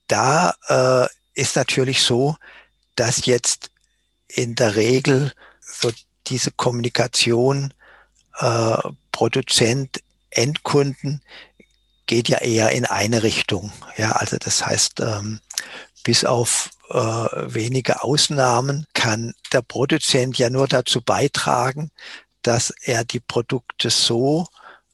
da 0.07 0.53
äh, 0.67 1.07
ist 1.33 1.55
natürlich 1.55 2.01
so, 2.03 2.37
dass 2.95 3.25
jetzt 3.25 3.71
in 4.27 4.55
der 4.55 4.75
Regel 4.75 5.33
so 5.59 5.91
diese 6.27 6.51
Kommunikation 6.51 7.73
äh, 8.39 8.77
Produzent, 9.11 10.01
Endkunden 10.29 11.21
geht 12.11 12.27
ja 12.27 12.39
eher 12.39 12.71
in 12.71 12.83
eine 12.83 13.23
Richtung. 13.23 13.71
Ja, 13.95 14.11
also 14.11 14.35
das 14.37 14.65
heißt, 14.65 14.99
ähm, 14.99 15.39
bis 16.03 16.25
auf 16.25 16.69
äh, 16.89 16.95
wenige 16.97 18.03
Ausnahmen 18.03 18.85
kann 18.93 19.33
der 19.53 19.61
Produzent 19.61 20.37
ja 20.37 20.49
nur 20.49 20.67
dazu 20.67 20.99
beitragen, 20.99 21.89
dass 22.41 22.73
er 22.81 23.05
die 23.05 23.21
Produkte 23.21 23.89
so 23.89 24.45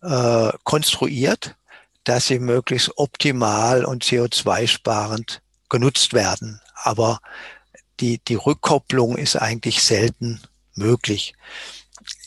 äh, 0.04 0.52
konstruiert, 0.64 1.56
dass 2.04 2.28
sie 2.28 2.38
möglichst 2.38 2.92
optimal 3.00 3.84
und 3.84 4.04
CO2-sparend 4.04 5.42
genutzt 5.70 6.14
werden. 6.14 6.62
Aber 6.76 7.20
die, 8.00 8.20
die 8.20 8.36
Rückkopplung 8.36 9.18
ist 9.18 9.38
eigentlich 9.38 9.82
selten 9.82 10.40
möglich. 10.76 11.34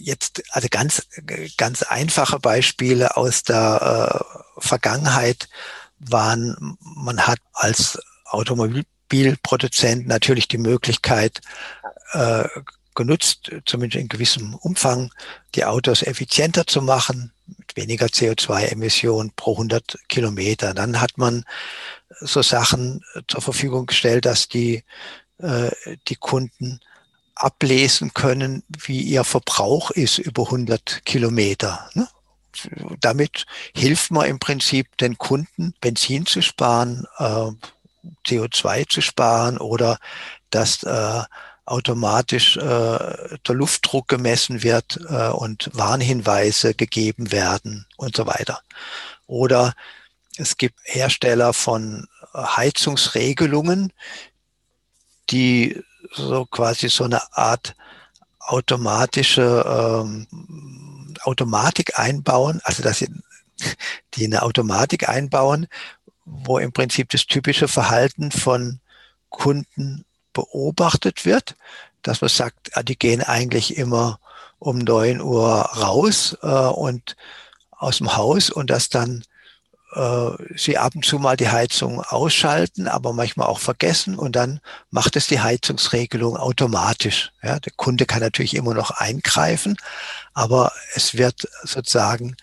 Jetzt, 0.02 0.42
also 0.50 0.68
ganz, 0.70 1.06
ganz 1.58 1.82
einfache 1.82 2.38
Beispiele 2.38 3.16
aus 3.16 3.42
der 3.42 4.24
äh, 4.56 4.60
Vergangenheit 4.60 5.48
waren, 5.98 6.78
man 6.80 7.26
hat 7.26 7.38
als 7.52 7.98
Automobilproduzent 8.24 10.06
natürlich 10.06 10.48
die 10.48 10.58
Möglichkeit 10.58 11.40
äh, 12.12 12.48
genutzt, 12.94 13.50
zumindest 13.66 14.00
in 14.00 14.08
gewissem 14.08 14.54
Umfang, 14.54 15.12
die 15.54 15.64
Autos 15.64 16.02
effizienter 16.02 16.66
zu 16.66 16.82
machen, 16.82 17.32
mit 17.46 17.76
weniger 17.76 18.06
CO2-Emissionen 18.06 19.32
pro 19.36 19.52
100 19.52 19.98
Kilometer. 20.08 20.74
Dann 20.74 21.00
hat 21.00 21.18
man 21.18 21.44
so 22.20 22.42
Sachen 22.42 23.04
zur 23.28 23.42
Verfügung 23.42 23.86
gestellt, 23.86 24.24
dass 24.24 24.48
die, 24.48 24.84
äh, 25.38 25.70
die 26.08 26.16
Kunden 26.16 26.80
ablesen 27.40 28.12
können, 28.12 28.62
wie 28.68 29.00
ihr 29.00 29.24
Verbrauch 29.24 29.90
ist 29.90 30.18
über 30.18 30.44
100 30.44 31.04
Kilometer. 31.04 31.88
Ne? 31.94 32.08
Damit 33.00 33.46
hilft 33.74 34.10
man 34.10 34.26
im 34.26 34.38
Prinzip 34.38 34.96
den 34.98 35.16
Kunden, 35.16 35.74
Benzin 35.80 36.26
zu 36.26 36.42
sparen, 36.42 37.06
äh, 37.18 37.50
CO2 38.26 38.88
zu 38.88 39.00
sparen 39.00 39.58
oder 39.58 39.98
dass 40.50 40.82
äh, 40.82 41.22
automatisch 41.64 42.56
äh, 42.56 42.58
der 42.60 43.54
Luftdruck 43.54 44.08
gemessen 44.08 44.62
wird 44.62 44.98
äh, 45.08 45.28
und 45.28 45.70
Warnhinweise 45.72 46.74
gegeben 46.74 47.32
werden 47.32 47.86
und 47.96 48.16
so 48.16 48.26
weiter. 48.26 48.60
Oder 49.26 49.74
es 50.36 50.56
gibt 50.56 50.78
Hersteller 50.82 51.52
von 51.52 52.06
Heizungsregelungen, 52.34 53.92
die 55.30 55.80
so 56.12 56.46
quasi 56.46 56.88
so 56.88 57.04
eine 57.04 57.20
Art 57.36 57.74
automatische 58.38 59.64
ähm, 59.66 60.26
Automatik 61.22 61.98
einbauen, 61.98 62.60
also 62.64 62.82
dass 62.82 62.98
sie 62.98 63.08
die 64.14 64.24
eine 64.24 64.42
Automatik 64.42 65.08
einbauen, 65.08 65.66
wo 66.24 66.58
im 66.58 66.72
Prinzip 66.72 67.10
das 67.10 67.26
typische 67.26 67.68
Verhalten 67.68 68.30
von 68.30 68.80
Kunden 69.28 70.04
beobachtet 70.32 71.24
wird, 71.24 71.56
dass 72.02 72.20
man 72.20 72.30
sagt, 72.30 72.76
ah, 72.76 72.82
die 72.82 72.98
gehen 72.98 73.22
eigentlich 73.22 73.76
immer 73.76 74.18
um 74.58 74.78
neun 74.78 75.20
Uhr 75.20 75.46
raus 75.46 76.36
äh, 76.42 76.46
und 76.46 77.16
aus 77.70 77.98
dem 77.98 78.16
Haus 78.16 78.50
und 78.50 78.70
dass 78.70 78.88
dann 78.88 79.24
äh, 79.92 80.30
sie 80.56 80.78
ab 80.78 80.94
und 80.94 81.04
zu 81.04 81.18
mal 81.18 81.36
die 81.36 81.48
Heizung 81.48 82.00
ausschalten, 82.00 82.86
aber 82.88 83.12
manchmal 83.12 83.48
auch 83.48 83.58
vergessen 83.58 84.16
und 84.16 84.36
dann 84.36 84.60
macht 84.90 85.16
es 85.16 85.26
die 85.26 85.40
Heizungsregelung 85.40 86.36
automatisch. 86.36 87.32
Ja, 87.42 87.58
der 87.58 87.72
Kunde 87.76 88.06
kann 88.06 88.20
natürlich 88.20 88.54
immer 88.54 88.74
noch 88.74 88.90
eingreifen, 88.92 89.76
aber 90.32 90.72
es 90.94 91.16
wird 91.16 91.48
sozusagen 91.64 92.36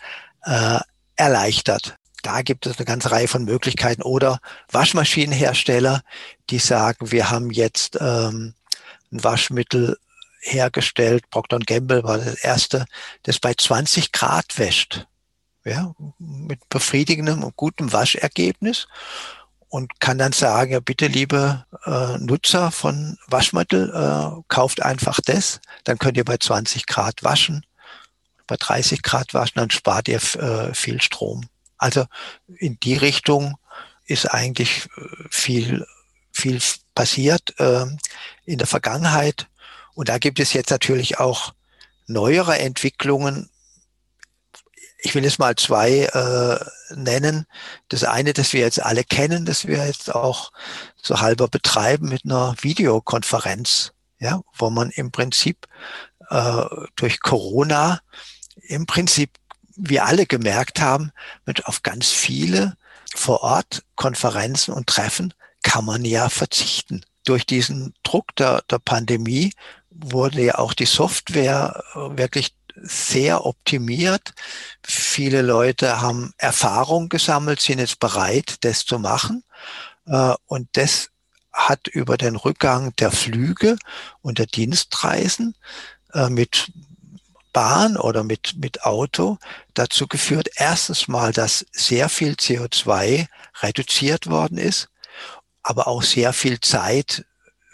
äh, 0.43 0.79
erleichtert. 1.15 1.95
Da 2.23 2.41
gibt 2.41 2.65
es 2.65 2.77
eine 2.77 2.85
ganze 2.85 3.11
Reihe 3.11 3.27
von 3.27 3.45
Möglichkeiten 3.45 4.01
oder 4.01 4.39
Waschmaschinenhersteller, 4.71 6.01
die 6.49 6.59
sagen, 6.59 7.11
wir 7.11 7.29
haben 7.29 7.51
jetzt 7.51 7.97
ähm, 8.01 8.55
ein 9.11 9.23
Waschmittel 9.23 9.97
hergestellt, 10.41 11.29
Procter 11.29 11.59
Gamble 11.59 12.03
war 12.03 12.17
das 12.17 12.35
erste, 12.35 12.85
das 13.23 13.39
bei 13.39 13.53
20 13.53 14.11
Grad 14.11 14.57
wäscht 14.57 15.07
ja, 15.67 15.93
mit 16.19 16.67
befriedigendem 16.69 17.43
und 17.43 17.55
gutem 17.55 17.91
Waschergebnis 17.93 18.87
und 19.69 19.99
kann 19.99 20.17
dann 20.17 20.31
sagen, 20.31 20.71
ja 20.71 20.79
bitte 20.79 21.07
liebe 21.07 21.65
äh, 21.85 22.17
Nutzer 22.17 22.71
von 22.71 23.17
Waschmittel, 23.27 23.89
äh, 23.93 24.41
kauft 24.47 24.81
einfach 24.81 25.19
das, 25.21 25.59
dann 25.83 25.97
könnt 25.97 26.17
ihr 26.17 26.25
bei 26.25 26.37
20 26.37 26.85
Grad 26.85 27.23
waschen, 27.23 27.65
bei 28.47 28.55
30 28.57 29.01
Grad 29.03 29.33
waschen, 29.33 29.55
dann 29.55 29.71
spart 29.71 30.07
ihr 30.07 30.21
äh, 30.35 30.73
viel 30.73 31.01
Strom. 31.01 31.47
Also 31.77 32.05
in 32.57 32.79
die 32.79 32.95
Richtung 32.95 33.57
ist 34.05 34.25
eigentlich 34.25 34.87
äh, 34.97 35.01
viel, 35.29 35.85
viel 36.31 36.61
passiert 36.95 37.59
äh, 37.59 37.85
in 38.45 38.57
der 38.57 38.67
Vergangenheit. 38.67 39.47
Und 39.93 40.09
da 40.09 40.17
gibt 40.17 40.39
es 40.39 40.53
jetzt 40.53 40.71
natürlich 40.71 41.19
auch 41.19 41.53
neuere 42.07 42.57
Entwicklungen, 42.57 43.49
ich 44.97 45.13
will 45.15 45.23
jetzt 45.23 45.39
mal 45.39 45.55
zwei 45.55 46.05
äh, 46.05 46.95
nennen. 46.95 47.45
Das 47.89 48.03
eine, 48.03 48.33
das 48.33 48.53
wir 48.53 48.61
jetzt 48.61 48.81
alle 48.81 49.03
kennen, 49.03 49.45
das 49.45 49.67
wir 49.67 49.85
jetzt 49.85 50.13
auch 50.13 50.51
so 51.01 51.19
halber 51.19 51.47
betreiben 51.47 52.09
mit 52.09 52.25
einer 52.25 52.55
Videokonferenz, 52.61 53.93
ja, 54.19 54.41
wo 54.53 54.69
man 54.69 54.89
im 54.91 55.11
Prinzip 55.11 55.67
äh, 56.29 56.63
durch 56.95 57.19
Corona 57.21 58.01
im 58.63 58.85
Prinzip 58.85 59.31
wir 59.75 60.05
alle 60.05 60.25
gemerkt 60.25 60.81
haben, 60.81 61.11
mit 61.45 61.65
auf 61.67 61.83
ganz 61.83 62.09
viele 62.09 62.75
vor 63.13 63.43
Ort 63.43 63.83
Konferenzen 63.95 64.73
und 64.73 64.87
Treffen 64.87 65.33
kann 65.63 65.85
man 65.85 66.03
ja 66.03 66.29
verzichten. 66.29 67.05
Durch 67.25 67.45
diesen 67.45 67.93
Druck 68.03 68.35
der, 68.35 68.63
der 68.69 68.79
Pandemie 68.79 69.53
wurde 69.89 70.41
ja 70.41 70.57
auch 70.57 70.73
die 70.73 70.85
Software 70.85 71.83
äh, 71.93 72.17
wirklich 72.17 72.55
sehr 72.81 73.45
optimiert. 73.45 74.33
Viele 74.85 75.41
Leute 75.41 76.01
haben 76.01 76.33
Erfahrung 76.37 77.09
gesammelt, 77.09 77.61
sind 77.61 77.79
jetzt 77.79 77.99
bereit, 77.99 78.57
das 78.61 78.85
zu 78.85 78.99
machen. 78.99 79.43
Äh, 80.05 80.33
und 80.45 80.69
das 80.73 81.09
hat 81.53 81.87
über 81.87 82.17
den 82.17 82.35
Rückgang 82.35 82.95
der 82.97 83.11
Flüge 83.11 83.77
und 84.21 84.37
der 84.37 84.45
Dienstreisen 84.45 85.55
äh, 86.13 86.29
mit 86.29 86.71
Bahn 87.51 87.97
oder 87.97 88.23
mit, 88.23 88.55
mit 88.57 88.83
Auto 88.83 89.39
dazu 89.73 90.07
geführt, 90.07 90.49
erstens 90.55 91.07
mal, 91.07 91.31
dass 91.31 91.65
sehr 91.71 92.09
viel 92.09 92.33
CO2 92.33 93.25
reduziert 93.61 94.27
worden 94.27 94.59
ist, 94.59 94.89
aber 95.63 95.87
auch 95.87 96.03
sehr 96.03 96.33
viel 96.33 96.59
Zeit 96.59 97.25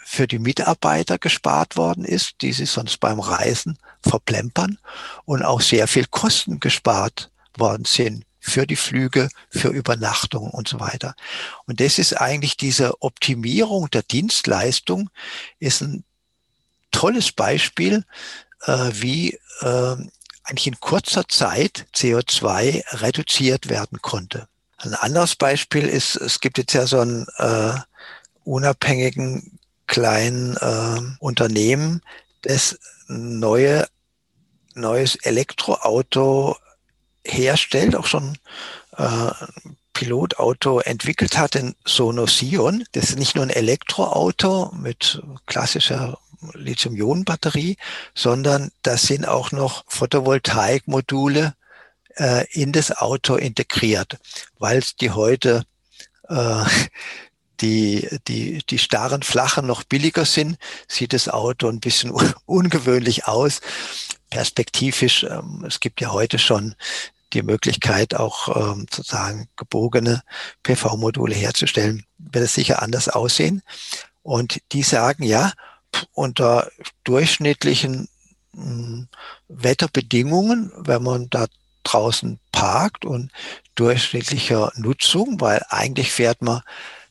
für 0.02 0.26
die 0.26 0.38
Mitarbeiter 0.38 1.18
gespart 1.18 1.76
worden 1.76 2.04
ist, 2.04 2.36
die 2.40 2.52
sie 2.52 2.66
sonst 2.66 2.98
beim 2.98 3.20
Reisen 3.20 3.78
verplempern 4.06 4.78
und 5.24 5.42
auch 5.42 5.60
sehr 5.60 5.88
viel 5.88 6.06
Kosten 6.06 6.60
gespart 6.60 7.30
worden 7.56 7.84
sind 7.84 8.24
für 8.40 8.66
die 8.66 8.76
Flüge, 8.76 9.30
für 9.48 9.68
Übernachtungen 9.68 10.50
und 10.50 10.68
so 10.68 10.78
weiter. 10.78 11.14
Und 11.66 11.80
das 11.80 11.98
ist 11.98 12.20
eigentlich 12.20 12.56
diese 12.56 13.02
Optimierung 13.02 13.90
der 13.90 14.02
Dienstleistung, 14.02 15.08
ist 15.60 15.80
ein 15.80 16.04
tolles 16.90 17.32
Beispiel, 17.32 18.04
äh, 18.66 18.90
wie 18.92 19.38
äh, 19.60 19.96
eigentlich 20.44 20.66
in 20.66 20.78
kurzer 20.78 21.26
Zeit 21.26 21.86
CO2 21.94 22.84
reduziert 23.00 23.70
werden 23.70 24.00
konnte. 24.02 24.46
Ein 24.76 24.94
anderes 24.94 25.36
Beispiel 25.36 25.88
ist, 25.88 26.16
es 26.16 26.40
gibt 26.40 26.58
jetzt 26.58 26.74
ja 26.74 26.86
so 26.86 27.00
einen 27.00 27.26
äh, 27.38 27.78
unabhängigen 28.44 29.58
kleinen 29.86 30.56
äh, 30.58 31.00
Unternehmen, 31.18 32.02
das 32.42 32.78
neue, 33.08 33.86
neues 34.74 35.16
Elektroauto 35.16 36.56
herstellt, 37.24 37.96
auch 37.96 38.06
schon 38.06 38.38
äh, 38.96 39.30
Pilotauto 39.92 40.80
entwickelt 40.80 41.38
hat, 41.38 41.54
den 41.54 41.74
Sono 41.84 42.26
Sion. 42.26 42.84
Das 42.92 43.10
ist 43.10 43.18
nicht 43.18 43.36
nur 43.36 43.44
ein 43.44 43.50
Elektroauto 43.50 44.72
mit 44.74 45.22
klassischer 45.46 46.18
Lithium-Ionen-Batterie, 46.52 47.76
sondern 48.14 48.70
das 48.82 49.02
sind 49.02 49.26
auch 49.26 49.52
noch 49.52 49.84
Photovoltaikmodule 49.88 51.54
äh, 52.16 52.46
in 52.52 52.72
das 52.72 52.96
Auto 52.96 53.36
integriert, 53.36 54.18
weil 54.58 54.82
die 55.00 55.12
heute 55.12 55.64
äh, 56.28 56.64
die, 57.64 58.06
die, 58.28 58.62
die 58.68 58.78
starren, 58.78 59.22
flachen 59.22 59.66
noch 59.66 59.84
billiger 59.84 60.26
sind, 60.26 60.58
sieht 60.86 61.14
das 61.14 61.30
Auto 61.30 61.68
ein 61.68 61.80
bisschen 61.80 62.12
ungewöhnlich 62.46 63.26
aus. 63.26 63.60
Perspektivisch, 64.28 65.24
ähm, 65.24 65.64
es 65.66 65.80
gibt 65.80 66.02
ja 66.02 66.12
heute 66.12 66.38
schon 66.38 66.74
die 67.32 67.42
Möglichkeit, 67.42 68.14
auch 68.14 68.54
ähm, 68.54 68.86
sozusagen 68.90 69.48
gebogene 69.56 70.22
PV-Module 70.62 71.34
herzustellen, 71.34 72.04
wird 72.18 72.44
es 72.44 72.54
sicher 72.54 72.82
anders 72.82 73.08
aussehen. 73.08 73.62
Und 74.22 74.60
die 74.72 74.82
sagen, 74.82 75.24
ja, 75.24 75.52
unter 76.12 76.70
durchschnittlichen 77.04 78.08
mh, 78.52 78.64
hm, 78.64 79.08
Wetterbedingungen, 79.48 80.70
wenn 80.76 81.02
man 81.02 81.30
da 81.30 81.46
draußen 81.82 82.38
parkt 82.52 83.06
und 83.06 83.30
durchschnittlicher 83.74 84.70
Nutzung, 84.76 85.40
weil 85.40 85.64
eigentlich 85.70 86.12
fährt 86.12 86.42
man 86.42 86.62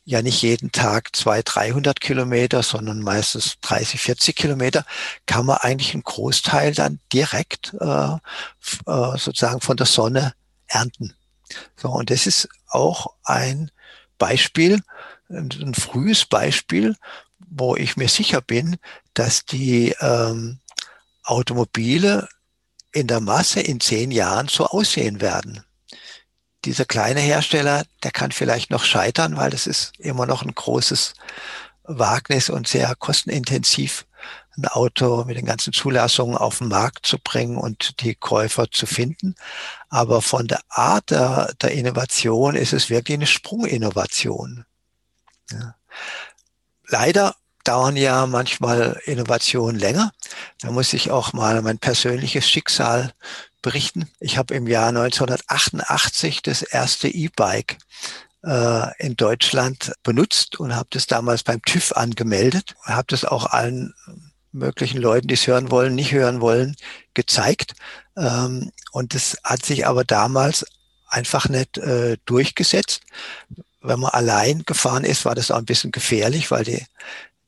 ja 0.04 0.22
nicht 0.22 0.42
jeden 0.42 0.70
Tag 0.70 1.14
200, 1.16 1.54
300 1.54 2.00
Kilometer, 2.00 2.62
sondern 2.62 3.00
meistens 3.00 3.56
30, 3.62 4.00
40 4.00 4.36
Kilometer, 4.36 4.84
kann 5.26 5.46
man 5.46 5.58
eigentlich 5.58 5.94
einen 5.94 6.02
Großteil 6.02 6.74
dann 6.74 7.00
direkt 7.12 7.74
äh, 7.80 8.14
äh, 8.14 8.18
sozusagen 9.18 9.60
von 9.60 9.76
der 9.76 9.86
Sonne 9.86 10.34
ernten. 10.66 11.14
So, 11.76 11.88
und 11.88 12.10
das 12.10 12.26
ist 12.26 12.48
auch 12.68 13.14
ein 13.24 13.70
Beispiel, 14.18 14.80
ein, 15.28 15.74
frühes 15.74 16.26
Beispiel, 16.26 16.96
wo 17.38 17.76
ich 17.76 17.96
mir 17.96 18.08
sicher 18.08 18.40
bin, 18.40 18.76
dass 19.14 19.44
die 19.44 19.94
ähm, 20.00 20.60
Automobile 21.24 22.28
in 22.92 23.06
der 23.06 23.20
Masse 23.20 23.60
in 23.60 23.80
zehn 23.80 24.10
Jahren 24.10 24.48
so 24.48 24.66
aussehen 24.66 25.20
werden 25.20 25.64
dieser 26.64 26.84
kleine 26.84 27.20
Hersteller, 27.20 27.84
der 28.02 28.10
kann 28.10 28.32
vielleicht 28.32 28.70
noch 28.70 28.84
scheitern, 28.84 29.36
weil 29.36 29.50
das 29.50 29.66
ist 29.66 29.92
immer 29.98 30.26
noch 30.26 30.42
ein 30.42 30.54
großes 30.54 31.14
Wagnis 31.84 32.50
und 32.50 32.66
sehr 32.66 32.94
kostenintensiv, 32.94 34.06
ein 34.56 34.66
Auto 34.68 35.24
mit 35.24 35.36
den 35.36 35.46
ganzen 35.46 35.72
Zulassungen 35.72 36.36
auf 36.36 36.58
den 36.58 36.68
Markt 36.68 37.06
zu 37.06 37.18
bringen 37.18 37.56
und 37.56 38.00
die 38.00 38.14
Käufer 38.14 38.70
zu 38.70 38.86
finden. 38.86 39.34
Aber 39.88 40.22
von 40.22 40.46
der 40.46 40.60
Art 40.68 41.10
der, 41.10 41.52
der 41.60 41.72
Innovation 41.72 42.54
ist 42.54 42.72
es 42.72 42.88
wirklich 42.88 43.16
eine 43.16 43.26
Sprunginnovation. 43.26 44.64
Ja. 45.50 45.74
Leider 46.88 47.34
dauern 47.64 47.96
ja 47.96 48.26
manchmal 48.26 49.00
Innovationen 49.04 49.78
länger. 49.78 50.12
Da 50.60 50.70
muss 50.70 50.92
ich 50.92 51.10
auch 51.10 51.32
mal 51.32 51.60
mein 51.62 51.78
persönliches 51.78 52.48
Schicksal 52.48 53.12
berichten. 53.64 54.08
Ich 54.20 54.36
habe 54.36 54.54
im 54.54 54.68
Jahr 54.68 54.88
1988 54.88 56.42
das 56.42 56.62
erste 56.62 57.08
E-Bike 57.08 57.78
äh, 58.44 59.04
in 59.04 59.16
Deutschland 59.16 59.92
benutzt 60.02 60.60
und 60.60 60.76
habe 60.76 60.88
das 60.90 61.06
damals 61.06 61.42
beim 61.42 61.62
TÜV 61.62 61.92
angemeldet 61.92 62.74
und 62.84 62.94
habe 62.94 63.06
das 63.08 63.24
auch 63.24 63.46
allen 63.46 63.94
möglichen 64.52 64.98
Leuten, 64.98 65.28
die 65.28 65.34
es 65.34 65.46
hören 65.46 65.70
wollen, 65.70 65.94
nicht 65.94 66.12
hören 66.12 66.42
wollen, 66.42 66.76
gezeigt. 67.14 67.72
Ähm, 68.16 68.70
und 68.92 69.14
das 69.14 69.38
hat 69.42 69.64
sich 69.64 69.86
aber 69.86 70.04
damals 70.04 70.66
einfach 71.08 71.48
nicht 71.48 71.78
äh, 71.78 72.18
durchgesetzt. 72.26 73.00
Wenn 73.80 74.00
man 74.00 74.10
allein 74.10 74.64
gefahren 74.64 75.04
ist, 75.04 75.24
war 75.24 75.34
das 75.34 75.50
auch 75.50 75.58
ein 75.58 75.64
bisschen 75.64 75.90
gefährlich, 75.90 76.50
weil 76.50 76.64
die 76.64 76.84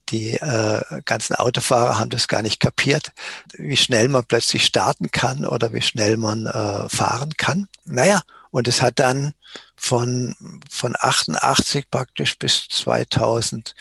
die 0.09 0.35
äh, 0.35 0.83
ganzen 1.05 1.35
Autofahrer 1.37 1.99
haben 1.99 2.11
das 2.11 2.29
gar 2.29 2.43
nicht 2.43 2.61
kapiert, 2.61 3.13
wie 3.55 3.77
schnell 3.77 4.09
man 4.09 4.25
plötzlich 4.25 4.65
starten 4.65 5.11
kann 5.11 5.45
oder 5.45 5.73
wie 5.73 5.83
schnell 5.83 6.17
man 6.17 6.47
äh, 6.47 6.89
fahren 6.89 7.33
kann. 7.37 7.69
Naja, 7.85 8.23
und 8.51 8.69
es 8.69 8.81
hat 8.83 8.99
dann 8.99 9.35
von, 9.77 10.35
von 10.71 10.95
88 10.99 11.91
praktisch 11.91 12.39
bis 12.39 12.69
2012, 12.69 13.75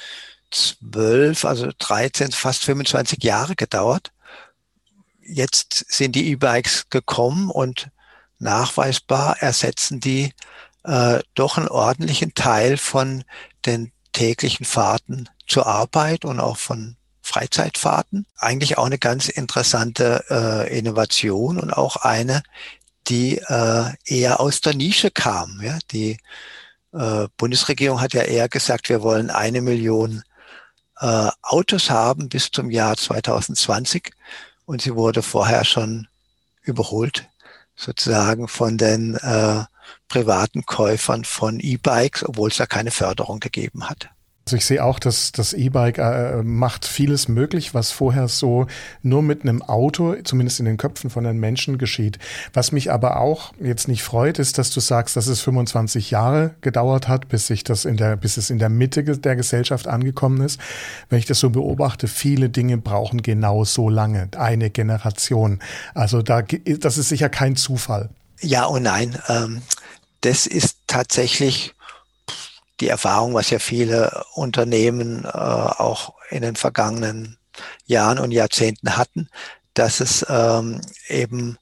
also 1.46 1.70
13, 1.78 2.32
fast 2.32 2.66
25 2.66 3.24
Jahre 3.24 3.56
gedauert. 3.56 4.12
Jetzt 5.22 5.86
sind 5.90 6.16
die 6.16 6.30
E-Bikes 6.32 6.90
gekommen 6.90 7.50
und 7.50 7.90
nachweisbar 8.38 9.38
ersetzen 9.40 10.00
die 10.00 10.34
äh, 10.84 11.20
doch 11.34 11.58
einen 11.58 11.68
ordentlichen 11.68 12.34
Teil 12.34 12.78
von 12.78 13.24
den 13.66 13.92
täglichen 14.16 14.66
Fahrten 14.66 15.30
zur 15.46 15.68
Arbeit 15.68 16.26
und 16.26 16.40
auch 16.40 16.58
von 16.58 16.96
Freizeitfahrten. 17.22 18.26
Eigentlich 18.38 18.78
auch 18.78 18.86
eine 18.86 18.98
ganz 18.98 19.28
interessante 19.28 20.24
äh, 20.30 20.78
Innovation 20.78 21.60
und 21.60 21.72
auch 21.72 21.98
eine, 21.98 22.42
die 23.08 23.38
äh, 23.38 23.92
eher 24.06 24.40
aus 24.40 24.62
der 24.62 24.74
Nische 24.74 25.12
kam. 25.12 25.60
Ja? 25.62 25.78
Die 25.92 26.18
äh, 26.94 27.28
Bundesregierung 27.36 28.00
hat 28.00 28.14
ja 28.14 28.22
eher 28.22 28.48
gesagt, 28.48 28.88
wir 28.90 29.02
wollen 29.02 29.30
eine 29.30 29.62
Million 29.62 30.24
äh, 31.00 31.30
Autos 31.42 31.90
haben 31.90 32.30
bis 32.30 32.52
zum 32.52 32.72
Jahr 32.72 32.96
2020 32.96 34.12
und 34.66 34.82
sie 34.82 34.96
wurde 34.96 35.22
vorher 35.22 35.66
schon 35.66 36.08
überholt 36.62 37.28
sozusagen 37.76 38.48
von 38.48 38.78
den 38.78 39.16
äh, 39.16 39.64
privaten 40.08 40.66
Käufern 40.66 41.26
von 41.26 41.60
E-Bikes, 41.60 42.28
obwohl 42.28 42.50
es 42.50 42.58
da 42.58 42.66
keine 42.66 42.92
Förderung 42.92 43.40
gegeben 43.40 43.90
hat. 43.90 44.10
Also 44.48 44.58
ich 44.58 44.66
sehe 44.68 44.84
auch, 44.84 45.00
dass 45.00 45.32
das 45.32 45.54
E-Bike 45.54 45.98
äh, 45.98 46.44
macht 46.44 46.86
vieles 46.86 47.28
möglich, 47.28 47.74
was 47.74 47.90
vorher 47.90 48.28
so 48.28 48.68
nur 49.02 49.24
mit 49.24 49.42
einem 49.42 49.64
Auto, 49.64 50.16
zumindest 50.24 50.60
in 50.60 50.68
den 50.68 50.78
Köpfen 50.78 51.10
von 51.10 51.24
den 51.24 51.40
Menschen 51.40 51.80
geschieht. 51.80 52.20
Was 52.54 52.72
mich 52.72 52.92
aber 52.92 53.20
auch 53.20 53.54
jetzt 53.60 53.88
nicht 53.88 54.04
freut, 54.04 54.38
ist, 54.38 54.60
dass 54.60 54.70
du 54.70 54.82
sagst, 54.82 55.16
dass 55.16 55.26
es 55.26 55.42
25 55.42 56.12
Jahre 56.12 56.54
gedauert 56.62 57.08
hat, 57.08 57.28
bis 57.28 57.48
sich 57.48 57.64
das 57.64 57.86
in 57.86 57.98
der, 57.98 58.18
bis 58.18 58.38
es 58.38 58.52
in 58.52 58.60
der 58.60 58.70
Mitte 58.70 59.04
der 59.04 59.36
Gesellschaft 59.36 59.88
angekommen 59.88 60.42
ist. 60.42 60.60
Wenn 61.10 61.18
ich 61.18 61.26
das 61.26 61.40
so 61.40 61.50
beobachte, 61.50 62.08
viele 62.08 62.50
Dinge 62.50 62.78
brauchen 62.78 63.24
genau 63.24 63.64
so 63.64 63.90
lange, 63.90 64.30
eine 64.38 64.70
Generation. 64.70 65.58
Also 65.96 66.22
da, 66.22 66.44
das 66.44 67.00
ist 67.00 67.10
sicher 67.10 67.30
kein 67.30 67.56
Zufall. 67.56 68.12
Ja 68.42 68.66
und 68.66 68.84
nein. 68.84 69.18
Ähm, 69.28 69.64
das 70.26 70.48
ist 70.48 70.80
tatsächlich 70.88 71.76
die 72.80 72.88
Erfahrung, 72.88 73.36
was 73.36 73.52
ja 73.52 73.60
viele 73.60 74.26
Unternehmen 74.34 75.24
äh, 75.24 75.28
auch 75.28 76.16
in 76.30 76.42
den 76.42 76.56
vergangenen 76.56 77.38
Jahren 77.86 78.18
und 78.20 78.32
Jahrzehnten 78.32 78.98
hatten, 78.98 79.30
dass 79.76 80.00
es 80.00 80.26
ähm, 80.28 80.82
eben 81.08 81.58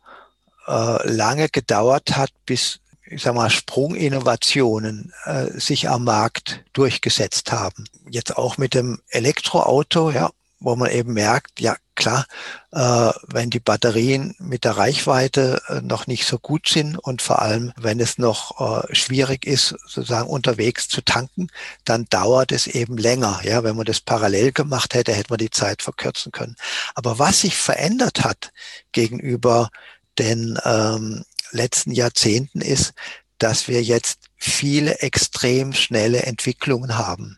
äh, 0.67 1.07
lange 1.07 1.49
gedauert 1.49 2.15
hat, 2.15 2.31
bis 2.45 2.79
ich 3.05 3.21
sag 3.21 3.35
mal, 3.35 3.49
Sprunginnovationen 3.49 5.13
äh, 5.25 5.47
sich 5.59 5.89
am 5.89 6.05
Markt 6.05 6.63
durchgesetzt 6.71 7.51
haben. 7.51 7.83
Jetzt 8.09 8.37
auch 8.37 8.57
mit 8.57 8.73
dem 8.73 9.01
Elektroauto, 9.09 10.09
ja, 10.09 10.31
wo 10.63 10.75
man 10.75 10.89
eben 10.91 11.13
merkt, 11.13 11.59
ja 11.59 11.75
klar, 11.95 12.25
äh, 12.71 13.11
wenn 13.27 13.49
die 13.49 13.59
Batterien 13.59 14.33
mit 14.39 14.63
der 14.63 14.77
Reichweite 14.77 15.61
äh, 15.67 15.81
noch 15.81 16.07
nicht 16.07 16.25
so 16.25 16.39
gut 16.39 16.67
sind 16.67 16.97
und 16.97 17.21
vor 17.21 17.41
allem, 17.41 17.73
wenn 17.75 17.99
es 17.99 18.17
noch 18.17 18.85
äh, 18.89 18.95
schwierig 18.95 19.45
ist, 19.45 19.75
sozusagen 19.85 20.29
unterwegs 20.29 20.87
zu 20.87 21.01
tanken, 21.01 21.49
dann 21.85 22.05
dauert 22.09 22.51
es 22.51 22.67
eben 22.67 22.97
länger. 22.97 23.41
Ja, 23.43 23.63
wenn 23.63 23.75
man 23.75 23.85
das 23.85 24.01
parallel 24.01 24.53
gemacht 24.53 24.93
hätte, 24.93 25.13
hätte 25.13 25.31
man 25.31 25.37
die 25.37 25.51
Zeit 25.51 25.81
verkürzen 25.81 26.31
können. 26.31 26.55
Aber 26.95 27.19
was 27.19 27.41
sich 27.41 27.57
verändert 27.57 28.23
hat 28.23 28.51
gegenüber 28.93 29.69
den 30.17 30.57
ähm, 30.63 31.25
letzten 31.51 31.91
Jahrzehnten 31.91 32.61
ist, 32.61 32.93
dass 33.37 33.67
wir 33.67 33.83
jetzt 33.83 34.19
viele 34.37 34.99
extrem 34.99 35.73
schnelle 35.73 36.23
Entwicklungen 36.23 36.97
haben 36.97 37.37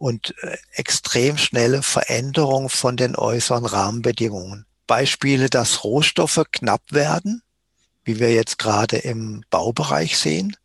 und 0.00 0.34
äh, 0.42 0.56
extrem 0.72 1.36
schnelle 1.36 1.82
Veränderung 1.82 2.70
von 2.70 2.96
den 2.96 3.16
äußeren 3.16 3.66
Rahmenbedingungen. 3.66 4.64
Beispiele, 4.86 5.50
dass 5.50 5.84
Rohstoffe 5.84 6.42
knapp 6.52 6.80
werden, 6.90 7.42
wie 8.02 8.18
wir 8.18 8.32
jetzt 8.32 8.58
gerade 8.58 8.96
im 8.96 9.44
Baubereich 9.50 10.16
sehen, 10.16 10.56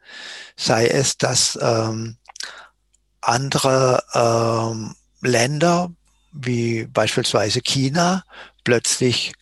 sei 0.56 0.88
es, 0.88 1.18
dass 1.18 1.60
ähm, 1.62 2.16
andere 3.20 4.04
ähm, 4.14 4.96
Länder 5.20 5.92
wie 6.32 6.86
beispielsweise 6.86 7.62
China 7.62 8.24
plötzlich 8.64 9.34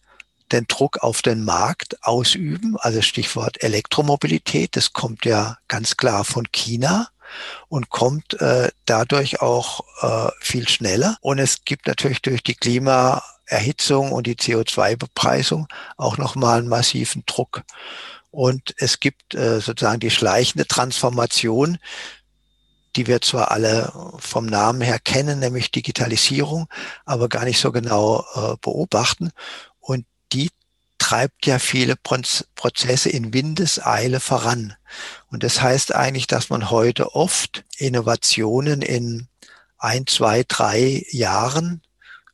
den 0.51 0.65
Druck 0.67 1.03
auf 1.03 1.21
den 1.21 1.43
Markt 1.43 2.03
ausüben, 2.03 2.77
also 2.79 3.03
Stichwort 3.03 3.61
Elektromobilität, 3.61 4.75
das 4.75 4.91
kommt 4.91 5.23
ja 5.25 5.57
ganz 5.67 5.97
klar 5.97 6.25
von 6.25 6.51
China 6.51 7.09
und 7.69 7.89
kommt 7.89 8.39
äh, 8.41 8.69
dadurch 8.85 9.41
auch 9.41 9.81
äh, 10.01 10.31
viel 10.39 10.67
schneller. 10.67 11.17
Und 11.21 11.39
es 11.39 11.65
gibt 11.65 11.87
natürlich 11.87 12.21
durch 12.21 12.43
die 12.43 12.55
Klima 12.55 13.23
Erhitzung 13.45 14.11
und 14.11 14.27
die 14.27 14.35
CO2-Bepreisung 14.35 15.67
auch 15.97 16.17
nochmal 16.17 16.59
einen 16.59 16.69
massiven 16.69 17.23
Druck. 17.25 17.63
Und 18.31 18.73
es 18.77 18.99
gibt 18.99 19.35
äh, 19.35 19.59
sozusagen 19.59 19.99
die 19.99 20.09
schleichende 20.09 20.67
Transformation, 20.67 21.77
die 22.95 23.07
wir 23.07 23.21
zwar 23.21 23.51
alle 23.51 23.91
vom 24.17 24.45
Namen 24.45 24.81
her 24.81 24.99
kennen, 24.99 25.39
nämlich 25.39 25.71
Digitalisierung, 25.71 26.67
aber 27.05 27.29
gar 27.29 27.45
nicht 27.45 27.59
so 27.59 27.71
genau 27.71 28.25
äh, 28.33 28.55
beobachten. 28.61 29.31
Und 29.79 30.05
die 30.31 30.49
treibt 31.03 31.45
ja 31.45 31.59
viele 31.59 31.97
Prozesse 31.97 33.09
in 33.09 33.33
Windeseile 33.33 34.21
voran. 34.21 34.73
Und 35.27 35.43
das 35.43 35.61
heißt 35.61 35.93
eigentlich, 35.93 36.27
dass 36.27 36.49
man 36.49 36.69
heute 36.69 37.13
oft 37.13 37.65
Innovationen 37.75 38.81
in 38.81 39.27
ein, 39.77 40.07
zwei, 40.07 40.45
drei 40.47 41.05
Jahren 41.09 41.81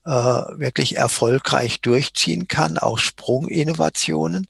äh, 0.06 0.12
wirklich 0.12 0.98
erfolgreich 0.98 1.82
durchziehen 1.82 2.48
kann, 2.48 2.78
auch 2.78 3.00
Sprunginnovationen, 3.00 4.46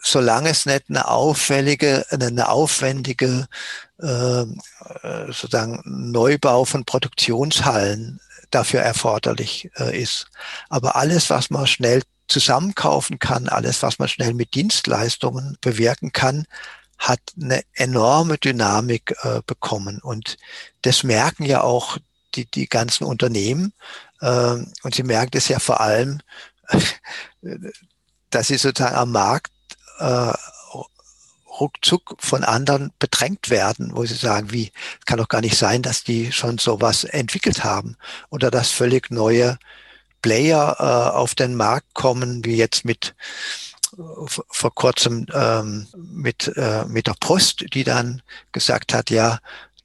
solange 0.00 0.50
es 0.50 0.64
nicht 0.64 0.84
eine 0.88 1.08
auffällige, 1.08 2.04
eine 2.08 2.50
aufwendige 2.50 3.48
äh, 3.98 4.44
sozusagen 5.26 5.82
Neubau 5.84 6.64
von 6.64 6.84
Produktionshallen 6.84 8.20
dafür 8.50 8.80
erforderlich 8.80 9.70
äh, 9.76 10.00
ist. 10.00 10.28
Aber 10.68 10.94
alles, 10.94 11.30
was 11.30 11.50
man 11.50 11.66
schnell 11.66 12.02
zusammenkaufen 12.28 13.18
kann, 13.18 13.48
alles, 13.48 13.82
was 13.82 13.98
man 13.98 14.08
schnell 14.08 14.34
mit 14.34 14.54
Dienstleistungen 14.54 15.58
bewirken 15.60 16.12
kann, 16.12 16.46
hat 16.98 17.20
eine 17.40 17.62
enorme 17.74 18.38
Dynamik 18.38 19.14
äh, 19.22 19.40
bekommen. 19.46 19.98
Und 20.00 20.36
das 20.82 21.02
merken 21.02 21.44
ja 21.44 21.62
auch 21.62 21.98
die, 22.34 22.46
die 22.46 22.68
ganzen 22.68 23.04
Unternehmen. 23.04 23.72
Äh, 24.20 24.56
und 24.82 24.94
sie 24.94 25.02
merken 25.02 25.36
es 25.36 25.48
ja 25.48 25.58
vor 25.58 25.80
allem, 25.80 26.20
dass 28.30 28.46
sie 28.46 28.56
sozusagen 28.56 28.96
am 28.96 29.10
Markt 29.10 29.52
äh, 29.98 30.32
ruckzuck 31.60 32.16
von 32.18 32.44
anderen 32.44 32.92
bedrängt 32.98 33.50
werden, 33.50 33.90
wo 33.94 34.04
sie 34.04 34.14
sagen, 34.14 34.52
wie, 34.52 34.72
kann 35.04 35.18
doch 35.18 35.28
gar 35.28 35.40
nicht 35.40 35.56
sein, 35.56 35.82
dass 35.82 36.02
die 36.02 36.32
schon 36.32 36.58
sowas 36.58 37.04
entwickelt 37.04 37.64
haben 37.64 37.96
oder 38.30 38.50
dass 38.50 38.70
völlig 38.70 39.10
neue 39.10 39.58
Player 40.22 40.76
äh, 40.78 41.16
auf 41.16 41.34
den 41.34 41.56
Markt 41.56 41.92
kommen, 41.94 42.44
wie 42.44 42.56
jetzt 42.56 42.84
mit 42.84 43.14
vor 44.48 44.74
kurzem 44.74 45.26
ähm, 45.34 45.86
mit, 45.94 46.50
äh, 46.56 46.84
mit 46.86 47.06
der 47.06 47.14
Post, 47.20 47.66
die 47.74 47.84
dann 47.84 48.22
gesagt 48.52 48.94
hat, 48.94 49.10
ja, 49.10 49.38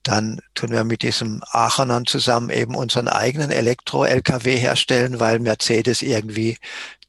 dann 0.04 0.40
tun 0.56 0.72
wir 0.72 0.86
mit 0.86 1.02
diesem 1.02 1.44
Aachener 1.52 2.06
zusammen 2.06 2.50
eben 2.50 2.76
unseren 2.76 3.10
eigenen 3.10 3.52
Elektro-LKW 3.52 4.56
herstellen, 4.56 5.20
weil 5.20 5.40
Mercedes 5.40 6.02
irgendwie 6.02 6.58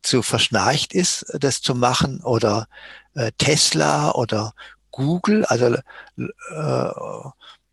zu 0.02 0.22
verschnarcht 0.22 0.92
ist, 0.92 1.24
das 1.38 1.60
zu 1.62 1.76
machen. 1.76 2.20
Oder 2.22 2.66
äh, 3.14 3.30
Tesla 3.38 4.10
oder 4.10 4.52
Google, 4.90 5.44
also 5.44 5.76
äh, 6.16 7.30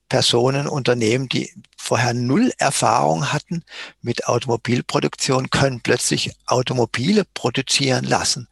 Personen, 0.10 0.68
Unternehmen, 0.68 1.30
die 1.30 1.52
vorher 1.78 2.14
null 2.14 2.52
Erfahrung 2.58 3.32
hatten 3.32 3.64
mit 4.02 4.28
Automobilproduktion, 4.28 5.50
können 5.50 5.82
plötzlich 5.82 6.32
Automobile 6.46 7.24
produzieren 7.34 8.06
lassen. 8.06 8.48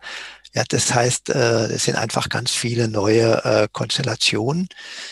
Ja, 0.54 0.64
das 0.68 0.94
heißt, 0.94 1.30
äh, 1.30 1.66
es 1.66 1.86
sind 1.86 1.96
einfach 1.96 2.30
ganz 2.30 2.52
viele 2.52 2.88
neue 2.88 3.44
äh, 3.44 3.68
Konstellationen. 3.72 4.70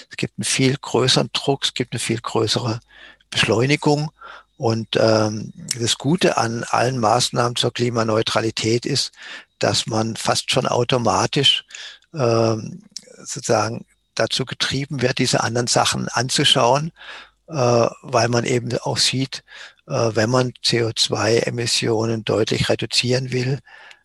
Es 0.09 0.17
gibt 0.17 0.37
einen 0.37 0.45
viel 0.45 0.77
größeren 0.79 1.31
Druck, 1.33 1.63
es 1.63 1.73
gibt 1.73 1.93
eine 1.93 1.99
viel 1.99 2.19
größere 2.21 2.79
Beschleunigung. 3.31 4.11
Und 4.57 4.89
ähm, 4.97 5.51
das 5.79 5.97
Gute 5.97 6.37
an 6.37 6.63
allen 6.69 6.99
Maßnahmen 6.99 7.55
zur 7.55 7.73
Klimaneutralität 7.73 8.85
ist, 8.85 9.11
dass 9.57 9.87
man 9.87 10.15
fast 10.15 10.51
schon 10.51 10.67
automatisch 10.67 11.65
ähm, 12.13 12.83
sozusagen 13.17 13.85
dazu 14.15 14.45
getrieben 14.45 15.01
wird, 15.01 15.17
diese 15.17 15.43
anderen 15.43 15.67
Sachen 15.67 16.07
anzuschauen, 16.09 16.91
äh, 17.47 17.53
weil 17.53 18.29
man 18.29 18.45
eben 18.45 18.77
auch 18.79 18.97
sieht, 18.97 19.43
äh, 19.87 20.11
wenn 20.13 20.29
man 20.29 20.51
CO2-Emissionen 20.63 22.23
deutlich 22.23 22.69
reduzieren 22.69 23.31
will, 23.31 23.59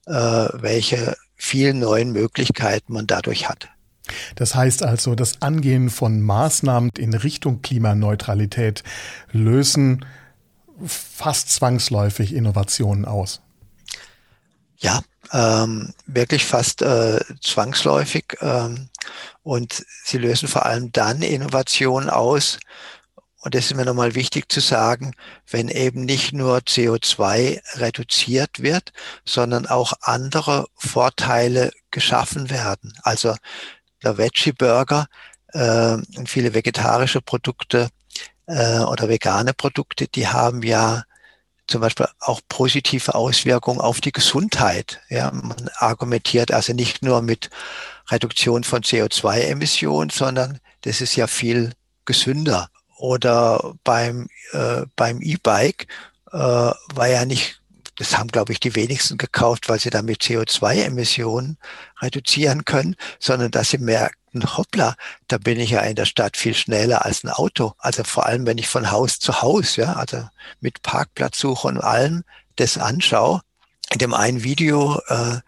äh, 0.07 0.13
welche 0.13 1.17
vielen 1.35 1.81
neuen 1.81 2.13
Möglichkeiten 2.13 2.93
man 2.93 3.07
dadurch 3.07 3.49
hat. 3.49 3.69
Das 4.37 4.55
heißt 4.55 4.83
also, 4.83 5.15
das 5.15 5.43
Angehen 5.43 5.91
von 5.91 6.21
Maßnahmen 6.21 6.91
in 6.97 7.15
Richtung 7.15 7.63
Klimaneutralität 7.63 8.83
lösen 9.33 10.05
fast 10.85 11.51
zwangsläufig 11.51 12.35
Innovationen 12.35 13.05
aus. 13.05 13.41
Ja, 14.79 15.01
ähm, 15.33 15.93
wirklich 16.07 16.45
fast 16.45 16.83
äh, 16.83 17.21
zwangsläufig. 17.41 18.37
Ähm, 18.41 18.89
und 19.43 19.85
sie 20.05 20.19
lösen 20.19 20.49
vor 20.49 20.67
allem 20.67 20.93
dann 20.93 21.23
Innovationen 21.23 22.11
aus, 22.11 22.59
und 23.47 23.55
das 23.55 23.67
ist 23.67 23.77
mir 23.77 23.85
nochmal 23.85 24.17
wichtig 24.17 24.51
zu 24.51 24.59
sagen, 24.59 25.15
wenn 25.49 25.69
eben 25.69 26.05
nicht 26.05 26.33
nur 26.33 26.59
CO2 26.59 27.61
reduziert 27.79 28.61
wird, 28.61 28.93
sondern 29.25 29.67
auch 29.67 29.93
andere 30.01 30.67
Vorteile 30.75 31.71
geschaffen 31.93 32.51
werden. 32.51 32.93
Also 33.05 33.37
der 34.03 34.19
Veggie 34.19 34.51
Burger 34.51 35.07
äh, 35.53 35.93
und 36.17 36.29
viele 36.29 36.55
vegetarische 36.55 37.21
Produkte 37.21 37.91
äh, 38.47 38.81
oder 38.81 39.09
vegane 39.09 39.55
Produkte, 39.55 40.09
die 40.09 40.27
haben 40.27 40.65
ja 40.65 41.05
zum 41.67 41.81
Beispiel 41.81 42.07
auch 42.21 42.41
positive 42.49 43.15
Auswirkungen 43.15 43.81
auf 43.81 44.01
die 44.01 44.13
Gesundheit. 44.13 45.01
Ja, 45.09 45.31
man 45.33 45.71
argumentiert 45.77 46.53
also 46.53 46.73
nicht 46.73 47.03
nur 47.03 47.23
mit 47.23 47.51
Reduktion 48.09 48.65
von 48.65 48.83
CO2-Emissionen, 48.83 50.11
sondern 50.11 50.61
das 50.83 51.01
ist 51.01 51.17
ja 51.17 51.27
viel 51.27 51.73
gesünder. 52.05 52.71
Oder 52.99 53.75
beim, 53.85 54.29
äh, 54.53 54.83
beim 54.95 55.21
E-Bike 55.21 55.87
äh, 56.33 56.39
war 56.39 57.09
ja 57.09 57.25
nicht, 57.25 57.61
das 57.97 58.17
haben, 58.17 58.29
glaube 58.29 58.53
ich, 58.53 58.61
die 58.61 58.75
wenigsten 58.75 59.19
gekauft, 59.19 59.69
weil 59.69 59.81
sie 59.81 59.91
damit 59.91 60.23
CO2-Emissionen 60.23 61.59
reduzieren 62.01 62.65
können, 62.65 62.97
sondern 63.19 63.51
dass 63.51 63.71
sie 63.71 63.79
merkten, 63.79 64.26
hoppla, 64.35 64.95
da 65.29 65.39
bin 65.39 65.59
ich 65.59 65.71
ja 65.71 65.81
in 65.81 65.97
der 65.97 66.05
Stadt 66.05 66.37
viel 66.37 66.55
schneller 66.55 67.05
als 67.05 67.25
ein 67.25 67.31
Auto. 67.31 67.75
Also 67.79 68.05
vor 68.05 68.27
allem, 68.27 68.47
wenn 68.47 68.59
ich 68.59 68.69
von 68.69 68.91
Haus 68.91 69.19
zu 69.19 69.43
Haus, 69.43 69.77
ja, 69.77 69.95
also 69.95 70.29
mit 70.61 70.83
Parkplatzsuche 70.83 71.69
und 71.69 71.79
allem 71.79 72.25
das 72.57 72.79
anschaue. 72.79 73.41
In 73.93 73.99
dem 73.99 74.15
einen 74.15 74.43
Video, 74.43 75.01
äh, 75.09 75.41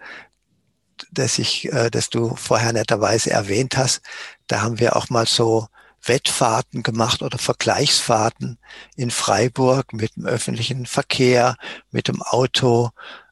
das 1.12 1.38
ich, 1.38 1.72
äh, 1.72 1.90
das 1.90 2.10
du 2.10 2.34
vorher 2.36 2.72
netterweise 2.72 3.30
erwähnt 3.30 3.76
hast, 3.76 4.00
da 4.46 4.62
haben 4.62 4.78
wir 4.78 4.96
auch 4.96 5.10
mal 5.10 5.26
so 5.26 5.68
Wettfahrten 6.02 6.82
gemacht 6.82 7.22
oder 7.22 7.38
Vergleichsfahrten 7.38 8.58
in 8.96 9.10
Freiburg 9.10 9.92
mit 9.92 10.16
dem 10.16 10.26
öffentlichen 10.26 10.86
Verkehr, 10.86 11.56
mit 11.90 12.08
dem 12.08 12.22
Auto 12.22 12.90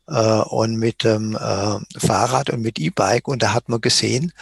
äh, 0.09 0.21
und 0.21 0.77
mit 0.77 1.05
dem 1.05 1.37
äh, 1.37 1.79
Fahrrad 1.99 2.51
und 2.51 2.63
mit 2.63 2.79
E-Bike. 2.79 3.29
Und 3.29 3.43
da 3.43 3.55
hat 3.55 3.69
man 3.69 3.81
gesehen, 3.81 4.33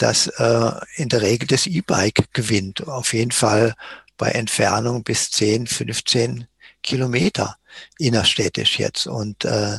dass 0.00 0.28
äh, 0.28 0.70
in 0.96 1.10
der 1.10 1.20
Regel 1.20 1.46
das 1.46 1.66
E-Bike 1.66 2.32
gewinnt. 2.32 2.88
Auf 2.88 3.12
jeden 3.12 3.32
Fall 3.32 3.74
bei 4.16 4.30
Entfernung 4.30 5.02
bis 5.02 5.30
10, 5.30 5.66
15 5.66 6.46
Kilometer 6.82 7.56
innerstädtisch 7.98 8.78
jetzt. 8.78 9.06
Und 9.06 9.44
äh, 9.44 9.78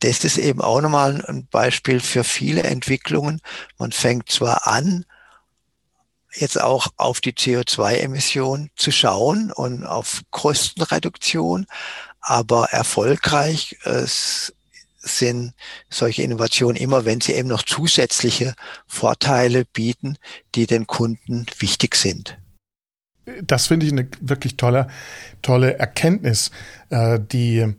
das 0.00 0.24
ist 0.24 0.38
eben 0.38 0.62
auch 0.62 0.80
nochmal 0.80 1.22
ein 1.26 1.46
Beispiel 1.48 2.00
für 2.00 2.24
viele 2.24 2.62
Entwicklungen. 2.62 3.40
Man 3.76 3.92
fängt 3.92 4.30
zwar 4.30 4.66
an, 4.66 5.04
jetzt 6.34 6.58
auch 6.58 6.88
auf 6.96 7.20
die 7.20 7.32
CO2-Emissionen 7.32 8.70
zu 8.74 8.90
schauen 8.90 9.52
und 9.52 9.84
auf 9.84 10.22
Kostenreduktion, 10.30 11.66
aber 12.20 12.70
erfolgreich 12.70 13.76
äh, 13.84 14.06
sind 15.02 15.54
solche 15.90 16.22
Innovationen 16.22 16.76
immer, 16.76 17.04
wenn 17.04 17.20
sie 17.20 17.32
eben 17.32 17.48
noch 17.48 17.62
zusätzliche 17.62 18.54
Vorteile 18.86 19.64
bieten, 19.64 20.16
die 20.54 20.66
den 20.66 20.86
Kunden 20.86 21.46
wichtig 21.58 21.96
sind. 21.96 22.38
Das 23.42 23.68
finde 23.68 23.86
ich 23.86 23.92
eine 23.92 24.08
wirklich 24.20 24.56
tolle, 24.56 24.88
tolle 25.42 25.78
Erkenntnis, 25.78 26.50
äh, 26.90 27.20
die, 27.20 27.74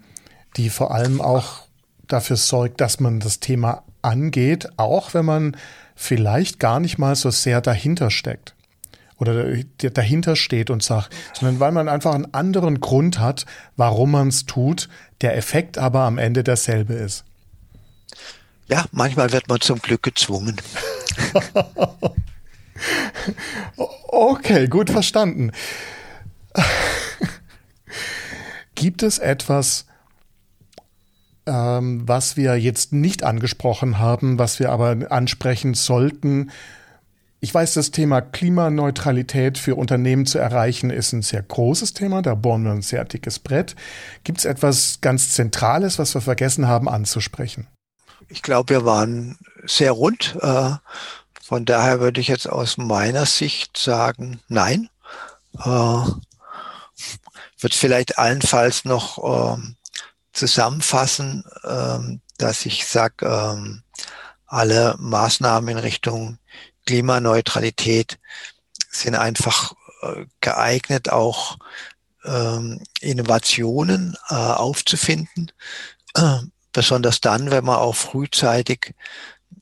die 0.56 0.70
vor 0.70 0.92
allem 0.94 1.20
auch 1.20 1.68
dafür 2.08 2.38
sorgt, 2.38 2.80
dass 2.80 3.00
man 3.00 3.20
das 3.20 3.40
Thema 3.40 3.84
angeht, 4.02 4.70
auch 4.78 5.14
wenn 5.14 5.26
man 5.26 5.58
vielleicht 5.96 6.60
gar 6.60 6.80
nicht 6.80 6.98
mal 6.98 7.16
so 7.16 7.30
sehr 7.30 7.62
dahinter 7.62 8.10
steckt 8.10 8.53
oder 9.30 9.56
dahinter 9.78 10.36
steht 10.36 10.70
und 10.70 10.84
sagt, 10.84 11.14
sondern 11.34 11.60
weil 11.60 11.72
man 11.72 11.90
einfach 11.90 12.14
einen 12.14 12.34
anderen 12.34 12.80
Grund 12.80 13.20
hat, 13.20 13.46
warum 13.76 14.12
man 14.12 14.28
es 14.28 14.46
tut, 14.46 14.90
der 15.22 15.38
Effekt 15.38 15.78
aber 15.78 16.02
am 16.02 16.18
Ende 16.18 16.44
derselbe 16.44 16.94
ist. 16.94 17.24
Ja, 18.68 18.86
manchmal 18.92 19.32
wird 19.32 19.50
man 19.50 19.62
zum 19.62 19.80
Glück 19.80 20.04
gezwungen. 20.04 20.58
okay, 24.08 24.68
gut 24.68 24.90
verstanden. 24.90 25.52
Gibt 28.76 29.04
es 29.04 29.20
etwas, 29.20 29.86
ähm, 31.46 32.08
was 32.08 32.38
wir 32.38 32.58
jetzt 32.58 32.94
nicht 32.94 33.24
angesprochen 33.24 34.00
haben, 34.00 34.40
was 34.40 34.60
wir 34.60 34.72
aber 34.72 35.12
ansprechen 35.12 35.74
sollten. 35.74 36.52
Ich 37.44 37.54
weiß, 37.54 37.74
das 37.74 37.92
Thema 37.92 38.22
Klimaneutralität 38.22 39.58
für 39.58 39.76
Unternehmen 39.76 40.26
zu 40.26 40.40
erreichen 40.40 40.90
ist 40.90 41.12
ein 41.12 41.22
sehr 41.22 41.42
großes 41.42 41.94
Thema. 41.94 42.22
Da 42.22 42.36
bohren 42.36 42.64
wir 42.64 42.72
ein 42.72 42.82
sehr 42.82 43.04
dickes 43.04 43.38
Brett. 43.40 43.76
Gibt 44.24 44.40
es 44.40 44.46
etwas 44.46 45.00
ganz 45.02 45.32
Zentrales, 45.32 46.00
was 46.00 46.14
wir 46.14 46.22
vergessen 46.22 46.70
haben 46.70 46.88
anzusprechen? 46.88 47.68
Ich 48.30 48.44
glaube, 48.44 48.76
wir 48.76 48.86
waren 48.86 49.38
sehr 49.66 49.92
rund. 49.92 50.38
Äh, 50.40 50.70
von 51.42 51.66
daher 51.66 52.00
würde 52.00 52.22
ich 52.22 52.30
jetzt 52.30 52.48
aus 52.48 52.78
meiner 52.78 53.26
Sicht 53.26 53.76
sagen, 53.76 54.40
nein. 54.48 54.88
Äh, 55.66 55.68
wird 57.60 57.74
vielleicht 57.74 58.20
allenfalls 58.20 58.86
noch 58.86 59.58
ähm, 59.58 59.76
zusammenfassen, 60.32 61.44
ähm, 61.66 62.22
dass 62.38 62.66
ich 62.66 62.88
sage, 62.88 63.26
ähm, 63.26 63.84
alle 64.46 64.96
Maßnahmen 64.98 65.68
in 65.68 65.78
Richtung 65.78 66.38
Klimaneutralität 66.86 68.20
sind 68.90 69.16
einfach 69.16 69.74
äh, 70.02 70.26
geeignet, 70.42 71.10
auch 71.10 71.58
ähm, 72.26 72.82
Innovationen 73.02 74.18
äh, 74.30 74.36
aufzufinden, 74.36 75.52
besonders 76.72 77.22
dann, 77.22 77.52
wenn 77.52 77.66
man 77.66 77.78
auch 77.78 77.96
frühzeitig 77.96 78.94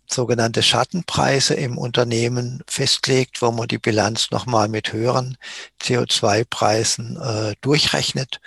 sogenannte 0.09 0.61
Schattenpreise 0.61 1.53
im 1.53 1.77
Unternehmen 1.77 2.61
festlegt, 2.67 3.41
wo 3.41 3.51
man 3.51 3.67
die 3.67 3.77
Bilanz 3.77 4.29
nochmal 4.31 4.67
mit 4.67 4.91
höheren 4.91 5.37
CO2-Preisen 5.81 7.17
äh, 7.17 7.55
durchrechnet. 7.61 8.39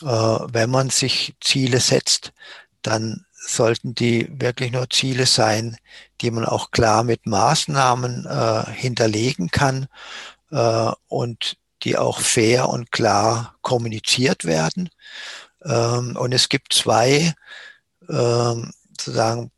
Wenn 0.00 0.70
man 0.70 0.90
sich 0.90 1.36
Ziele 1.40 1.78
setzt, 1.78 2.32
dann 2.86 3.26
sollten 3.32 3.94
die 3.94 4.28
wirklich 4.30 4.72
nur 4.72 4.88
Ziele 4.90 5.26
sein, 5.26 5.76
die 6.20 6.30
man 6.30 6.44
auch 6.44 6.70
klar 6.70 7.04
mit 7.04 7.26
Maßnahmen 7.26 8.26
äh, 8.26 8.70
hinterlegen 8.72 9.50
kann 9.50 9.86
äh, 10.50 10.90
und 11.08 11.56
die 11.82 11.98
auch 11.98 12.20
fair 12.20 12.68
und 12.68 12.90
klar 12.90 13.56
kommuniziert 13.60 14.44
werden. 14.44 14.88
Ähm, 15.64 16.16
und 16.16 16.32
es 16.32 16.48
gibt 16.48 16.72
zwei 16.72 17.34
ähm, 18.08 18.72
sozusagen 18.90 19.50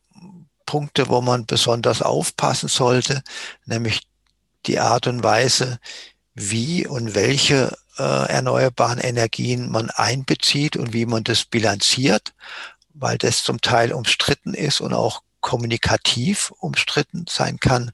Punkte, 0.64 1.09
wo 1.09 1.20
man 1.20 1.47
besonders 1.47 2.03
aufpassen 2.03 2.68
sollte, 2.68 3.22
nämlich 3.64 4.03
die 4.66 4.81
Art 4.81 5.07
und 5.07 5.22
Weise, 5.22 5.79
wie 6.35 6.87
und 6.87 7.14
welche 7.14 7.77
äh, 7.99 8.03
erneuerbaren 8.03 8.99
Energien 8.99 9.70
man 9.70 9.91
einbezieht 9.91 10.77
und 10.77 10.93
wie 10.93 11.07
man 11.07 11.24
das 11.24 11.45
bilanziert, 11.45 12.35
weil 12.99 13.18
das 13.18 13.44
zum 13.44 13.61
Teil 13.61 13.92
umstritten 13.92 14.55
ist 14.55 14.80
und 14.80 14.92
auch 14.92 15.22
kommunikativ 15.40 16.53
umstritten 16.59 17.26
sein 17.28 17.59
kann. 17.61 17.92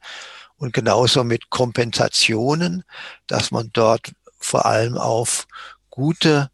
Und 0.57 0.73
genauso 0.73 1.25
mit 1.25 1.51
Kompensationen, 1.51 2.85
dass 3.27 3.51
man 3.51 3.71
dort 3.73 4.13
vor 4.39 4.65
allem 4.65 4.97
auf 4.97 5.47
gute 5.91 6.51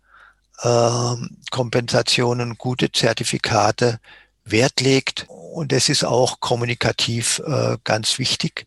äh, 0.63 1.15
Kompensationen, 1.51 2.59
gute 2.59 2.91
Zertifikate 2.91 4.01
Wert 4.45 4.81
legt. 4.81 5.27
Und 5.29 5.73
das 5.73 5.89
ist 5.89 6.05
auch 6.05 6.41
kommunikativ 6.41 7.41
äh, 7.47 7.77
ganz 7.85 8.19
wichtig, 8.19 8.67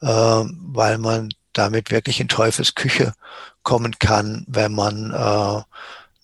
äh, 0.00 0.06
weil 0.06 0.98
man 0.98 1.30
damit 1.52 1.90
wirklich 1.90 2.20
in 2.20 2.28
Teufelsküche 2.28 3.14
kommen 3.62 3.98
kann, 3.98 4.44
wenn 4.46 4.72
man 4.72 5.12
äh, 5.12 5.62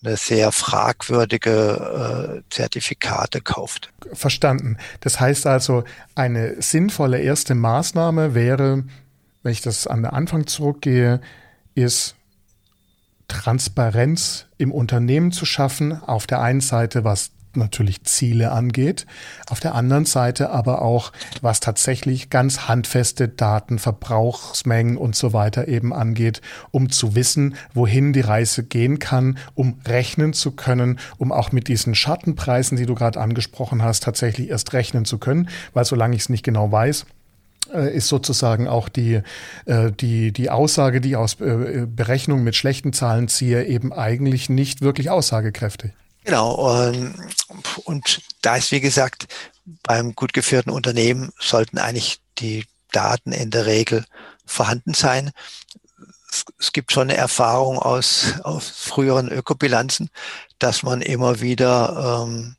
eine 0.03 0.17
sehr 0.17 0.51
fragwürdige 0.51 2.41
äh, 2.43 2.49
Zertifikate 2.49 3.41
kauft. 3.41 3.91
Verstanden. 4.11 4.77
Das 4.99 5.19
heißt 5.19 5.47
also, 5.47 5.83
eine 6.15 6.61
sinnvolle 6.61 7.19
erste 7.19 7.55
Maßnahme 7.55 8.35
wäre, 8.35 8.83
wenn 9.43 9.51
ich 9.51 9.61
das 9.61 9.87
an 9.87 10.03
den 10.03 10.11
Anfang 10.11 10.47
zurückgehe, 10.47 11.21
ist 11.75 12.15
Transparenz 13.27 14.47
im 14.57 14.71
Unternehmen 14.71 15.31
zu 15.31 15.45
schaffen. 15.45 16.01
Auf 16.01 16.27
der 16.27 16.41
einen 16.41 16.61
Seite, 16.61 17.03
was 17.03 17.31
natürlich 17.57 18.03
Ziele 18.03 18.51
angeht, 18.51 19.05
auf 19.49 19.59
der 19.59 19.75
anderen 19.75 20.05
Seite 20.05 20.49
aber 20.49 20.81
auch, 20.81 21.11
was 21.41 21.59
tatsächlich 21.59 22.29
ganz 22.29 22.67
handfeste 22.67 23.27
Daten, 23.27 23.79
Verbrauchsmengen 23.79 24.97
und 24.97 25.15
so 25.15 25.33
weiter 25.33 25.67
eben 25.67 25.93
angeht, 25.93 26.41
um 26.71 26.89
zu 26.89 27.15
wissen, 27.15 27.55
wohin 27.73 28.13
die 28.13 28.21
Reise 28.21 28.63
gehen 28.63 28.99
kann, 28.99 29.37
um 29.55 29.79
rechnen 29.85 30.33
zu 30.33 30.51
können, 30.51 30.99
um 31.17 31.31
auch 31.31 31.51
mit 31.51 31.67
diesen 31.67 31.95
Schattenpreisen, 31.95 32.77
die 32.77 32.85
du 32.85 32.95
gerade 32.95 33.19
angesprochen 33.19 33.83
hast, 33.83 34.03
tatsächlich 34.03 34.49
erst 34.49 34.73
rechnen 34.73 35.05
zu 35.05 35.17
können, 35.17 35.49
weil 35.73 35.85
solange 35.85 36.15
ich 36.15 36.23
es 36.23 36.29
nicht 36.29 36.43
genau 36.43 36.71
weiß, 36.71 37.05
äh, 37.73 37.95
ist 37.95 38.07
sozusagen 38.07 38.67
auch 38.67 38.89
die, 38.89 39.21
äh, 39.65 39.91
die, 39.91 40.31
die 40.31 40.49
Aussage, 40.49 41.01
die 41.01 41.09
ich 41.09 41.15
aus 41.15 41.39
äh, 41.39 41.87
Berechnungen 41.87 42.43
mit 42.43 42.55
schlechten 42.55 42.93
Zahlen 42.93 43.27
ziehe, 43.27 43.65
eben 43.65 43.93
eigentlich 43.93 44.49
nicht 44.49 44.81
wirklich 44.81 45.09
aussagekräftig. 45.09 45.91
Genau. 46.23 46.53
Und, 46.53 47.15
und 47.85 48.21
da 48.41 48.55
ist, 48.55 48.71
wie 48.71 48.81
gesagt, 48.81 49.27
beim 49.83 50.15
gut 50.15 50.33
geführten 50.33 50.69
Unternehmen 50.69 51.31
sollten 51.39 51.77
eigentlich 51.77 52.19
die 52.39 52.65
Daten 52.91 53.31
in 53.31 53.51
der 53.51 53.65
Regel 53.65 54.05
vorhanden 54.45 54.93
sein. 54.93 55.31
Es, 56.29 56.45
es 56.59 56.71
gibt 56.71 56.91
schon 56.91 57.09
eine 57.09 57.17
Erfahrung 57.17 57.79
aus, 57.79 58.35
aus 58.43 58.67
früheren 58.69 59.29
Ökobilanzen, 59.29 60.09
dass 60.59 60.83
man 60.83 61.01
immer 61.01 61.41
wieder 61.41 62.25
ähm, 62.25 62.55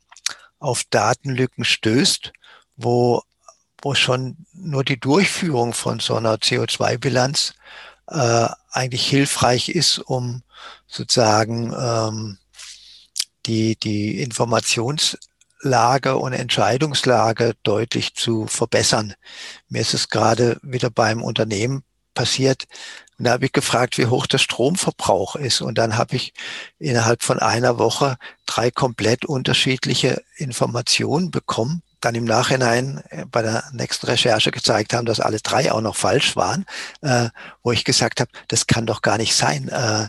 auf 0.59 0.83
Datenlücken 0.89 1.65
stößt, 1.65 2.33
wo, 2.75 3.21
wo 3.81 3.93
schon 3.95 4.45
nur 4.53 4.83
die 4.83 4.99
Durchführung 4.99 5.73
von 5.73 5.99
so 5.99 6.15
einer 6.15 6.35
CO2-Bilanz 6.35 7.53
äh, 8.07 8.47
eigentlich 8.71 9.07
hilfreich 9.07 9.69
ist, 9.69 9.99
um 9.99 10.43
sozusagen 10.87 11.73
ähm, 11.77 12.37
die, 13.45 13.75
die 13.75 14.21
Informationslage 14.21 16.17
und 16.17 16.33
Entscheidungslage 16.33 17.53
deutlich 17.63 18.15
zu 18.15 18.47
verbessern. 18.47 19.13
Mir 19.69 19.81
ist 19.81 19.93
es 19.93 20.09
gerade 20.09 20.57
wieder 20.61 20.89
beim 20.89 21.23
Unternehmen 21.23 21.83
passiert. 22.15 22.65
Und 23.17 23.25
da 23.25 23.31
habe 23.31 23.45
ich 23.45 23.53
gefragt, 23.53 23.97
wie 23.97 24.07
hoch 24.07 24.27
der 24.27 24.39
Stromverbrauch 24.39 25.35
ist. 25.35 25.61
Und 25.61 25.77
dann 25.77 25.97
habe 25.97 26.15
ich 26.15 26.33
innerhalb 26.79 27.23
von 27.23 27.39
einer 27.39 27.77
Woche 27.77 28.17
drei 28.45 28.71
komplett 28.71 29.25
unterschiedliche 29.25 30.21
Informationen 30.35 31.31
bekommen. 31.31 31.81
Dann 32.01 32.15
im 32.15 32.25
Nachhinein 32.25 33.01
äh, 33.09 33.25
bei 33.25 33.41
der 33.41 33.63
nächsten 33.71 34.07
Recherche 34.07 34.51
gezeigt 34.51 34.93
haben, 34.93 35.05
dass 35.05 35.21
alle 35.21 35.39
drei 35.39 35.71
auch 35.71 35.81
noch 35.81 35.95
falsch 35.95 36.35
waren, 36.35 36.65
äh, 37.01 37.29
wo 37.63 37.71
ich 37.71 37.85
gesagt 37.85 38.19
habe, 38.19 38.31
das 38.49 38.67
kann 38.67 38.85
doch 38.85 39.01
gar 39.01 39.17
nicht 39.17 39.35
sein. 39.35 39.69
Äh, 39.69 40.07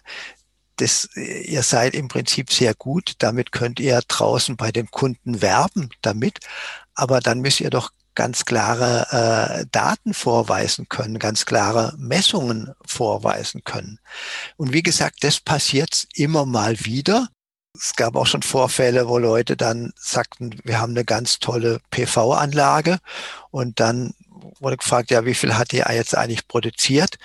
das, 0.77 1.09
ihr 1.15 1.63
seid 1.63 1.95
im 1.95 2.09
Prinzip 2.09 2.53
sehr 2.53 2.75
gut. 2.75 3.15
Damit 3.19 3.53
könnt 3.53 3.81
ihr 3.81 4.01
draußen 4.07 4.57
bei 4.57 4.73
den 4.73 4.91
Kunden 4.91 5.43
werben 5.43 5.91
damit. 6.03 6.41
Aber 6.95 7.21
dann 7.21 7.41
müsst 7.41 7.61
ihr 7.61 7.71
doch 7.71 7.91
ganz 8.17 8.45
klare 8.45 9.61
äh, 9.61 9.67
Daten 9.71 10.15
vorweisen 10.15 10.89
können, 10.89 11.21
ganz 11.21 11.47
klare 11.47 11.95
Messungen 11.99 12.73
vorweisen 12.85 13.63
können. 13.63 14.01
Und 14.57 14.73
wie 14.73 14.83
gesagt, 14.83 15.23
das 15.23 15.39
passiert 15.39 16.09
immer 16.15 16.47
mal 16.47 16.85
wieder. 16.85 17.29
Es 17.79 17.95
gab 17.95 18.17
auch 18.17 18.27
schon 18.27 18.43
Vorfälle, 18.43 19.07
wo 19.07 19.19
Leute 19.19 19.55
dann 19.57 19.93
sagten, 19.97 20.59
wir 20.65 20.81
haben 20.81 20.93
eine 20.93 21.05
ganz 21.05 21.39
tolle 21.39 21.81
PV-Anlage 21.91 22.99
und 23.51 23.81
dann 23.81 24.15
wurde 24.61 24.79
gefragt, 24.79 25.11
ja, 25.11 25.27
wie 25.27 25.35
viel 25.35 25.57
hat 25.57 25.73
die 25.73 25.85
jetzt 25.91 26.17
eigentlich 26.17 26.49
produziert? 26.49 27.19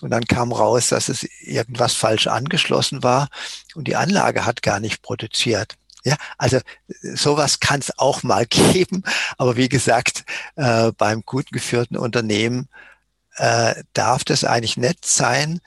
Und 0.00 0.10
dann 0.10 0.24
kam 0.24 0.52
raus, 0.52 0.88
dass 0.88 1.08
es 1.08 1.24
irgendwas 1.40 1.94
falsch 1.94 2.26
angeschlossen 2.28 3.02
war 3.02 3.28
und 3.74 3.88
die 3.88 3.96
Anlage 3.96 4.46
hat 4.46 4.62
gar 4.62 4.80
nicht 4.80 5.02
produziert. 5.02 5.74
Ja, 6.04 6.16
also 6.38 6.60
sowas 7.02 7.60
kann 7.60 7.80
es 7.80 7.98
auch 7.98 8.22
mal 8.22 8.46
geben, 8.50 9.02
aber 9.36 9.56
wie 9.56 9.68
gesagt, 9.68 10.24
äh, 10.56 10.92
beim 10.96 11.22
gut 11.24 11.50
geführten 11.50 11.96
Unternehmen 11.96 12.68
äh, 13.36 13.82
darf 13.92 14.24
das 14.24 14.44
eigentlich 14.44 14.76
nicht 14.76 15.04
sein. 15.04 15.60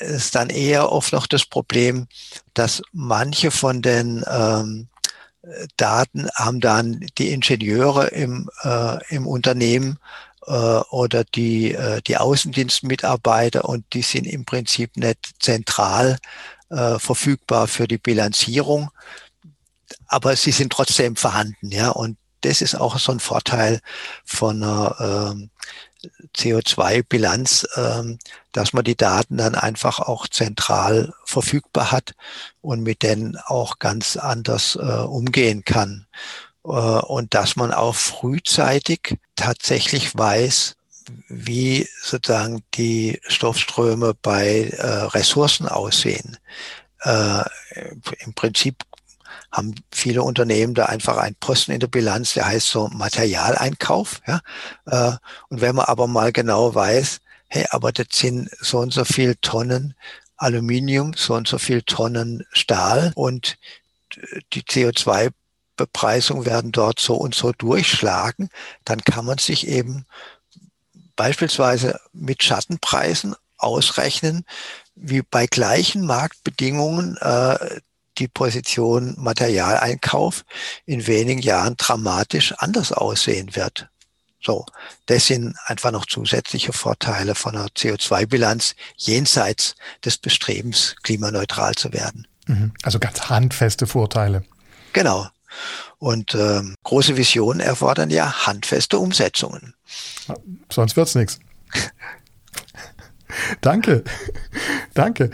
Es 0.00 0.26
ist 0.26 0.34
dann 0.34 0.48
eher 0.48 0.90
oft 0.90 1.12
noch 1.12 1.26
das 1.26 1.44
Problem, 1.44 2.06
dass 2.54 2.82
manche 2.92 3.50
von 3.50 3.82
den 3.82 4.24
ähm, 4.28 4.88
Daten 5.76 6.28
haben 6.34 6.60
dann 6.60 7.06
die 7.18 7.32
Ingenieure 7.32 8.08
im, 8.08 8.50
äh, 8.62 9.14
im 9.14 9.26
Unternehmen 9.26 9.92
äh, 9.94 10.27
oder 10.90 11.24
die, 11.24 11.74
äh, 11.74 12.00
die 12.02 12.16
Außendienstmitarbeiter 12.16 13.68
und 13.68 13.84
die 13.92 14.02
sind 14.02 14.26
im 14.26 14.44
Prinzip 14.44 14.96
nicht 14.96 15.30
zentral 15.40 16.18
äh, 16.70 16.98
verfügbar 16.98 17.68
für 17.68 17.88
die 17.88 17.98
Bilanzierung, 17.98 18.90
aber 20.06 20.36
sie 20.36 20.52
sind 20.52 20.72
trotzdem 20.72 21.16
vorhanden, 21.16 21.70
ja, 21.70 21.90
und 21.90 22.16
das 22.42 22.62
ist 22.62 22.74
auch 22.74 22.98
so 22.98 23.12
ein 23.12 23.20
Vorteil 23.20 23.80
von 24.24 24.62
einer 24.62 25.32
ähm, 25.32 25.50
CO2-Bilanz, 26.36 27.66
ähm, 27.76 28.18
dass 28.52 28.72
man 28.72 28.84
die 28.84 28.96
Daten 28.96 29.36
dann 29.36 29.54
einfach 29.54 29.98
auch 29.98 30.28
zentral 30.28 31.12
verfügbar 31.24 31.90
hat 31.90 32.14
und 32.60 32.82
mit 32.82 33.02
denen 33.02 33.36
auch 33.36 33.78
ganz 33.78 34.16
anders 34.16 34.76
äh, 34.76 34.80
umgehen 34.80 35.64
kann. 35.64 36.06
Äh, 36.68 36.70
und 36.70 37.34
dass 37.34 37.56
man 37.56 37.72
auch 37.72 37.94
frühzeitig 37.94 39.18
tatsächlich 39.36 40.16
weiß, 40.16 40.76
wie 41.28 41.88
sozusagen 42.02 42.62
die 42.74 43.20
Stoffströme 43.26 44.14
bei 44.20 44.68
äh, 44.76 44.86
Ressourcen 44.86 45.66
aussehen. 45.66 46.36
Äh, 47.00 47.42
Im 48.20 48.34
Prinzip 48.34 48.84
haben 49.50 49.74
viele 49.90 50.22
Unternehmen 50.22 50.74
da 50.74 50.86
einfach 50.86 51.16
einen 51.16 51.36
Posten 51.36 51.72
in 51.72 51.80
der 51.80 51.86
Bilanz, 51.86 52.34
der 52.34 52.46
heißt 52.46 52.68
so 52.68 52.88
Materialeinkauf. 52.88 54.20
Ja? 54.26 54.40
Äh, 54.86 55.16
und 55.48 55.60
wenn 55.62 55.76
man 55.76 55.86
aber 55.86 56.06
mal 56.06 56.32
genau 56.32 56.74
weiß, 56.74 57.20
hey, 57.48 57.66
aber 57.70 57.92
das 57.92 58.08
sind 58.12 58.50
so 58.60 58.78
und 58.78 58.92
so 58.92 59.04
viel 59.04 59.36
Tonnen 59.36 59.94
Aluminium, 60.36 61.14
so 61.14 61.34
und 61.34 61.48
so 61.48 61.58
viel 61.58 61.82
Tonnen 61.82 62.44
Stahl 62.52 63.12
und 63.14 63.56
die 64.52 64.62
CO2 64.62 65.30
Bepreisung 65.78 66.44
werden 66.44 66.72
dort 66.72 67.00
so 67.00 67.14
und 67.14 67.34
so 67.34 67.52
durchschlagen, 67.52 68.50
dann 68.84 69.00
kann 69.00 69.24
man 69.24 69.38
sich 69.38 69.66
eben 69.66 70.04
beispielsweise 71.16 71.98
mit 72.12 72.42
Schattenpreisen 72.42 73.34
ausrechnen, 73.56 74.44
wie 74.94 75.22
bei 75.22 75.46
gleichen 75.46 76.04
Marktbedingungen 76.04 77.16
äh, 77.16 77.80
die 78.18 78.28
Position 78.28 79.14
Materialeinkauf 79.16 80.44
in 80.84 81.06
wenigen 81.06 81.40
Jahren 81.40 81.76
dramatisch 81.76 82.52
anders 82.58 82.92
aussehen 82.92 83.56
wird. 83.56 83.88
So, 84.40 84.66
das 85.06 85.26
sind 85.26 85.56
einfach 85.66 85.90
noch 85.90 86.06
zusätzliche 86.06 86.72
Vorteile 86.72 87.34
von 87.34 87.56
einer 87.56 87.68
CO2-Bilanz 87.68 88.74
jenseits 88.96 89.74
des 90.04 90.18
Bestrebens, 90.18 90.94
klimaneutral 91.02 91.74
zu 91.74 91.92
werden. 91.92 92.26
Mhm. 92.46 92.72
Also 92.82 92.98
ganz 92.98 93.28
handfeste 93.28 93.86
Vorteile. 93.86 94.44
Genau. 94.92 95.28
Und 95.98 96.34
ähm, 96.34 96.74
große 96.84 97.16
Visionen 97.16 97.60
erfordern 97.60 98.10
ja 98.10 98.46
handfeste 98.46 98.98
Umsetzungen. 98.98 99.74
Sonst 100.70 100.96
wird's 100.96 101.14
nichts. 101.14 101.38
Danke. 103.60 104.04
Danke. 104.94 105.30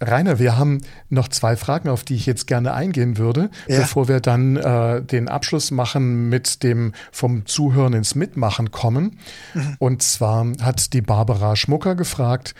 Rainer, 0.00 0.38
wir 0.38 0.58
haben 0.58 0.82
noch 1.08 1.28
zwei 1.28 1.56
Fragen, 1.56 1.88
auf 1.88 2.04
die 2.04 2.16
ich 2.16 2.26
jetzt 2.26 2.46
gerne 2.46 2.74
eingehen 2.74 3.16
würde, 3.16 3.50
ja. 3.66 3.80
bevor 3.80 4.08
wir 4.08 4.20
dann 4.20 4.56
äh, 4.56 5.02
den 5.02 5.28
Abschluss 5.28 5.70
machen 5.70 6.28
mit 6.28 6.62
dem 6.62 6.92
vom 7.12 7.46
Zuhören 7.46 7.94
ins 7.94 8.14
Mitmachen 8.14 8.70
kommen. 8.70 9.18
Mhm. 9.54 9.76
Und 9.78 10.02
zwar 10.02 10.46
hat 10.60 10.92
die 10.92 11.00
Barbara 11.00 11.56
Schmucker 11.56 11.94
gefragt, 11.94 12.54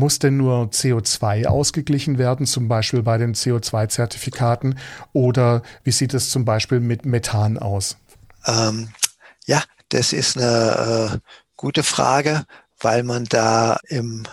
muss 0.00 0.18
denn 0.18 0.36
nur 0.36 0.64
CO2 0.70 1.46
ausgeglichen 1.46 2.18
werden, 2.18 2.46
zum 2.46 2.66
Beispiel 2.66 3.02
bei 3.02 3.18
den 3.18 3.34
CO2-Zertifikaten? 3.34 4.78
Oder 5.12 5.62
wie 5.84 5.92
sieht 5.92 6.14
es 6.14 6.30
zum 6.30 6.44
Beispiel 6.44 6.80
mit 6.80 7.04
Methan 7.04 7.58
aus? 7.58 7.96
Ähm, 8.46 8.88
ja, 9.46 9.62
das 9.90 10.12
ist 10.12 10.36
eine 10.36 11.12
äh, 11.12 11.18
gute 11.56 11.82
Frage, 11.82 12.44
weil 12.80 13.04
man 13.04 13.26
da 13.26 13.78
im 13.88 14.24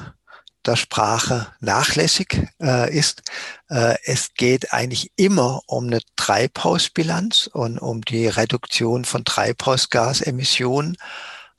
der 0.65 0.75
Sprache 0.75 1.47
nachlässig 1.61 2.47
äh, 2.61 2.93
ist. 2.93 3.23
Äh, 3.69 3.95
es 4.03 4.33
geht 4.33 4.73
eigentlich 4.73 5.11
immer 5.15 5.61
um 5.65 5.87
eine 5.87 5.99
Treibhausbilanz 6.17 7.49
und 7.51 7.79
um 7.79 8.01
die 8.01 8.27
Reduktion 8.27 9.05
von 9.05 9.23
Treibhausgasemissionen, 9.23 10.97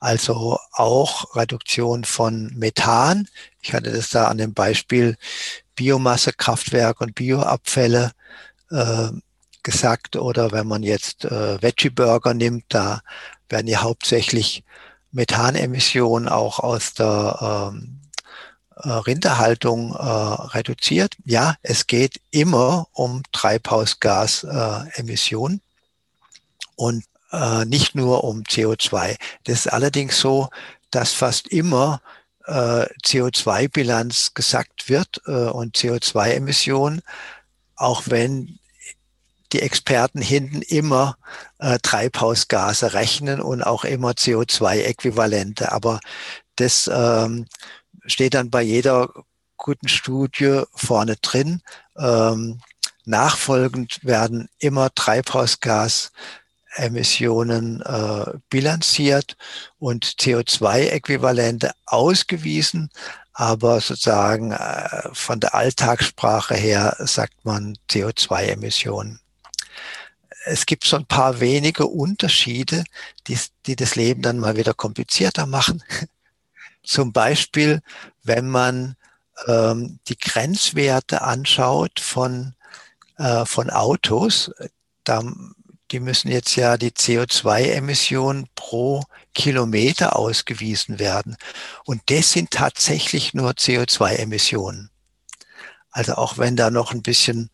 also 0.00 0.58
auch 0.72 1.36
Reduktion 1.36 2.04
von 2.04 2.52
Methan. 2.54 3.28
Ich 3.60 3.72
hatte 3.72 3.92
das 3.92 4.10
da 4.10 4.28
an 4.28 4.38
dem 4.38 4.54
Beispiel 4.54 5.16
Biomassekraftwerk 5.74 7.00
und 7.00 7.14
Bioabfälle 7.14 8.12
äh, 8.70 9.08
gesagt. 9.62 10.16
Oder 10.16 10.52
wenn 10.52 10.66
man 10.66 10.82
jetzt 10.82 11.24
äh, 11.24 11.60
Veggie-Burger 11.60 12.34
nimmt, 12.34 12.64
da 12.68 13.00
werden 13.48 13.66
ja 13.66 13.82
hauptsächlich 13.82 14.64
Methanemissionen 15.10 16.28
auch 16.28 16.60
aus 16.60 16.94
der 16.94 17.70
ähm, 17.72 18.00
äh, 18.76 18.90
Rinderhaltung 18.90 19.94
äh, 19.94 19.98
reduziert. 19.98 21.16
Ja, 21.24 21.56
es 21.62 21.86
geht 21.86 22.20
immer 22.30 22.86
um 22.92 23.22
Treibhausgasemissionen 23.32 25.62
und 26.76 27.04
äh, 27.32 27.64
nicht 27.64 27.94
nur 27.94 28.24
um 28.24 28.42
CO2. 28.42 29.16
Das 29.44 29.60
ist 29.60 29.66
allerdings 29.68 30.18
so, 30.20 30.48
dass 30.90 31.12
fast 31.12 31.48
immer 31.48 32.00
äh, 32.46 32.86
CO2-Bilanz 33.04 34.34
gesagt 34.34 34.88
wird 34.88 35.20
äh, 35.26 35.30
und 35.48 35.76
CO2-Emissionen, 35.76 37.02
auch 37.76 38.04
wenn 38.06 38.58
die 39.52 39.62
Experten 39.62 40.20
hinten 40.20 40.62
immer 40.62 41.16
äh, 41.58 41.78
Treibhausgase 41.82 42.92
rechnen 42.92 43.40
und 43.40 43.62
auch 43.62 43.84
immer 43.84 44.10
CO2-Äquivalente. 44.10 45.72
Aber 45.72 46.00
das 46.56 46.90
ähm, 46.92 47.46
steht 48.04 48.34
dann 48.34 48.50
bei 48.50 48.62
jeder 48.62 49.08
guten 49.56 49.88
Studie 49.88 50.62
vorne 50.74 51.16
drin. 51.16 51.62
Ähm, 51.96 52.60
nachfolgend 53.04 54.04
werden 54.04 54.48
immer 54.58 54.90
Treibhausgasemissionen 56.78 57.82
äh, 57.82 58.38
bilanziert 58.50 59.36
und 59.78 60.04
CO2-Äquivalente 60.04 61.72
ausgewiesen. 61.86 62.90
Aber 63.32 63.80
sozusagen 63.80 64.52
äh, 64.52 65.08
von 65.12 65.40
der 65.40 65.54
Alltagssprache 65.54 66.54
her 66.54 66.96
sagt 67.00 67.44
man 67.44 67.76
CO2-Emissionen. 67.90 69.20
Es 70.44 70.66
gibt 70.66 70.84
so 70.84 70.96
ein 70.96 71.06
paar 71.06 71.40
wenige 71.40 71.86
Unterschiede, 71.86 72.84
die, 73.26 73.38
die 73.66 73.76
das 73.76 73.96
Leben 73.96 74.22
dann 74.22 74.38
mal 74.38 74.56
wieder 74.56 74.74
komplizierter 74.74 75.46
machen. 75.46 75.82
Zum 76.82 77.12
Beispiel, 77.12 77.80
wenn 78.22 78.48
man 78.48 78.96
ähm, 79.46 79.98
die 80.08 80.18
Grenzwerte 80.18 81.22
anschaut 81.22 82.00
von, 82.00 82.54
äh, 83.18 83.44
von 83.44 83.70
Autos, 83.70 84.50
da, 85.04 85.22
die 85.90 86.00
müssen 86.00 86.28
jetzt 86.30 86.56
ja 86.56 86.76
die 86.76 86.90
CO2-Emissionen 86.90 88.46
pro 88.54 89.04
Kilometer 89.34 90.16
ausgewiesen 90.16 90.98
werden. 90.98 91.36
Und 91.84 92.02
das 92.06 92.32
sind 92.32 92.50
tatsächlich 92.50 93.34
nur 93.34 93.52
CO2-Emissionen. 93.52 94.90
Also 95.90 96.14
auch 96.14 96.38
wenn 96.38 96.56
da 96.56 96.70
noch 96.70 96.92
ein 96.92 97.02
bisschen 97.02 97.50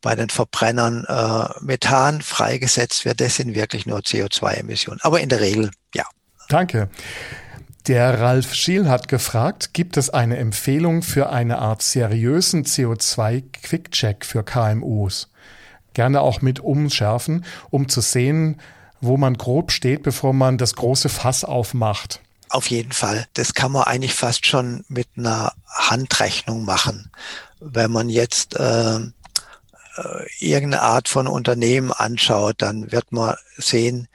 bei 0.00 0.14
den 0.14 0.30
Verbrennern 0.30 1.04
äh, 1.04 1.60
Methan 1.60 2.22
freigesetzt 2.22 3.04
wird, 3.04 3.20
das 3.20 3.36
sind 3.36 3.54
wirklich 3.54 3.84
nur 3.84 3.98
CO2-Emissionen. 3.98 5.00
Aber 5.02 5.20
in 5.20 5.28
der 5.28 5.40
Regel 5.40 5.70
ja. 5.94 6.04
Danke. 6.48 6.88
Der 7.88 8.20
Ralf 8.20 8.54
Schiel 8.54 8.88
hat 8.88 9.08
gefragt, 9.08 9.74
gibt 9.74 9.96
es 9.96 10.08
eine 10.08 10.36
Empfehlung 10.36 11.02
für 11.02 11.30
eine 11.30 11.58
Art 11.58 11.82
seriösen 11.82 12.64
CO2-Quick-Check 12.64 14.24
für 14.24 14.44
KMUs? 14.44 15.30
Gerne 15.94 16.20
auch 16.20 16.40
mit 16.40 16.60
umschärfen, 16.60 17.44
um 17.70 17.88
zu 17.88 18.00
sehen, 18.00 18.60
wo 19.00 19.16
man 19.16 19.36
grob 19.36 19.72
steht, 19.72 20.02
bevor 20.02 20.32
man 20.32 20.58
das 20.58 20.74
große 20.74 21.08
Fass 21.08 21.44
aufmacht. 21.44 22.20
Auf 22.48 22.70
jeden 22.70 22.92
Fall. 22.92 23.26
Das 23.34 23.54
kann 23.54 23.72
man 23.72 23.84
eigentlich 23.84 24.14
fast 24.14 24.46
schon 24.46 24.84
mit 24.88 25.08
einer 25.16 25.54
Handrechnung 25.66 26.64
machen. 26.64 27.10
Wenn 27.60 27.90
man 27.90 28.08
jetzt 28.08 28.54
äh, 28.56 28.96
äh, 28.96 30.26
irgendeine 30.38 30.82
Art 30.82 31.08
von 31.08 31.26
Unternehmen 31.26 31.92
anschaut, 31.92 32.56
dann 32.58 32.92
wird 32.92 33.10
man 33.10 33.36
sehen, 33.56 34.08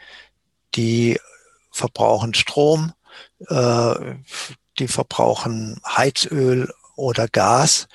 die 0.76 1.20
verbrauchen 1.72 2.34
Strom, 2.34 2.94
äh, 3.48 4.16
die 4.80 4.88
verbrauchen 4.88 5.82
Heizöl 5.86 6.72
oder 6.96 7.28
Gas, 7.28 7.88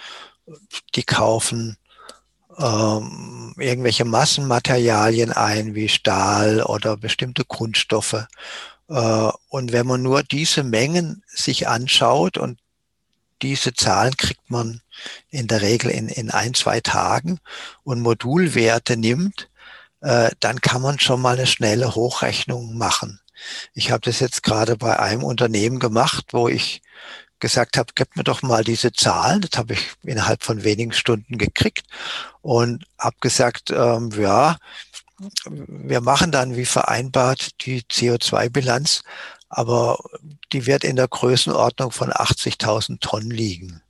die 0.94 1.04
kaufen 1.04 1.76
ähm, 2.58 3.54
irgendwelche 3.58 4.04
Massenmaterialien 4.04 5.32
ein, 5.32 5.74
wie 5.74 5.88
Stahl 5.88 6.62
oder 6.62 6.96
bestimmte 6.96 7.44
Kunststoffe. 7.44 8.26
Äh, 8.88 9.30
und 9.48 9.72
wenn 9.72 9.86
man 9.86 10.02
nur 10.02 10.22
diese 10.22 10.62
Mengen 10.62 11.22
sich 11.26 11.68
anschaut 11.68 12.38
und 12.38 12.58
diese 13.42 13.74
Zahlen 13.74 14.16
kriegt 14.16 14.50
man 14.50 14.80
in 15.30 15.48
der 15.48 15.62
Regel 15.62 15.90
in, 15.90 16.08
in 16.08 16.30
ein, 16.30 16.54
zwei 16.54 16.80
Tagen 16.80 17.40
und 17.82 18.00
Modulwerte 18.00 18.96
nimmt, 18.96 19.48
äh, 20.00 20.30
dann 20.40 20.60
kann 20.60 20.82
man 20.82 21.00
schon 21.00 21.20
mal 21.20 21.36
eine 21.36 21.46
schnelle 21.46 21.94
Hochrechnung 21.94 22.76
machen. 22.76 23.20
Ich 23.74 23.90
habe 23.90 24.02
das 24.02 24.20
jetzt 24.20 24.42
gerade 24.42 24.76
bei 24.76 24.98
einem 24.98 25.24
Unternehmen 25.24 25.80
gemacht, 25.80 26.26
wo 26.32 26.48
ich 26.48 26.82
gesagt 27.42 27.76
habe, 27.76 27.92
gib 27.94 28.16
mir 28.16 28.22
doch 28.24 28.40
mal 28.40 28.64
diese 28.64 28.92
Zahlen. 28.92 29.42
Das 29.42 29.58
habe 29.58 29.74
ich 29.74 29.92
innerhalb 30.02 30.42
von 30.42 30.64
wenigen 30.64 30.92
Stunden 30.92 31.36
gekriegt 31.36 31.84
und 32.40 32.86
habe 32.98 33.16
gesagt, 33.20 33.70
ähm, 33.70 34.10
ja, 34.16 34.56
wir 35.38 36.00
machen 36.00 36.32
dann 36.32 36.56
wie 36.56 36.64
vereinbart 36.64 37.66
die 37.66 37.82
CO2-Bilanz, 37.82 39.02
aber 39.48 39.98
die 40.52 40.66
wird 40.66 40.84
in 40.84 40.96
der 40.96 41.08
Größenordnung 41.08 41.90
von 41.90 42.10
80.000 42.10 43.00
Tonnen 43.00 43.30
liegen. 43.30 43.82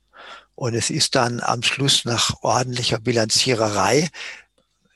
Und 0.55 0.73
es 0.73 0.89
ist 0.89 1.15
dann 1.15 1.39
am 1.39 1.63
Schluss 1.63 2.05
nach 2.05 2.35
ordentlicher 2.41 2.99
Bilanziererei, 2.99 4.09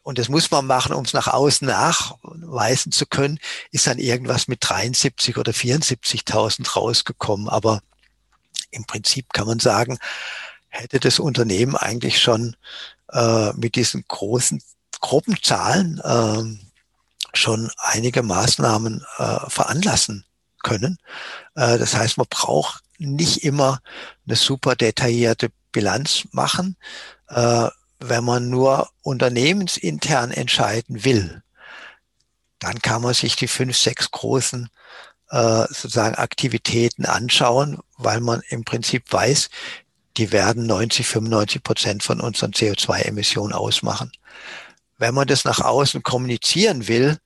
und 0.08 0.20
das 0.20 0.30
muss 0.30 0.50
man 0.52 0.66
machen, 0.66 0.94
um 0.94 1.04
es 1.04 1.12
nach 1.12 1.28
außen 1.28 1.68
nachweisen 1.68 2.94
zu 2.94 3.06
können, 3.06 3.40
ist 3.72 3.88
dann 3.88 4.00
irgendwas 4.00 4.48
mit 4.48 4.60
73 4.62 5.36
oder 5.38 5.52
74.000 5.52 6.76
rausgekommen. 6.76 7.50
Aber 7.50 7.82
im 8.72 8.86
Prinzip 8.86 9.34
kann 9.34 9.48
man 9.48 9.60
sagen, 9.60 9.98
hätte 10.70 11.00
das 11.00 11.20
Unternehmen 11.20 11.76
eigentlich 11.76 12.22
schon 12.22 12.56
äh, 13.12 13.54
mit 13.54 13.76
diesen 13.76 14.04
großen 14.08 14.62
Gruppenzahlen 15.00 16.00
äh, 16.04 17.38
schon 17.38 17.72
einige 17.78 18.24
Maßnahmen 18.24 19.06
äh, 19.18 19.50
veranlassen 19.50 20.26
können. 20.64 20.98
Äh, 21.56 21.78
das 21.78 21.96
heißt, 21.96 22.18
man 22.18 22.28
braucht 22.30 22.84
nicht 22.98 23.44
immer 23.44 23.80
eine 24.26 24.36
super 24.36 24.76
detaillierte 24.76 25.52
Bilanz 25.72 26.28
machen, 26.32 26.78
äh, 27.30 27.68
wenn 28.00 28.24
man 28.24 28.50
nur 28.50 28.90
unternehmensintern 29.02 30.32
entscheiden 30.32 31.04
will. 31.04 31.44
Dann 32.60 32.82
kann 32.82 33.04
man 33.04 33.14
sich 33.14 33.36
die 33.36 33.48
fünf, 33.48 33.78
sechs 33.78 34.10
großen 34.12 34.70
äh, 35.30 35.66
sozusagen 35.70 36.16
Aktivitäten 36.16 37.06
anschauen, 37.06 37.80
weil 37.98 38.22
man 38.22 38.42
im 38.50 38.64
Prinzip 38.64 39.12
weiß, 39.12 39.50
die 40.18 40.32
werden 40.32 40.66
90, 40.66 41.08
95 41.08 41.64
Prozent 41.64 42.04
von 42.04 42.20
unseren 42.20 42.52
CO2-Emissionen 42.52 43.54
ausmachen. 43.54 44.12
Wenn 44.98 45.14
man 45.14 45.28
das 45.28 45.46
nach 45.46 45.60
außen 45.60 46.02
kommunizieren 46.02 46.88
will 46.88 47.18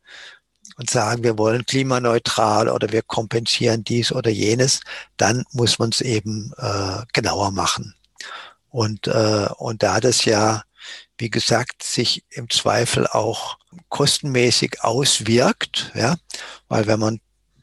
und 0.77 0.89
sagen, 0.89 1.23
wir 1.23 1.37
wollen 1.37 1.65
klimaneutral 1.65 2.67
oder 2.67 2.91
wir 2.91 3.01
kompensieren 3.01 3.83
dies 3.83 4.11
oder 4.11 4.29
jenes, 4.29 4.81
dann 5.15 5.43
muss 5.51 5.79
man 5.79 5.89
es 5.89 6.01
eben 6.01 6.51
äh, 6.57 7.03
genauer 7.13 7.51
machen. 7.51 7.95
Und, 8.69 9.07
äh, 9.07 9.47
und 9.57 9.83
da 9.83 9.99
das 9.99 10.25
ja, 10.25 10.63
wie 11.17 11.29
gesagt, 11.29 11.83
sich 11.83 12.25
im 12.29 12.49
Zweifel 12.49 13.07
auch 13.07 13.57
kostenmäßig 13.89 14.83
auswirkt, 14.83 15.91
ja, 15.93 16.15
weil 16.67 16.87
wenn 16.87 16.99
man 16.99 17.21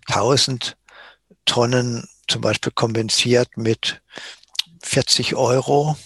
1000 0.09 0.77
Tonnen 1.45 2.09
zum 2.27 2.41
Beispiel 2.43 2.73
kompensiert 2.73 3.57
mit 3.57 4.03
40 4.83 5.35
Euro 5.35 5.97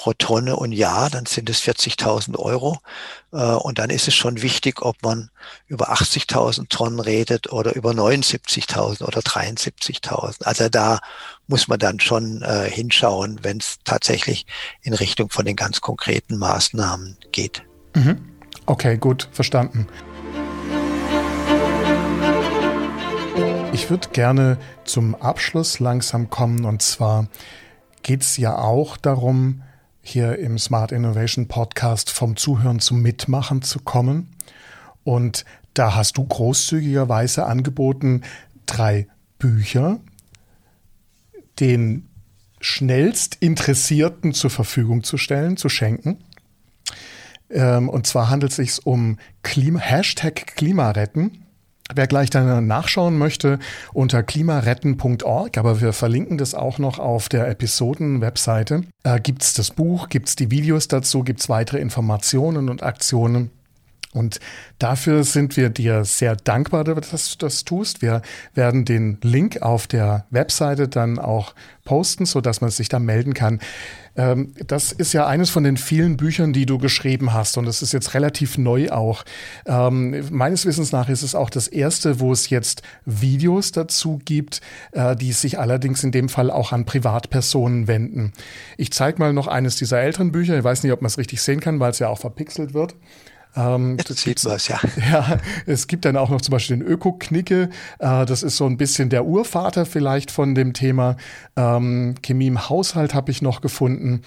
pro 0.00 0.14
Tonne 0.14 0.56
und 0.56 0.72
Jahr, 0.72 1.10
dann 1.10 1.26
sind 1.26 1.50
es 1.50 1.60
40.000 1.60 2.38
Euro. 2.38 2.78
Äh, 3.32 3.36
und 3.36 3.78
dann 3.78 3.90
ist 3.90 4.08
es 4.08 4.14
schon 4.14 4.40
wichtig, 4.40 4.80
ob 4.80 4.96
man 5.02 5.28
über 5.66 5.92
80.000 5.92 6.70
Tonnen 6.70 7.00
redet 7.00 7.52
oder 7.52 7.74
über 7.74 7.90
79.000 7.90 9.02
oder 9.02 9.20
73.000. 9.20 10.44
Also 10.44 10.70
da 10.70 11.00
muss 11.48 11.68
man 11.68 11.78
dann 11.78 12.00
schon 12.00 12.40
äh, 12.40 12.70
hinschauen, 12.70 13.40
wenn 13.42 13.58
es 13.58 13.76
tatsächlich 13.84 14.46
in 14.80 14.94
Richtung 14.94 15.28
von 15.28 15.44
den 15.44 15.56
ganz 15.56 15.82
konkreten 15.82 16.38
Maßnahmen 16.38 17.18
geht. 17.30 17.62
Mhm. 17.94 18.38
Okay, 18.64 18.96
gut, 18.96 19.28
verstanden. 19.32 19.86
Ich 23.80 23.88
würde 23.88 24.10
gerne 24.10 24.58
zum 24.84 25.14
Abschluss 25.14 25.78
langsam 25.80 26.28
kommen 26.28 26.66
und 26.66 26.82
zwar 26.82 27.28
geht 28.02 28.20
es 28.20 28.36
ja 28.36 28.58
auch 28.58 28.98
darum, 28.98 29.62
hier 30.02 30.38
im 30.38 30.58
Smart 30.58 30.92
Innovation 30.92 31.48
Podcast 31.48 32.10
vom 32.10 32.36
Zuhören 32.36 32.80
zum 32.80 33.00
Mitmachen 33.00 33.62
zu 33.62 33.80
kommen. 33.80 34.36
Und 35.02 35.46
da 35.72 35.94
hast 35.94 36.18
du 36.18 36.24
großzügigerweise 36.24 37.46
angeboten, 37.46 38.20
drei 38.66 39.08
Bücher 39.38 39.98
den 41.58 42.06
schnellst 42.60 43.36
Interessierten 43.40 44.34
zur 44.34 44.50
Verfügung 44.50 45.04
zu 45.04 45.16
stellen, 45.16 45.56
zu 45.56 45.70
schenken. 45.70 46.18
Ähm, 47.48 47.88
und 47.88 48.06
zwar 48.06 48.28
handelt 48.28 48.52
es 48.52 48.56
sich 48.56 48.86
um 48.86 49.18
Klima, 49.42 49.80
Hashtag 49.80 50.54
Klimaretten 50.54 51.46
Wer 51.94 52.06
gleich 52.06 52.30
dann 52.30 52.66
nachschauen 52.66 53.18
möchte, 53.18 53.58
unter 53.92 54.22
klimaretten.org, 54.22 55.58
aber 55.58 55.80
wir 55.80 55.92
verlinken 55.92 56.38
das 56.38 56.54
auch 56.54 56.78
noch 56.78 56.98
auf 56.98 57.28
der 57.28 57.48
Episoden-Webseite, 57.48 58.82
äh, 59.04 59.20
gibt 59.20 59.42
es 59.42 59.54
das 59.54 59.70
Buch, 59.70 60.08
gibt 60.08 60.28
es 60.28 60.36
die 60.36 60.50
Videos 60.50 60.88
dazu, 60.88 61.22
gibt 61.22 61.40
es 61.40 61.48
weitere 61.48 61.78
Informationen 61.78 62.68
und 62.68 62.82
Aktionen. 62.82 63.50
Und 64.12 64.40
dafür 64.80 65.22
sind 65.22 65.56
wir 65.56 65.70
dir 65.70 66.04
sehr 66.04 66.34
dankbar, 66.34 66.82
dass 66.82 67.30
du 67.30 67.38
das 67.38 67.64
tust. 67.64 68.02
Wir 68.02 68.22
werden 68.54 68.84
den 68.84 69.18
Link 69.22 69.62
auf 69.62 69.86
der 69.86 70.26
Webseite 70.30 70.88
dann 70.88 71.20
auch 71.20 71.54
posten, 71.84 72.26
so 72.26 72.40
dass 72.40 72.60
man 72.60 72.70
sich 72.70 72.88
da 72.88 72.98
melden 72.98 73.34
kann. 73.34 73.60
Ähm, 74.16 74.52
das 74.66 74.90
ist 74.90 75.12
ja 75.12 75.28
eines 75.28 75.50
von 75.50 75.62
den 75.62 75.76
vielen 75.76 76.16
Büchern, 76.16 76.52
die 76.52 76.66
du 76.66 76.78
geschrieben 76.78 77.32
hast 77.32 77.56
und 77.56 77.66
das 77.66 77.82
ist 77.82 77.92
jetzt 77.92 78.14
relativ 78.14 78.58
neu 78.58 78.90
auch. 78.90 79.24
Ähm, 79.66 80.24
meines 80.30 80.66
Wissens 80.66 80.90
nach 80.90 81.08
ist 81.08 81.22
es 81.22 81.36
auch 81.36 81.48
das 81.48 81.68
erste, 81.68 82.18
wo 82.18 82.32
es 82.32 82.50
jetzt 82.50 82.82
Videos 83.04 83.70
dazu 83.70 84.20
gibt, 84.24 84.60
äh, 84.90 85.14
die 85.14 85.32
sich 85.32 85.60
allerdings 85.60 86.02
in 86.02 86.10
dem 86.10 86.28
Fall 86.28 86.50
auch 86.50 86.72
an 86.72 86.84
Privatpersonen 86.84 87.86
wenden. 87.86 88.32
Ich 88.76 88.92
zeige 88.92 89.20
mal 89.20 89.32
noch 89.32 89.46
eines 89.46 89.76
dieser 89.76 90.00
älteren 90.00 90.32
Bücher. 90.32 90.58
Ich 90.58 90.64
weiß 90.64 90.82
nicht, 90.82 90.92
ob 90.92 91.00
man 91.00 91.06
es 91.06 91.18
richtig 91.18 91.40
sehen 91.42 91.60
kann, 91.60 91.78
weil 91.78 91.92
es 91.92 92.00
ja 92.00 92.08
auch 92.08 92.18
verpixelt 92.18 92.74
wird. 92.74 92.96
Ähm, 93.56 93.96
Jetzt 93.98 94.16
sieht 94.18 94.44
man 94.44 94.54
es, 94.54 94.68
ja. 94.68 94.78
Ja, 95.10 95.38
es 95.66 95.86
gibt 95.86 96.04
dann 96.04 96.16
auch 96.16 96.30
noch 96.30 96.40
zum 96.40 96.52
Beispiel 96.52 96.76
den 96.76 96.86
Öko-Knicke. 96.86 97.70
Äh, 97.98 98.26
das 98.26 98.42
ist 98.42 98.56
so 98.56 98.66
ein 98.66 98.76
bisschen 98.76 99.08
der 99.08 99.24
Urvater 99.24 99.86
vielleicht 99.86 100.30
von 100.30 100.54
dem 100.54 100.72
Thema. 100.72 101.16
Ähm, 101.56 102.14
Chemie 102.22 102.46
im 102.46 102.68
Haushalt 102.68 103.14
habe 103.14 103.30
ich 103.30 103.42
noch 103.42 103.60
gefunden. 103.60 104.22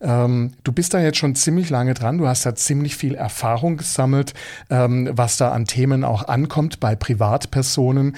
Ähm, 0.00 0.52
du 0.64 0.72
bist 0.72 0.94
da 0.94 1.00
jetzt 1.00 1.18
schon 1.18 1.34
ziemlich 1.34 1.70
lange 1.70 1.94
dran. 1.94 2.18
Du 2.18 2.26
hast 2.26 2.46
da 2.46 2.54
ziemlich 2.54 2.96
viel 2.96 3.14
Erfahrung 3.14 3.76
gesammelt, 3.76 4.34
ähm, 4.70 5.10
was 5.12 5.36
da 5.36 5.52
an 5.52 5.66
Themen 5.66 6.02
auch 6.04 6.28
ankommt 6.28 6.80
bei 6.80 6.96
Privatpersonen. 6.96 8.16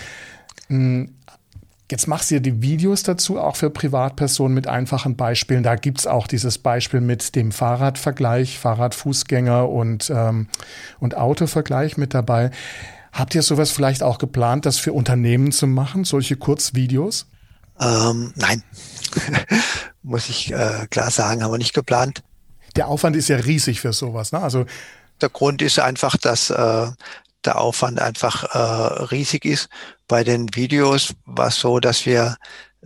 Jetzt 1.90 2.08
machst 2.08 2.30
du 2.30 2.40
die 2.40 2.62
Videos 2.62 3.02
dazu 3.02 3.38
auch 3.38 3.56
für 3.56 3.68
Privatpersonen 3.68 4.54
mit 4.54 4.66
einfachen 4.66 5.16
Beispielen. 5.16 5.62
Da 5.62 5.76
gibt 5.76 5.98
es 5.98 6.06
auch 6.06 6.26
dieses 6.26 6.56
Beispiel 6.56 7.02
mit 7.02 7.36
dem 7.36 7.52
Fahrradvergleich, 7.52 8.58
Fahrradfußgänger 8.58 9.68
und, 9.68 10.10
ähm, 10.10 10.48
und 10.98 11.16
Autovergleich 11.16 11.98
mit 11.98 12.14
dabei. 12.14 12.50
Habt 13.12 13.34
ihr 13.34 13.42
sowas 13.42 13.70
vielleicht 13.70 14.02
auch 14.02 14.18
geplant, 14.18 14.64
das 14.64 14.78
für 14.78 14.94
Unternehmen 14.94 15.52
zu 15.52 15.66
machen, 15.66 16.04
solche 16.04 16.36
Kurzvideos? 16.36 17.26
Ähm, 17.78 18.32
nein, 18.34 18.62
muss 20.02 20.30
ich 20.30 20.52
äh, 20.52 20.86
klar 20.88 21.10
sagen, 21.10 21.42
haben 21.42 21.52
wir 21.52 21.58
nicht 21.58 21.74
geplant. 21.74 22.22
Der 22.76 22.88
Aufwand 22.88 23.14
ist 23.14 23.28
ja 23.28 23.36
riesig 23.36 23.80
für 23.80 23.92
sowas. 23.92 24.32
Ne? 24.32 24.40
Also 24.40 24.64
der 25.20 25.28
Grund 25.28 25.62
ist 25.62 25.78
einfach, 25.78 26.16
dass 26.16 26.50
äh, 26.50 26.86
der 27.44 27.60
Aufwand 27.60 28.00
einfach 28.00 28.44
äh, 28.54 29.04
riesig 29.04 29.44
ist. 29.44 29.68
Bei 30.08 30.24
den 30.24 30.54
Videos 30.54 31.14
war 31.24 31.48
es 31.48 31.56
so, 31.56 31.80
dass 31.80 32.06
wir 32.06 32.36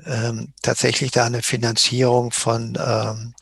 ähm, 0.07 0.53
tatsächlich 0.63 1.11
da 1.11 1.25
eine 1.25 1.43
Finanzierung 1.43 2.31
von 2.31 2.79
ähm, 2.81 3.35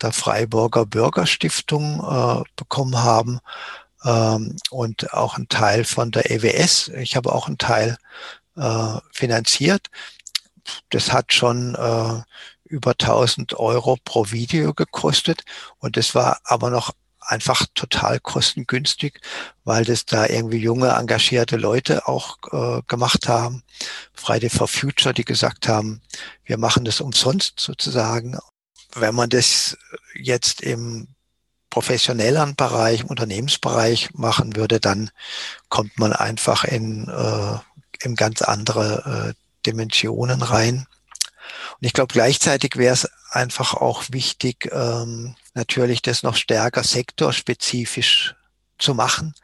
der 0.00 0.12
Freiburger 0.12 0.84
Bürgerstiftung 0.84 2.00
äh, 2.00 2.42
bekommen 2.56 3.02
haben 3.02 3.40
ähm, 4.04 4.56
und 4.70 5.12
auch 5.12 5.38
ein 5.38 5.48
Teil 5.48 5.84
von 5.84 6.10
der 6.10 6.30
EWS. 6.30 6.88
Ich 6.88 7.16
habe 7.16 7.32
auch 7.32 7.46
einen 7.46 7.58
Teil 7.58 7.96
äh, 8.56 8.98
finanziert. 9.12 9.88
Das 10.90 11.12
hat 11.12 11.32
schon 11.32 11.74
äh, 11.74 12.22
über 12.64 12.92
1000 12.92 13.54
Euro 13.54 13.96
pro 14.04 14.30
Video 14.30 14.74
gekostet 14.74 15.42
und 15.78 15.96
das 15.96 16.14
war 16.14 16.38
aber 16.44 16.70
noch 16.70 16.92
einfach 17.32 17.66
total 17.74 18.20
kostengünstig, 18.20 19.20
weil 19.64 19.84
das 19.84 20.04
da 20.04 20.26
irgendwie 20.26 20.58
junge, 20.58 20.90
engagierte 20.90 21.56
Leute 21.56 22.06
auch 22.06 22.36
äh, 22.52 22.82
gemacht 22.86 23.28
haben. 23.28 23.62
Friday 24.12 24.50
for 24.50 24.68
Future, 24.68 25.14
die 25.14 25.24
gesagt 25.24 25.66
haben, 25.66 26.02
wir 26.44 26.58
machen 26.58 26.84
das 26.84 27.00
umsonst 27.00 27.58
sozusagen. 27.58 28.38
Wenn 28.94 29.14
man 29.14 29.30
das 29.30 29.76
jetzt 30.14 30.60
im 30.60 31.08
professionelleren 31.70 32.54
Bereich, 32.54 33.00
im 33.00 33.06
Unternehmensbereich 33.06 34.10
machen 34.12 34.54
würde, 34.56 34.78
dann 34.78 35.10
kommt 35.70 35.98
man 35.98 36.12
einfach 36.12 36.64
in, 36.64 37.08
äh, 37.08 38.04
in 38.04 38.14
ganz 38.14 38.42
andere 38.42 39.32
äh, 39.32 39.34
Dimensionen 39.64 40.42
rein. 40.42 40.86
Und 41.80 41.86
ich 41.86 41.94
glaube, 41.94 42.12
gleichzeitig 42.12 42.76
wäre 42.76 42.92
es 42.92 43.08
einfach 43.34 43.74
auch 43.74 44.04
wichtig, 44.10 44.70
ähm, 44.72 45.34
natürlich 45.54 46.02
das 46.02 46.22
noch 46.22 46.36
stärker 46.36 46.84
sektorspezifisch 46.84 48.34
zu 48.78 48.94
machen. 48.94 49.34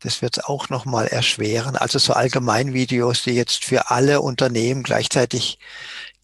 Das 0.00 0.22
wird 0.22 0.38
es 0.38 0.44
auch 0.44 0.68
nochmal 0.68 1.06
erschweren. 1.06 1.76
Also 1.76 1.98
so 1.98 2.12
Allgemeinvideos, 2.12 3.22
die 3.22 3.32
jetzt 3.32 3.64
für 3.64 3.90
alle 3.90 4.20
Unternehmen 4.20 4.82
gleichzeitig 4.82 5.58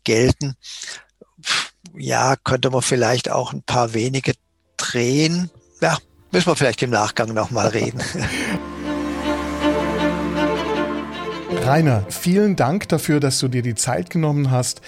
gelten, 0.03 0.57
ja, 1.95 2.37
könnte 2.37 2.71
man 2.71 2.83
vielleicht 2.83 3.31
auch 3.31 3.53
ein 3.53 3.63
paar 3.63 3.95
wenige 3.95 4.35
drehen. 4.77 5.51
Ja, 5.81 5.99
müssen 6.33 6.49
wir 6.49 6.57
vielleicht 6.57 6.83
im 6.83 6.91
Nachgang 6.91 7.33
nochmal 7.33 7.69
reden. 7.69 8.03
Rainer, 11.63 12.05
vielen 12.11 12.57
Dank 12.57 12.89
dafür, 12.89 13.21
dass 13.21 13.39
du 13.39 13.49
dir 13.49 13.63
die 13.63 13.75
Zeit 13.75 14.11
genommen 14.11 14.51
hast. 14.51 14.83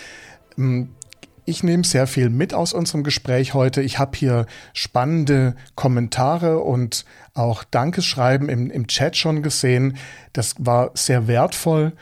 Ich 1.48 1.62
nehme 1.62 1.84
sehr 1.84 2.08
viel 2.08 2.28
mit 2.28 2.54
aus 2.54 2.72
unserem 2.72 3.04
Gespräch 3.04 3.54
heute. 3.54 3.80
Ich 3.80 4.00
habe 4.00 4.18
hier 4.18 4.46
spannende 4.72 5.54
Kommentare 5.76 6.58
und 6.58 7.04
auch 7.34 7.62
Dankeschreiben 7.62 8.48
im, 8.48 8.68
im 8.68 8.88
Chat 8.88 9.16
schon 9.16 9.44
gesehen. 9.44 9.96
Das 10.32 10.56
war 10.58 10.90
sehr 10.94 11.28
wertvoll 11.28 11.92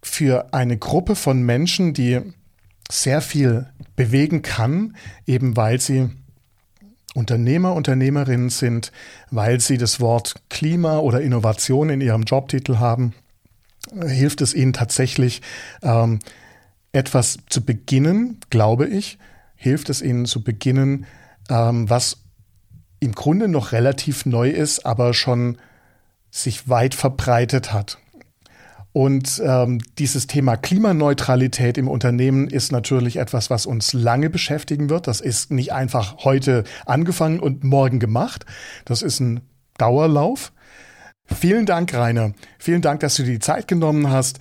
für 0.00 0.54
eine 0.54 0.78
Gruppe 0.78 1.16
von 1.16 1.42
Menschen, 1.42 1.92
die 1.92 2.20
sehr 2.88 3.20
viel 3.20 3.66
bewegen 3.96 4.42
kann, 4.42 4.96
eben 5.26 5.56
weil 5.56 5.80
sie 5.80 6.10
Unternehmer, 7.14 7.74
Unternehmerinnen 7.74 8.50
sind, 8.50 8.92
weil 9.32 9.58
sie 9.58 9.76
das 9.76 9.98
Wort 9.98 10.36
Klima 10.48 10.98
oder 10.98 11.20
Innovation 11.20 11.90
in 11.90 12.00
ihrem 12.00 12.22
Jobtitel 12.22 12.78
haben, 12.78 13.12
hilft 14.06 14.40
es 14.40 14.54
ihnen 14.54 14.72
tatsächlich, 14.72 15.42
ähm, 15.82 16.20
etwas 16.92 17.38
zu 17.48 17.64
beginnen, 17.64 18.38
glaube 18.50 18.86
ich, 18.86 19.18
hilft 19.54 19.90
es 19.90 20.02
ihnen 20.02 20.26
zu 20.26 20.42
beginnen, 20.42 21.06
ähm, 21.48 21.88
was 21.88 22.24
im 23.00 23.12
Grunde 23.12 23.48
noch 23.48 23.72
relativ 23.72 24.26
neu 24.26 24.50
ist, 24.50 24.84
aber 24.86 25.14
schon 25.14 25.58
sich 26.30 26.68
weit 26.68 26.94
verbreitet 26.94 27.72
hat. 27.72 27.98
Und 28.92 29.40
ähm, 29.44 29.80
dieses 29.98 30.26
Thema 30.26 30.56
Klimaneutralität 30.56 31.78
im 31.78 31.86
Unternehmen 31.86 32.48
ist 32.48 32.72
natürlich 32.72 33.16
etwas, 33.16 33.48
was 33.48 33.66
uns 33.66 33.92
lange 33.92 34.30
beschäftigen 34.30 34.90
wird. 34.90 35.06
Das 35.06 35.20
ist 35.20 35.52
nicht 35.52 35.72
einfach 35.72 36.24
heute 36.24 36.64
angefangen 36.86 37.38
und 37.38 37.62
morgen 37.62 38.00
gemacht. 38.00 38.46
Das 38.84 39.02
ist 39.02 39.20
ein 39.20 39.42
Dauerlauf. 39.78 40.52
Vielen 41.24 41.66
Dank, 41.66 41.94
Rainer. 41.94 42.32
Vielen 42.58 42.82
Dank, 42.82 43.00
dass 43.00 43.14
du 43.14 43.22
dir 43.22 43.34
die 43.34 43.38
Zeit 43.38 43.68
genommen 43.68 44.10
hast. 44.10 44.40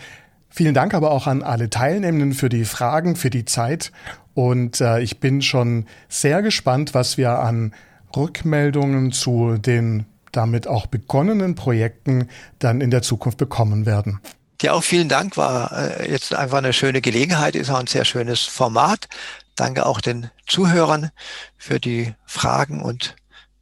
Vielen 0.50 0.74
Dank 0.74 0.94
aber 0.94 1.12
auch 1.12 1.28
an 1.28 1.44
alle 1.44 1.70
Teilnehmenden 1.70 2.34
für 2.34 2.50
die 2.50 2.66
Fragen, 2.66 3.16
für 3.16 3.30
die 3.30 3.46
Zeit. 3.46 3.92
Und 4.34 4.82
äh, 4.82 5.00
ich 5.02 5.20
bin 5.20 5.42
schon 5.42 5.86
sehr 6.08 6.42
gespannt, 6.42 6.94
was 6.94 7.18
wir 7.18 7.40
an 7.40 7.74
Rückmeldungen 8.16 9.12
zu 9.12 9.58
den 9.58 10.06
damit 10.32 10.68
auch 10.68 10.86
begonnenen 10.86 11.56
Projekten 11.56 12.30
dann 12.60 12.82
in 12.82 12.92
der 12.92 13.02
Zukunft 13.02 13.38
bekommen 13.38 13.86
werden. 13.86 14.20
Ja, 14.62 14.74
auch 14.74 14.84
vielen 14.84 15.10
Dank. 15.10 15.38
War 15.38 15.72
äh, 15.72 16.12
jetzt 16.12 16.34
einfach 16.34 16.58
eine 16.58 16.74
schöne 16.74 17.02
Gelegenheit, 17.02 17.56
ist 17.56 17.70
auch 17.70 17.80
ein 17.80 17.88
sehr 17.88 18.06
schönes 18.06 18.42
Format. 18.42 19.08
Danke 19.56 19.86
auch 19.86 20.02
den 20.02 20.30
Zuhörern 20.48 21.12
für 21.58 21.80
die 21.80 22.14
Fragen 22.26 22.82
und 22.82 23.16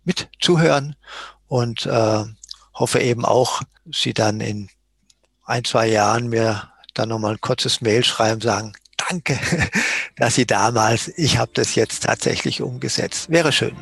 mitzuhören 0.04 0.96
und 1.48 1.86
äh, 1.86 2.24
hoffe 2.74 3.00
eben 3.00 3.26
auch, 3.26 3.62
Sie 3.92 4.14
dann 4.14 4.42
in 4.42 4.70
ein, 5.46 5.64
zwei 5.64 5.88
Jahren 5.88 6.28
mir 6.28 6.70
dann 6.98 7.10
nochmal 7.10 7.34
ein 7.34 7.42
kurzes 7.42 7.82
Mail 7.82 8.04
schreiben, 8.04 8.42
sagen, 8.42 8.74
danke, 9.10 9.38
dass 10.16 10.36
Sie 10.36 10.46
damals, 10.46 11.12
ich 11.18 11.38
habe 11.38 11.52
das 11.54 11.76
jetzt 11.76 12.04
tatsächlich 12.04 12.62
umgesetzt. 12.62 13.30
Wäre 13.30 13.52
schön. 13.52 13.76